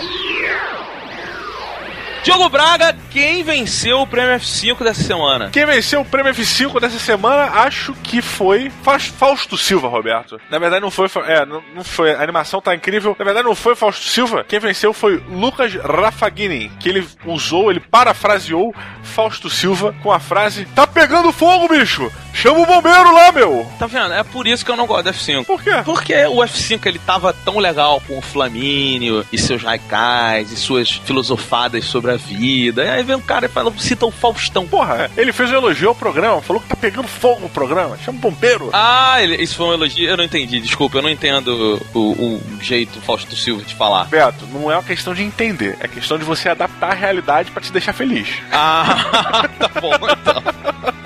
Diogo 2.24 2.48
Braga, 2.48 2.96
quem 3.12 3.44
venceu 3.44 4.00
o 4.00 4.08
Prêmio 4.08 4.36
F5 4.40 4.82
dessa 4.82 5.04
semana? 5.04 5.50
Quem 5.52 5.66
venceu 5.66 6.00
o 6.00 6.06
prêmio 6.06 6.34
F5 6.34 6.80
dessa 6.80 6.98
semana, 6.98 7.52
acho 7.52 7.94
que 7.96 8.22
foi 8.22 8.72
Faus- 8.82 9.08
Fausto 9.08 9.58
Silva, 9.58 9.90
Roberto. 9.90 10.40
Na 10.50 10.58
verdade, 10.58 10.82
não 10.82 10.90
foi. 10.90 11.10
É, 11.28 11.46
não, 11.46 11.62
não 11.76 11.84
foi. 11.84 12.14
A 12.14 12.24
animação 12.24 12.62
tá 12.62 12.74
incrível. 12.74 13.14
Na 13.20 13.26
verdade, 13.26 13.46
não 13.46 13.54
foi 13.56 13.76
Fausto 13.76 14.06
Silva. 14.08 14.46
Quem 14.48 14.58
venceu 14.58 14.94
foi 14.94 15.18
Lucas 15.30 15.74
Rafagini, 15.76 16.72
que 16.80 16.88
ele 16.88 17.06
usou, 17.26 17.70
ele 17.70 17.82
parafraseou 17.82 18.74
Fausto 19.04 19.50
Silva 19.50 19.94
com 20.02 20.10
a 20.10 20.20
frase: 20.20 20.64
Tá 20.74 20.88
pegando 20.88 21.32
fogo, 21.34 21.68
bicho! 21.68 22.10
Chama 22.34 22.60
o 22.60 22.66
bombeiro 22.66 23.14
lá, 23.14 23.32
meu! 23.34 23.70
Tá 23.78 23.86
vendo? 23.86 24.14
É 24.14 24.24
por 24.24 24.48
isso 24.48 24.64
que 24.64 24.72
eu 24.72 24.78
não 24.78 24.88
gosto 24.88 25.04
do 25.04 25.10
F5. 25.12 25.46
Por 25.46 25.62
quê? 25.62 25.82
Porque 25.84 26.16
o 26.26 26.38
F5 26.38 26.86
ele 26.86 27.00
tava 27.00 27.34
tão 27.34 27.60
legal 27.60 28.02
com 28.08 28.18
o 28.18 28.22
Flamínio 28.22 29.26
e 29.32 29.38
seus 29.38 29.64
haikais 29.66 30.52
e 30.54 30.56
suas 30.56 30.90
filosofadas 30.90 31.84
sobre 31.86 32.12
a 32.12 32.13
vida. 32.18 32.84
E 32.84 32.90
aí 32.90 33.04
vem 33.04 33.16
um 33.16 33.22
cara 33.22 33.46
e 33.46 33.50
fala, 33.50 33.72
cita 33.78 34.06
o 34.06 34.12
Faustão. 34.12 34.68
Porra, 34.68 35.10
ele 35.18 35.32
fez 35.32 35.52
um 35.52 35.56
elogio 35.56 35.90
ao 35.90 35.96
programa, 35.96 36.42
falou 36.42 36.62
que 36.62 36.68
tá 36.68 36.76
pegando 36.76 37.08
fogo 37.08 37.46
o 37.46 37.50
programa. 37.50 37.98
Chama 37.98 38.18
o 38.18 38.22
bombeiro. 38.22 38.70
Ah, 38.74 39.22
ele, 39.22 39.36
isso 39.42 39.56
foi 39.56 39.68
um 39.68 39.74
elogio? 39.74 40.10
Eu 40.10 40.18
não 40.18 40.24
entendi, 40.24 40.60
desculpa, 40.60 40.98
eu 40.98 41.02
não 41.02 41.10
entendo 41.10 41.82
o, 41.94 42.00
o 42.00 42.42
jeito 42.62 43.00
Fausto 43.02 43.36
Silva 43.36 43.64
de 43.64 43.76
falar. 43.76 44.06
Beto, 44.06 44.48
não 44.48 44.72
é 44.72 44.76
uma 44.76 44.84
questão 44.84 45.14
de 45.14 45.24
entender, 45.24 45.78
é 45.80 45.88
questão 45.88 46.18
de 46.18 46.24
você 46.24 46.50
adaptar 46.50 46.92
a 46.92 46.96
realidade 46.96 47.52
pra 47.52 47.62
te 47.62 47.72
deixar 47.72 47.94
feliz. 47.94 48.28
Ah, 48.52 49.50
tá 49.60 49.82
bom 49.82 49.94
então. 49.94 51.03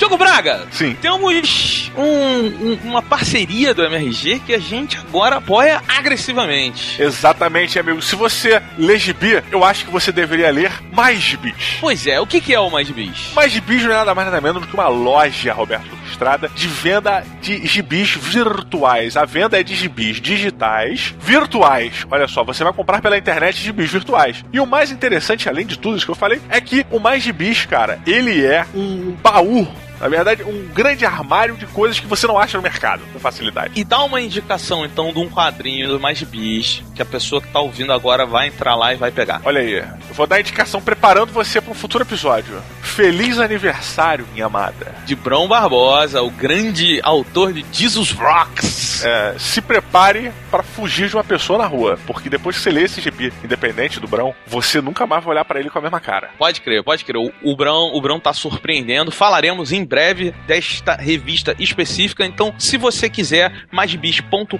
Diogo 0.00 0.16
Braga, 0.16 0.66
Sim. 0.72 0.96
temos 0.98 1.90
um- 1.94 2.02
um- 2.02 2.78
uma 2.84 3.02
parceria 3.02 3.74
do 3.74 3.84
MRG 3.84 4.38
que 4.40 4.54
a 4.54 4.58
gente 4.58 4.96
agora 4.96 5.36
apoia 5.36 5.82
agressivamente. 5.86 7.00
Exatamente, 7.02 7.78
amigo. 7.78 8.00
Se 8.00 8.16
você 8.16 8.62
lê 8.78 8.96
gibi, 8.96 9.42
eu 9.52 9.62
acho 9.62 9.84
que 9.84 9.90
você 9.90 10.10
deveria 10.10 10.50
ler 10.50 10.72
mais 10.90 11.20
gibis. 11.20 11.76
Pois 11.82 12.06
é, 12.06 12.18
o 12.18 12.26
que, 12.26 12.40
que 12.40 12.54
é 12.54 12.58
o 12.58 12.70
Mais 12.70 12.88
Bis? 12.88 13.32
Mais 13.36 13.52
gibis 13.52 13.82
não 13.84 13.92
é 13.92 13.96
nada 13.96 14.14
mais 14.14 14.26
nada 14.28 14.40
menos 14.40 14.62
do 14.62 14.66
que 14.68 14.72
uma 14.72 14.88
loja, 14.88 15.52
Roberto 15.52 15.90
Estrada, 16.10 16.48
de 16.54 16.66
venda 16.66 17.22
de 17.42 17.66
gibis 17.66 18.10
virtuais. 18.14 19.18
A 19.18 19.26
venda 19.26 19.60
é 19.60 19.62
de 19.62 19.74
gibis 19.74 20.18
digitais 20.18 21.14
virtuais. 21.20 22.06
Olha 22.10 22.26
só, 22.26 22.42
você 22.42 22.64
vai 22.64 22.72
comprar 22.72 23.02
pela 23.02 23.18
internet 23.18 23.60
gibis 23.62 23.90
virtuais. 23.92 24.42
E 24.50 24.58
o 24.60 24.66
mais 24.66 24.90
interessante, 24.90 25.46
além 25.46 25.66
de 25.66 25.78
tudo 25.78 25.98
isso 25.98 26.06
que 26.06 26.10
eu 26.10 26.16
falei, 26.16 26.40
é 26.48 26.58
que 26.58 26.86
o 26.90 26.98
Mais 26.98 27.22
Gibis, 27.22 27.66
cara, 27.66 28.00
ele 28.06 28.42
é 28.46 28.64
um 28.74 29.14
baú. 29.22 29.68
Na 30.00 30.08
verdade, 30.08 30.42
um 30.42 30.66
grande 30.68 31.04
armário 31.04 31.56
de 31.56 31.66
coisas 31.66 32.00
que 32.00 32.06
você 32.06 32.26
não 32.26 32.38
acha 32.38 32.56
no 32.56 32.62
mercado 32.62 33.02
com 33.12 33.18
facilidade. 33.18 33.78
E 33.78 33.84
dá 33.84 34.02
uma 34.02 34.20
indicação, 34.20 34.84
então, 34.84 35.12
de 35.12 35.18
um 35.18 35.28
quadrinho 35.28 35.88
do 35.88 36.00
Mais 36.00 36.22
Bis, 36.22 36.82
que 36.94 37.02
a 37.02 37.04
pessoa 37.04 37.42
que 37.42 37.48
tá 37.48 37.60
ouvindo 37.60 37.92
agora 37.92 38.24
vai 38.24 38.48
entrar 38.48 38.74
lá 38.74 38.94
e 38.94 38.96
vai 38.96 39.10
pegar. 39.10 39.42
Olha 39.44 39.60
aí, 39.60 39.74
eu 39.74 40.14
vou 40.14 40.26
dar 40.26 40.36
a 40.36 40.40
indicação 40.40 40.80
preparando 40.80 41.32
você 41.32 41.60
para 41.60 41.70
um 41.70 41.74
futuro 41.74 42.04
episódio. 42.04 42.62
Feliz 42.82 43.38
aniversário, 43.38 44.26
minha 44.32 44.46
amada. 44.46 44.94
De 45.04 45.14
Brão 45.14 45.46
Barbosa, 45.46 46.22
o 46.22 46.30
grande 46.30 47.00
autor 47.02 47.52
de 47.52 47.64
Jesus 47.72 48.10
Rocks. 48.12 49.04
É, 49.04 49.34
se 49.38 49.60
prepare 49.60 50.32
para 50.50 50.62
fugir 50.62 51.08
de 51.08 51.16
uma 51.16 51.24
pessoa 51.24 51.58
na 51.58 51.66
rua, 51.66 51.98
porque 52.06 52.28
depois 52.28 52.56
que 52.56 52.62
você 52.62 52.70
lê 52.70 52.82
esse 52.84 53.00
gibi, 53.00 53.32
independente 53.44 54.00
do 54.00 54.08
Brão, 54.08 54.34
você 54.46 54.80
nunca 54.80 55.06
mais 55.06 55.22
vai 55.24 55.34
olhar 55.34 55.44
para 55.44 55.60
ele 55.60 55.70
com 55.70 55.78
a 55.78 55.82
mesma 55.82 56.00
cara. 56.00 56.30
Pode 56.38 56.60
crer, 56.60 56.82
pode 56.82 57.04
crer. 57.04 57.18
O, 57.18 57.32
o 57.42 57.56
Brão, 57.56 57.92
o 57.94 58.00
Brão 58.00 58.18
tá 58.18 58.32
surpreendendo. 58.32 59.10
Falaremos 59.10 59.72
em 59.72 59.84
breve 59.90 60.32
desta 60.46 60.94
revista 60.94 61.56
específica. 61.58 62.24
Então, 62.24 62.54
se 62.56 62.76
você 62.76 63.10
quiser, 63.10 63.52
maisbis.com.br, 63.72 64.56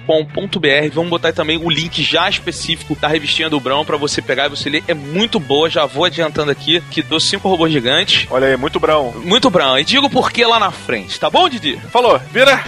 vamos 0.93 1.09
botar 1.09 1.31
também 1.31 1.57
o 1.57 1.69
link 1.69 2.03
já 2.03 2.29
específico 2.29 2.95
da 2.95 3.07
revistinha 3.07 3.49
do 3.49 3.59
Brão 3.59 3.85
para 3.85 3.95
você 3.95 4.21
pegar 4.21 4.47
e 4.47 4.49
você 4.49 4.69
ler. 4.69 4.83
É 4.89 4.93
muito 4.93 5.39
boa, 5.39 5.69
já 5.69 5.85
vou 5.85 6.03
adiantando 6.03 6.51
aqui 6.51 6.83
que 6.91 7.01
dou 7.01 7.19
cinco 7.19 7.47
robôs 7.47 7.71
gigantes. 7.71 8.27
Olha 8.29 8.47
aí, 8.47 8.57
muito 8.57 8.77
Brão. 8.77 9.13
Muito 9.23 9.49
Brão. 9.49 9.79
E 9.79 9.85
digo 9.85 10.09
por 10.09 10.31
que 10.31 10.43
lá 10.45 10.59
na 10.59 10.71
frente, 10.71 11.17
tá 11.17 11.29
bom, 11.29 11.47
Didi? 11.47 11.77
Falou, 11.89 12.19
vira. 12.33 12.61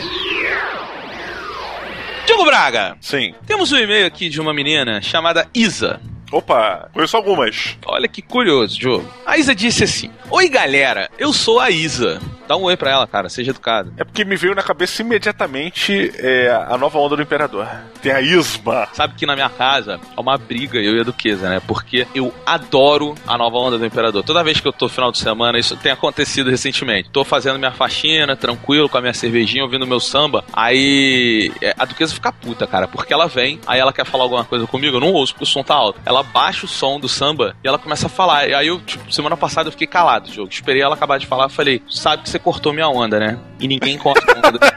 Diogo 2.26 2.46
Braga, 2.46 2.96
Sim. 3.02 3.34
temos 3.46 3.74
um 3.74 3.78
e-mail 3.78 4.06
aqui 4.06 4.30
de 4.30 4.40
uma 4.40 4.54
menina 4.54 5.02
chamada 5.02 5.46
Isa. 5.54 6.00
Opa, 6.34 6.90
conheço 6.92 7.16
algumas. 7.16 7.78
Olha 7.86 8.08
que 8.08 8.20
curioso, 8.20 8.80
Diogo. 8.80 9.08
A 9.24 9.38
Isa 9.38 9.54
disse 9.54 9.84
assim: 9.84 10.10
Oi, 10.32 10.50
galera, 10.50 11.08
eu 11.20 11.32
sou 11.32 11.60
a 11.60 11.70
Isa. 11.70 12.20
Dá 12.48 12.58
um 12.58 12.64
oi 12.64 12.76
pra 12.76 12.92
ela, 12.92 13.08
cara, 13.08 13.30
seja 13.30 13.52
educado. 13.52 13.94
É 13.98 14.04
porque 14.04 14.26
me 14.26 14.36
veio 14.36 14.54
na 14.54 14.62
cabeça 14.62 15.02
imediatamente 15.02 16.12
é, 16.18 16.50
a 16.70 16.78
nova 16.78 17.00
onda 17.00 17.16
do 17.16 17.22
Imperador. 17.22 17.68
Tem 18.02 18.12
a 18.12 18.20
Isma. 18.20 18.90
Sabe 18.94 19.14
que 19.16 19.26
na 19.26 19.34
minha 19.34 19.50
casa 19.50 20.00
é 20.16 20.20
uma 20.20 20.38
briga, 20.38 20.78
eu 20.78 20.98
e 20.98 21.00
a 21.00 21.04
Duquesa, 21.04 21.48
né? 21.48 21.62
Porque 21.66 22.06
eu 22.14 22.34
adoro 22.46 23.16
a 23.26 23.38
nova 23.38 23.58
onda 23.58 23.78
do 23.78 23.86
Imperador. 23.86 24.24
Toda 24.24 24.44
vez 24.44 24.60
que 24.60 24.68
eu 24.68 24.74
tô 24.74 24.90
final 24.90 25.12
de 25.12 25.20
semana, 25.20 25.58
isso 25.58 25.78
tem 25.78 25.92
acontecido 25.92 26.50
recentemente. 26.50 27.10
Tô 27.10 27.24
fazendo 27.24 27.58
minha 27.58 27.72
faxina, 27.72 28.36
tranquilo, 28.36 28.90
com 28.90 28.98
a 28.98 29.02
minha 29.02 29.14
cervejinha, 29.14 29.64
ouvindo 29.64 29.88
meu 29.88 30.02
samba. 30.02 30.44
Aí 30.52 31.52
é, 31.62 31.74
a 31.80 31.86
Duquesa 31.86 32.14
fica 32.14 32.32
puta, 32.32 32.68
cara, 32.68 32.88
porque 32.90 33.14
ela 33.14 33.28
vem, 33.28 33.60
aí 33.66 33.80
ela 33.80 33.94
quer 33.94 34.06
falar 34.06 34.26
alguma 34.26 34.44
coisa 34.44 34.68
comigo, 34.68 34.98
eu 34.98 35.02
não 35.02 35.14
ouço 35.14 35.34
porque 35.34 35.46
o 35.46 35.48
som 35.48 35.64
tá 35.64 35.76
alto. 35.76 36.00
Ela 36.06 36.23
baixa 36.24 36.66
o 36.66 36.70
som 36.70 37.00
do 37.00 37.08
samba 37.08 37.56
e 37.64 37.68
ela 37.68 37.78
começa 37.78 38.08
a 38.08 38.10
falar. 38.10 38.48
E 38.48 38.54
aí 38.54 38.68
eu, 38.68 38.80
tipo, 38.82 39.12
semana 39.12 39.38
passada 39.38 39.68
eu 39.68 39.72
fiquei 39.72 39.88
calado, 39.88 40.32
jogo. 40.32 40.50
Esperei 40.52 40.82
ela 40.82 40.96
acabar 40.96 41.20
de 41.20 41.28
falar, 41.28 41.50
falei, 41.50 41.82
sabe 41.90 42.24
que 42.24 42.30
você 42.30 42.40
cortou 42.40 42.74
minha 42.74 42.88
onda, 42.88 43.20
né? 43.20 43.38
E 43.60 43.68
ninguém 43.68 43.98
corta 43.98 44.32
a 44.32 44.38
onda 44.38 44.52
do. 44.52 44.60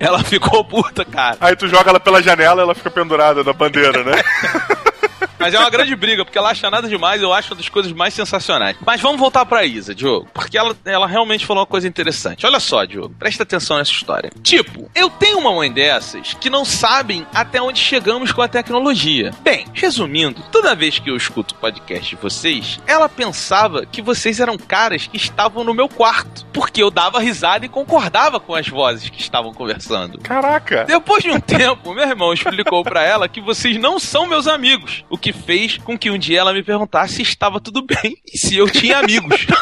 Ela 0.00 0.22
ficou 0.24 0.64
puta, 0.64 1.04
cara. 1.04 1.36
Aí 1.40 1.54
tu 1.54 1.68
joga 1.68 1.90
ela 1.90 2.00
pela 2.00 2.22
janela 2.22 2.62
ela 2.62 2.74
fica 2.74 2.90
pendurada 2.90 3.44
na 3.44 3.52
bandeira, 3.52 4.02
né? 4.02 4.12
Mas 5.38 5.54
é 5.54 5.58
uma 5.58 5.70
grande 5.70 5.94
briga, 5.94 6.24
porque 6.24 6.38
ela 6.38 6.50
acha 6.50 6.70
nada 6.70 6.88
demais, 6.88 7.22
eu 7.22 7.32
acho 7.32 7.52
uma 7.52 7.56
das 7.56 7.68
coisas 7.68 7.92
mais 7.92 8.14
sensacionais. 8.14 8.76
Mas 8.84 9.00
vamos 9.00 9.18
voltar 9.20 9.44
pra 9.46 9.64
Isa, 9.64 9.94
Diogo, 9.94 10.28
porque 10.32 10.58
ela, 10.58 10.76
ela 10.84 11.06
realmente 11.06 11.46
falou 11.46 11.62
uma 11.62 11.66
coisa 11.66 11.86
interessante. 11.86 12.46
Olha 12.46 12.60
só, 12.60 12.84
Diogo, 12.84 13.14
presta 13.18 13.42
atenção 13.42 13.78
nessa 13.78 13.92
história. 13.92 14.30
Tipo, 14.42 14.90
eu 14.94 15.08
tenho 15.10 15.38
uma 15.38 15.52
mãe 15.52 15.72
dessas 15.72 16.34
que 16.34 16.50
não 16.50 16.64
sabem 16.64 17.26
até 17.32 17.60
onde 17.60 17.80
chegamos 17.80 18.32
com 18.32 18.42
a 18.42 18.48
tecnologia. 18.48 19.32
Bem, 19.40 19.66
resumindo, 19.72 20.42
toda 20.50 20.74
vez 20.74 20.98
que 20.98 21.10
eu 21.10 21.16
escuto 21.16 21.54
o 21.54 21.58
podcast 21.58 22.14
de 22.14 22.20
vocês, 22.20 22.80
ela 22.86 23.08
pensava 23.08 23.86
que 23.86 24.02
vocês 24.02 24.40
eram 24.40 24.56
caras 24.58 25.06
que 25.06 25.16
estavam 25.16 25.64
no 25.64 25.74
meu 25.74 25.88
quarto, 25.88 26.46
porque 26.52 26.82
eu 26.82 26.90
dava 26.90 27.20
risada 27.20 27.64
e 27.64 27.68
concordava 27.68 28.40
com 28.40 28.54
as 28.54 28.68
vozes 28.68 29.08
que 29.08 29.20
estavam 29.20 29.52
conversando. 29.52 30.18
Caraca! 30.18 30.84
Depois 30.84 31.22
de 31.22 31.30
um 31.30 31.40
tempo, 31.40 31.94
meu 31.94 32.06
irmão 32.06 32.32
explicou 32.32 32.82
pra 32.82 33.02
ela 33.04 33.28
que 33.28 33.40
vocês 33.40 33.76
não 33.78 33.98
são 33.98 34.26
meus 34.26 34.46
amigos, 34.46 35.04
o 35.08 35.16
que 35.18 35.27
fez 35.32 35.78
com 35.78 35.98
que 35.98 36.10
um 36.10 36.18
dia 36.18 36.40
ela 36.40 36.52
me 36.52 36.62
perguntasse 36.62 37.14
se 37.14 37.22
estava 37.22 37.60
tudo 37.60 37.82
bem 37.82 38.16
e 38.32 38.38
se 38.38 38.56
eu 38.56 38.68
tinha 38.68 38.98
amigos. 38.98 39.46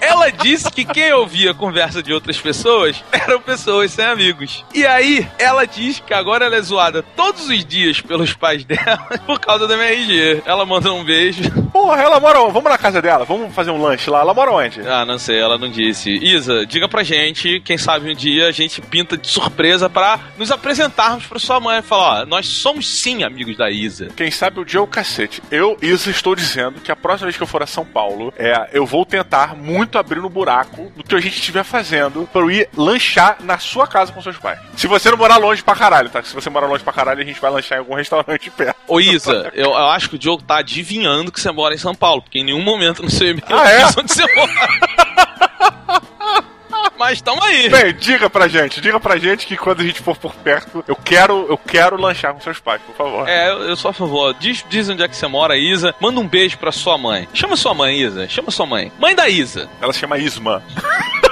Ela 0.00 0.30
disse 0.30 0.70
que 0.70 0.84
quem 0.84 1.12
ouvia 1.12 1.50
a 1.50 1.54
conversa 1.54 2.02
de 2.02 2.12
outras 2.12 2.38
pessoas 2.38 3.02
eram 3.10 3.40
pessoas 3.40 3.90
sem 3.90 4.04
amigos. 4.04 4.64
E 4.74 4.86
aí, 4.86 5.26
ela 5.38 5.64
diz 5.64 6.00
que 6.00 6.12
agora 6.12 6.46
ela 6.46 6.56
é 6.56 6.60
zoada 6.60 7.02
todos 7.02 7.48
os 7.48 7.64
dias 7.64 8.00
pelos 8.00 8.32
pais 8.34 8.64
dela 8.64 9.08
por 9.26 9.38
causa 9.40 9.66
da 9.66 9.74
MRG. 9.74 10.42
Ela 10.44 10.66
mandou 10.66 10.98
um 10.98 11.04
beijo. 11.04 11.42
Porra, 11.72 12.02
ela 12.02 12.20
mora. 12.20 12.38
Vamos 12.50 12.64
na 12.64 12.78
casa 12.78 13.00
dela, 13.00 13.24
vamos 13.24 13.54
fazer 13.54 13.70
um 13.70 13.80
lanche 13.80 14.10
lá. 14.10 14.20
Ela 14.20 14.34
mora 14.34 14.50
onde? 14.50 14.80
Ah, 14.86 15.04
não 15.04 15.18
sei, 15.18 15.38
ela 15.38 15.58
não 15.58 15.70
disse. 15.70 16.10
Isa, 16.10 16.66
diga 16.66 16.88
pra 16.88 17.02
gente, 17.02 17.60
quem 17.60 17.78
sabe 17.78 18.10
um 18.10 18.14
dia 18.14 18.48
a 18.48 18.52
gente 18.52 18.80
pinta 18.80 19.16
de 19.16 19.28
surpresa 19.28 19.88
pra 19.88 20.18
nos 20.36 20.50
apresentarmos 20.50 21.26
pra 21.26 21.38
sua 21.38 21.60
mãe 21.60 21.78
e 21.78 21.82
falar: 21.82 22.22
ó, 22.22 22.26
nós 22.26 22.46
somos 22.46 22.88
sim 23.00 23.22
amigos 23.22 23.45
da 23.54 23.70
Isa. 23.70 24.08
Quem 24.16 24.30
sabe 24.30 24.60
o 24.60 24.64
dia 24.64 24.78
é 24.80 24.82
o 24.82 24.86
cacete. 24.86 25.42
Eu, 25.50 25.76
Isa, 25.82 26.10
estou 26.10 26.34
dizendo 26.34 26.80
que 26.80 26.90
a 26.90 26.96
próxima 26.96 27.26
vez 27.26 27.36
que 27.36 27.42
eu 27.42 27.46
for 27.46 27.62
a 27.62 27.66
São 27.66 27.84
Paulo, 27.84 28.32
é, 28.36 28.70
eu 28.72 28.86
vou 28.86 29.04
tentar 29.04 29.54
muito 29.54 29.98
abrir 29.98 30.20
no 30.20 30.28
buraco 30.28 30.90
do 30.96 31.04
que 31.04 31.14
a 31.14 31.20
gente 31.20 31.34
estiver 31.38 31.64
fazendo 31.64 32.28
pra 32.32 32.40
eu 32.42 32.50
ir 32.50 32.68
lanchar 32.76 33.36
na 33.40 33.58
sua 33.58 33.86
casa 33.86 34.12
com 34.12 34.22
seus 34.22 34.36
pais. 34.38 34.58
Se 34.76 34.86
você 34.86 35.10
não 35.10 35.18
morar 35.18 35.36
longe 35.36 35.62
pra 35.62 35.74
caralho, 35.74 36.08
tá? 36.08 36.22
Se 36.22 36.34
você 36.34 36.48
morar 36.50 36.66
longe 36.66 36.82
pra 36.82 36.92
caralho, 36.92 37.20
a 37.20 37.24
gente 37.24 37.40
vai 37.40 37.50
lanchar 37.50 37.78
em 37.78 37.80
algum 37.80 37.94
restaurante 37.96 38.50
perto. 38.50 38.76
Ô 38.88 39.00
Isa, 39.00 39.50
eu, 39.54 39.70
eu 39.70 39.86
acho 39.88 40.08
que 40.08 40.16
o 40.16 40.18
Diogo 40.18 40.42
tá 40.42 40.58
adivinhando 40.58 41.30
que 41.30 41.40
você 41.40 41.50
mora 41.50 41.74
em 41.74 41.78
São 41.78 41.94
Paulo, 41.94 42.22
porque 42.22 42.38
em 42.38 42.44
nenhum 42.44 42.62
momento 42.62 43.02
no 43.02 43.10
seu 43.10 43.28
e-mail 43.28 43.44
Ah, 43.50 43.70
é? 43.70 43.84
onde 43.86 44.12
você 44.12 44.24
mora. 44.34 44.52
Mas 46.98 47.20
tamo 47.20 47.42
aí. 47.42 47.68
Bem, 47.68 47.94
diga 47.94 48.28
pra 48.30 48.48
gente, 48.48 48.80
diga 48.80 48.98
pra 48.98 49.16
gente 49.18 49.46
que 49.46 49.56
quando 49.56 49.80
a 49.80 49.84
gente 49.84 50.00
for 50.00 50.16
por 50.16 50.34
perto, 50.34 50.84
eu 50.88 50.96
quero, 50.96 51.46
eu 51.48 51.58
quero 51.58 52.00
lanchar 52.00 52.32
com 52.32 52.40
seus 52.40 52.58
pais, 52.58 52.80
por 52.82 52.94
favor. 52.94 53.28
É, 53.28 53.50
eu, 53.50 53.62
eu 53.62 53.76
sou 53.76 53.90
a 53.90 53.94
favor. 53.94 54.34
Diz, 54.34 54.64
diz 54.68 54.88
onde 54.88 55.02
é 55.02 55.08
que 55.08 55.16
você 55.16 55.26
mora, 55.26 55.56
Isa. 55.56 55.94
Manda 56.00 56.20
um 56.20 56.26
beijo 56.26 56.58
pra 56.58 56.72
sua 56.72 56.96
mãe. 56.96 57.28
Chama 57.34 57.56
sua 57.56 57.74
mãe, 57.74 58.00
Isa. 58.00 58.28
Chama 58.28 58.50
sua 58.50 58.66
mãe. 58.66 58.92
Mãe 58.98 59.14
da 59.14 59.28
Isa. 59.28 59.68
Ela 59.80 59.92
se 59.92 60.00
chama 60.00 60.18
Isma. 60.18 60.62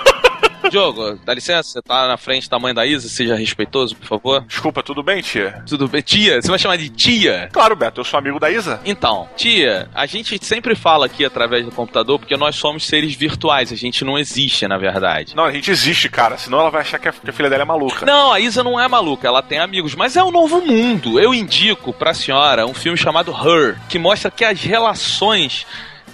Diogo, 0.75 1.21
dá 1.25 1.33
licença, 1.33 1.71
você 1.71 1.81
tá 1.81 2.09
na 2.09 2.17
frente 2.17 2.51
da 2.51 2.59
mãe 2.59 2.75
da 2.75 2.85
Isa, 2.85 3.09
seja 3.09 3.37
respeitoso, 3.37 3.95
por 3.95 4.09
favor. 4.09 4.45
Desculpa, 4.45 4.83
tudo 4.83 5.05
bem, 5.05 5.23
tia? 5.23 5.63
Tudo 5.69 5.87
bem? 5.87 6.03
Tia, 6.03 6.43
você 6.43 6.49
vai 6.49 6.59
chamar 6.59 6.77
de 6.77 6.89
tia? 6.89 7.49
Claro, 7.53 7.77
Beto, 7.77 8.01
eu 8.01 8.05
sou 8.05 8.19
amigo 8.19 8.41
da 8.41 8.51
Isa. 8.51 8.81
Então, 8.85 9.29
tia, 9.37 9.89
a 9.95 10.05
gente 10.05 10.45
sempre 10.45 10.75
fala 10.75 11.07
aqui 11.07 11.25
através 11.25 11.65
do 11.65 11.71
computador 11.71 12.19
porque 12.19 12.37
nós 12.37 12.57
somos 12.57 12.85
seres 12.85 13.15
virtuais, 13.15 13.71
a 13.71 13.77
gente 13.77 14.05
não 14.05 14.19
existe, 14.19 14.67
na 14.67 14.77
verdade. 14.77 15.37
Não, 15.37 15.45
a 15.45 15.53
gente 15.53 15.71
existe, 15.71 16.09
cara, 16.09 16.37
senão 16.37 16.59
ela 16.59 16.71
vai 16.71 16.81
achar 16.81 16.99
que 16.99 17.07
a, 17.07 17.13
que 17.13 17.31
a 17.31 17.33
filha 17.33 17.49
dela 17.49 17.63
é 17.63 17.67
maluca. 17.67 18.05
Não, 18.05 18.33
a 18.33 18.41
Isa 18.41 18.65
não 18.65 18.81
é 18.81 18.89
maluca, 18.89 19.29
ela 19.29 19.45
tem 19.45 19.61
amigos, 19.61 19.95
mas 19.95 20.17
é 20.17 20.25
um 20.25 20.33
novo 20.33 20.61
mundo. 20.61 21.21
Eu 21.21 21.33
indico 21.33 21.93
pra 21.93 22.13
senhora 22.13 22.67
um 22.67 22.75
filme 22.75 22.99
chamado 22.99 23.31
Her, 23.31 23.79
que 23.89 23.97
mostra 23.97 24.29
que 24.29 24.45
as 24.45 24.61
relações 24.61 25.65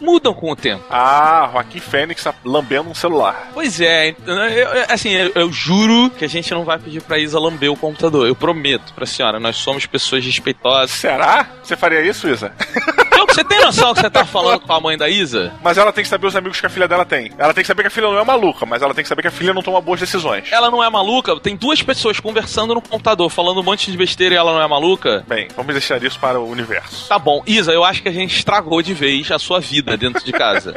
mudam 0.00 0.32
com 0.34 0.50
o 0.50 0.56
tempo. 0.56 0.84
Ah, 0.90 1.48
Joaquim 1.52 1.80
Fênix 1.80 2.22
tá 2.24 2.34
lambendo 2.44 2.88
um 2.90 2.94
celular. 2.94 3.50
Pois 3.54 3.80
é, 3.80 4.08
então, 4.08 4.34
eu- 4.48 4.68
assim, 4.88 5.10
eu, 5.10 5.32
eu 5.34 5.52
juro 5.52 6.10
que 6.10 6.24
a 6.24 6.28
gente 6.28 6.50
não 6.52 6.64
vai 6.64 6.78
pedir 6.78 7.02
pra 7.02 7.18
Isa 7.18 7.38
lamber 7.38 7.70
o 7.70 7.76
computador. 7.76 8.26
Eu 8.26 8.34
prometo 8.34 8.92
pra 8.94 9.06
senhora, 9.06 9.38
nós 9.40 9.56
somos 9.56 9.86
pessoas 9.86 10.24
respeitosas. 10.24 10.90
Será? 10.90 11.46
Você 11.62 11.76
faria 11.76 12.00
isso, 12.02 12.28
Isa? 12.28 12.52
Diogo, 13.12 13.34
você 13.34 13.44
tem 13.44 13.60
noção 13.60 13.92
que 13.92 14.00
você 14.00 14.08
tá 14.10 14.24
falando 14.24 14.60
com 14.60 14.72
a 14.72 14.80
mãe 14.80 14.96
da 14.96 15.08
Isa? 15.08 15.52
Mas 15.62 15.76
ela 15.76 15.92
tem 15.92 16.02
que 16.02 16.08
saber 16.08 16.26
os 16.26 16.34
amigos 16.36 16.58
que 16.60 16.66
a 16.66 16.70
filha 16.70 16.88
dela 16.88 17.04
tem. 17.04 17.30
Ela 17.38 17.52
tem 17.52 17.62
que 17.62 17.68
saber 17.68 17.82
que 17.82 17.88
a 17.88 17.90
filha 17.90 18.06
não 18.08 18.18
é 18.18 18.24
maluca, 18.24 18.64
mas 18.64 18.80
ela 18.82 18.94
tem 18.94 19.02
que 19.02 19.08
saber 19.08 19.22
que 19.22 19.28
a 19.28 19.32
filha 19.32 19.52
não 19.52 19.62
toma 19.62 19.80
boas 19.80 20.00
decisões. 20.00 20.44
Ela 20.50 20.70
não 20.70 20.82
é 20.82 20.88
maluca? 20.88 21.38
Tem 21.38 21.54
duas 21.54 21.82
pessoas 21.82 22.18
conversando 22.18 22.74
no 22.74 22.80
computador, 22.80 23.28
falando 23.28 23.60
um 23.60 23.62
monte 23.62 23.90
de 23.90 23.96
besteira 23.98 24.34
e 24.34 24.38
ela 24.38 24.52
não 24.54 24.62
é 24.62 24.66
maluca? 24.66 25.22
Bem, 25.28 25.48
vamos 25.54 25.72
deixar 25.74 26.02
isso 26.02 26.18
para 26.18 26.40
o 26.40 26.48
universo. 26.48 27.08
Tá 27.08 27.18
bom, 27.18 27.42
Isa, 27.46 27.72
eu 27.72 27.84
acho 27.84 28.02
que 28.02 28.08
a 28.08 28.12
gente 28.12 28.34
estragou 28.36 28.80
de 28.80 28.94
vez 28.94 29.30
a 29.30 29.38
sua 29.38 29.60
vida 29.60 29.89
dentro 29.96 30.24
de 30.24 30.32
casa. 30.32 30.74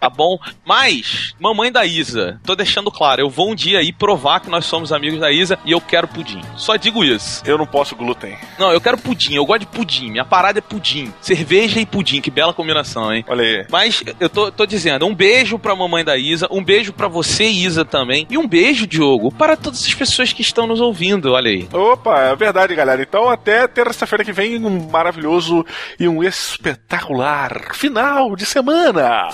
Tá 0.00 0.08
bom? 0.08 0.38
Mas, 0.64 1.34
mamãe 1.40 1.72
da 1.72 1.84
Isa, 1.84 2.40
tô 2.44 2.54
deixando 2.54 2.90
claro, 2.90 3.20
eu 3.20 3.28
vou 3.28 3.50
um 3.50 3.54
dia 3.54 3.80
aí 3.80 3.92
provar 3.92 4.38
que 4.40 4.48
nós 4.48 4.64
somos 4.64 4.92
amigos 4.92 5.18
da 5.18 5.30
Isa 5.30 5.58
e 5.64 5.72
eu 5.72 5.80
quero 5.80 6.06
pudim. 6.06 6.40
Só 6.56 6.76
digo 6.76 7.02
isso. 7.04 7.42
Eu 7.44 7.58
não 7.58 7.66
posso 7.66 7.96
glúten. 7.96 8.36
Não, 8.58 8.70
eu 8.70 8.80
quero 8.80 8.96
pudim, 8.96 9.34
eu 9.34 9.44
gosto 9.44 9.60
de 9.60 9.66
pudim. 9.66 10.10
Minha 10.10 10.24
parada 10.24 10.60
é 10.60 10.62
pudim. 10.62 11.12
Cerveja 11.20 11.80
e 11.80 11.86
pudim, 11.86 12.20
que 12.20 12.30
bela 12.30 12.54
combinação, 12.54 13.12
hein? 13.12 13.24
Olha 13.26 13.42
aí. 13.42 13.66
Mas 13.70 14.04
eu 14.20 14.28
tô, 14.28 14.52
tô 14.52 14.64
dizendo, 14.66 15.04
um 15.04 15.14
beijo 15.14 15.58
pra 15.58 15.74
mamãe 15.74 16.04
da 16.04 16.16
Isa, 16.16 16.46
um 16.50 16.62
beijo 16.62 16.92
pra 16.92 17.08
você, 17.08 17.44
Isa, 17.44 17.84
também. 17.84 18.26
E 18.30 18.38
um 18.38 18.46
beijo, 18.46 18.86
Diogo, 18.86 19.32
para 19.32 19.56
todas 19.56 19.84
as 19.84 19.94
pessoas 19.94 20.32
que 20.32 20.42
estão 20.42 20.66
nos 20.66 20.80
ouvindo, 20.80 21.32
olha 21.32 21.50
aí. 21.50 21.68
Opa, 21.72 22.20
é 22.20 22.36
verdade, 22.36 22.74
galera. 22.74 23.02
Então 23.02 23.28
até 23.28 23.66
terça-feira 23.66 24.24
que 24.24 24.32
vem, 24.32 24.64
um 24.64 24.88
maravilhoso 24.88 25.66
e 25.98 26.06
um 26.06 26.22
espetacular 26.22 27.37
final 27.74 28.34
de 28.36 28.44
semana. 28.46 29.28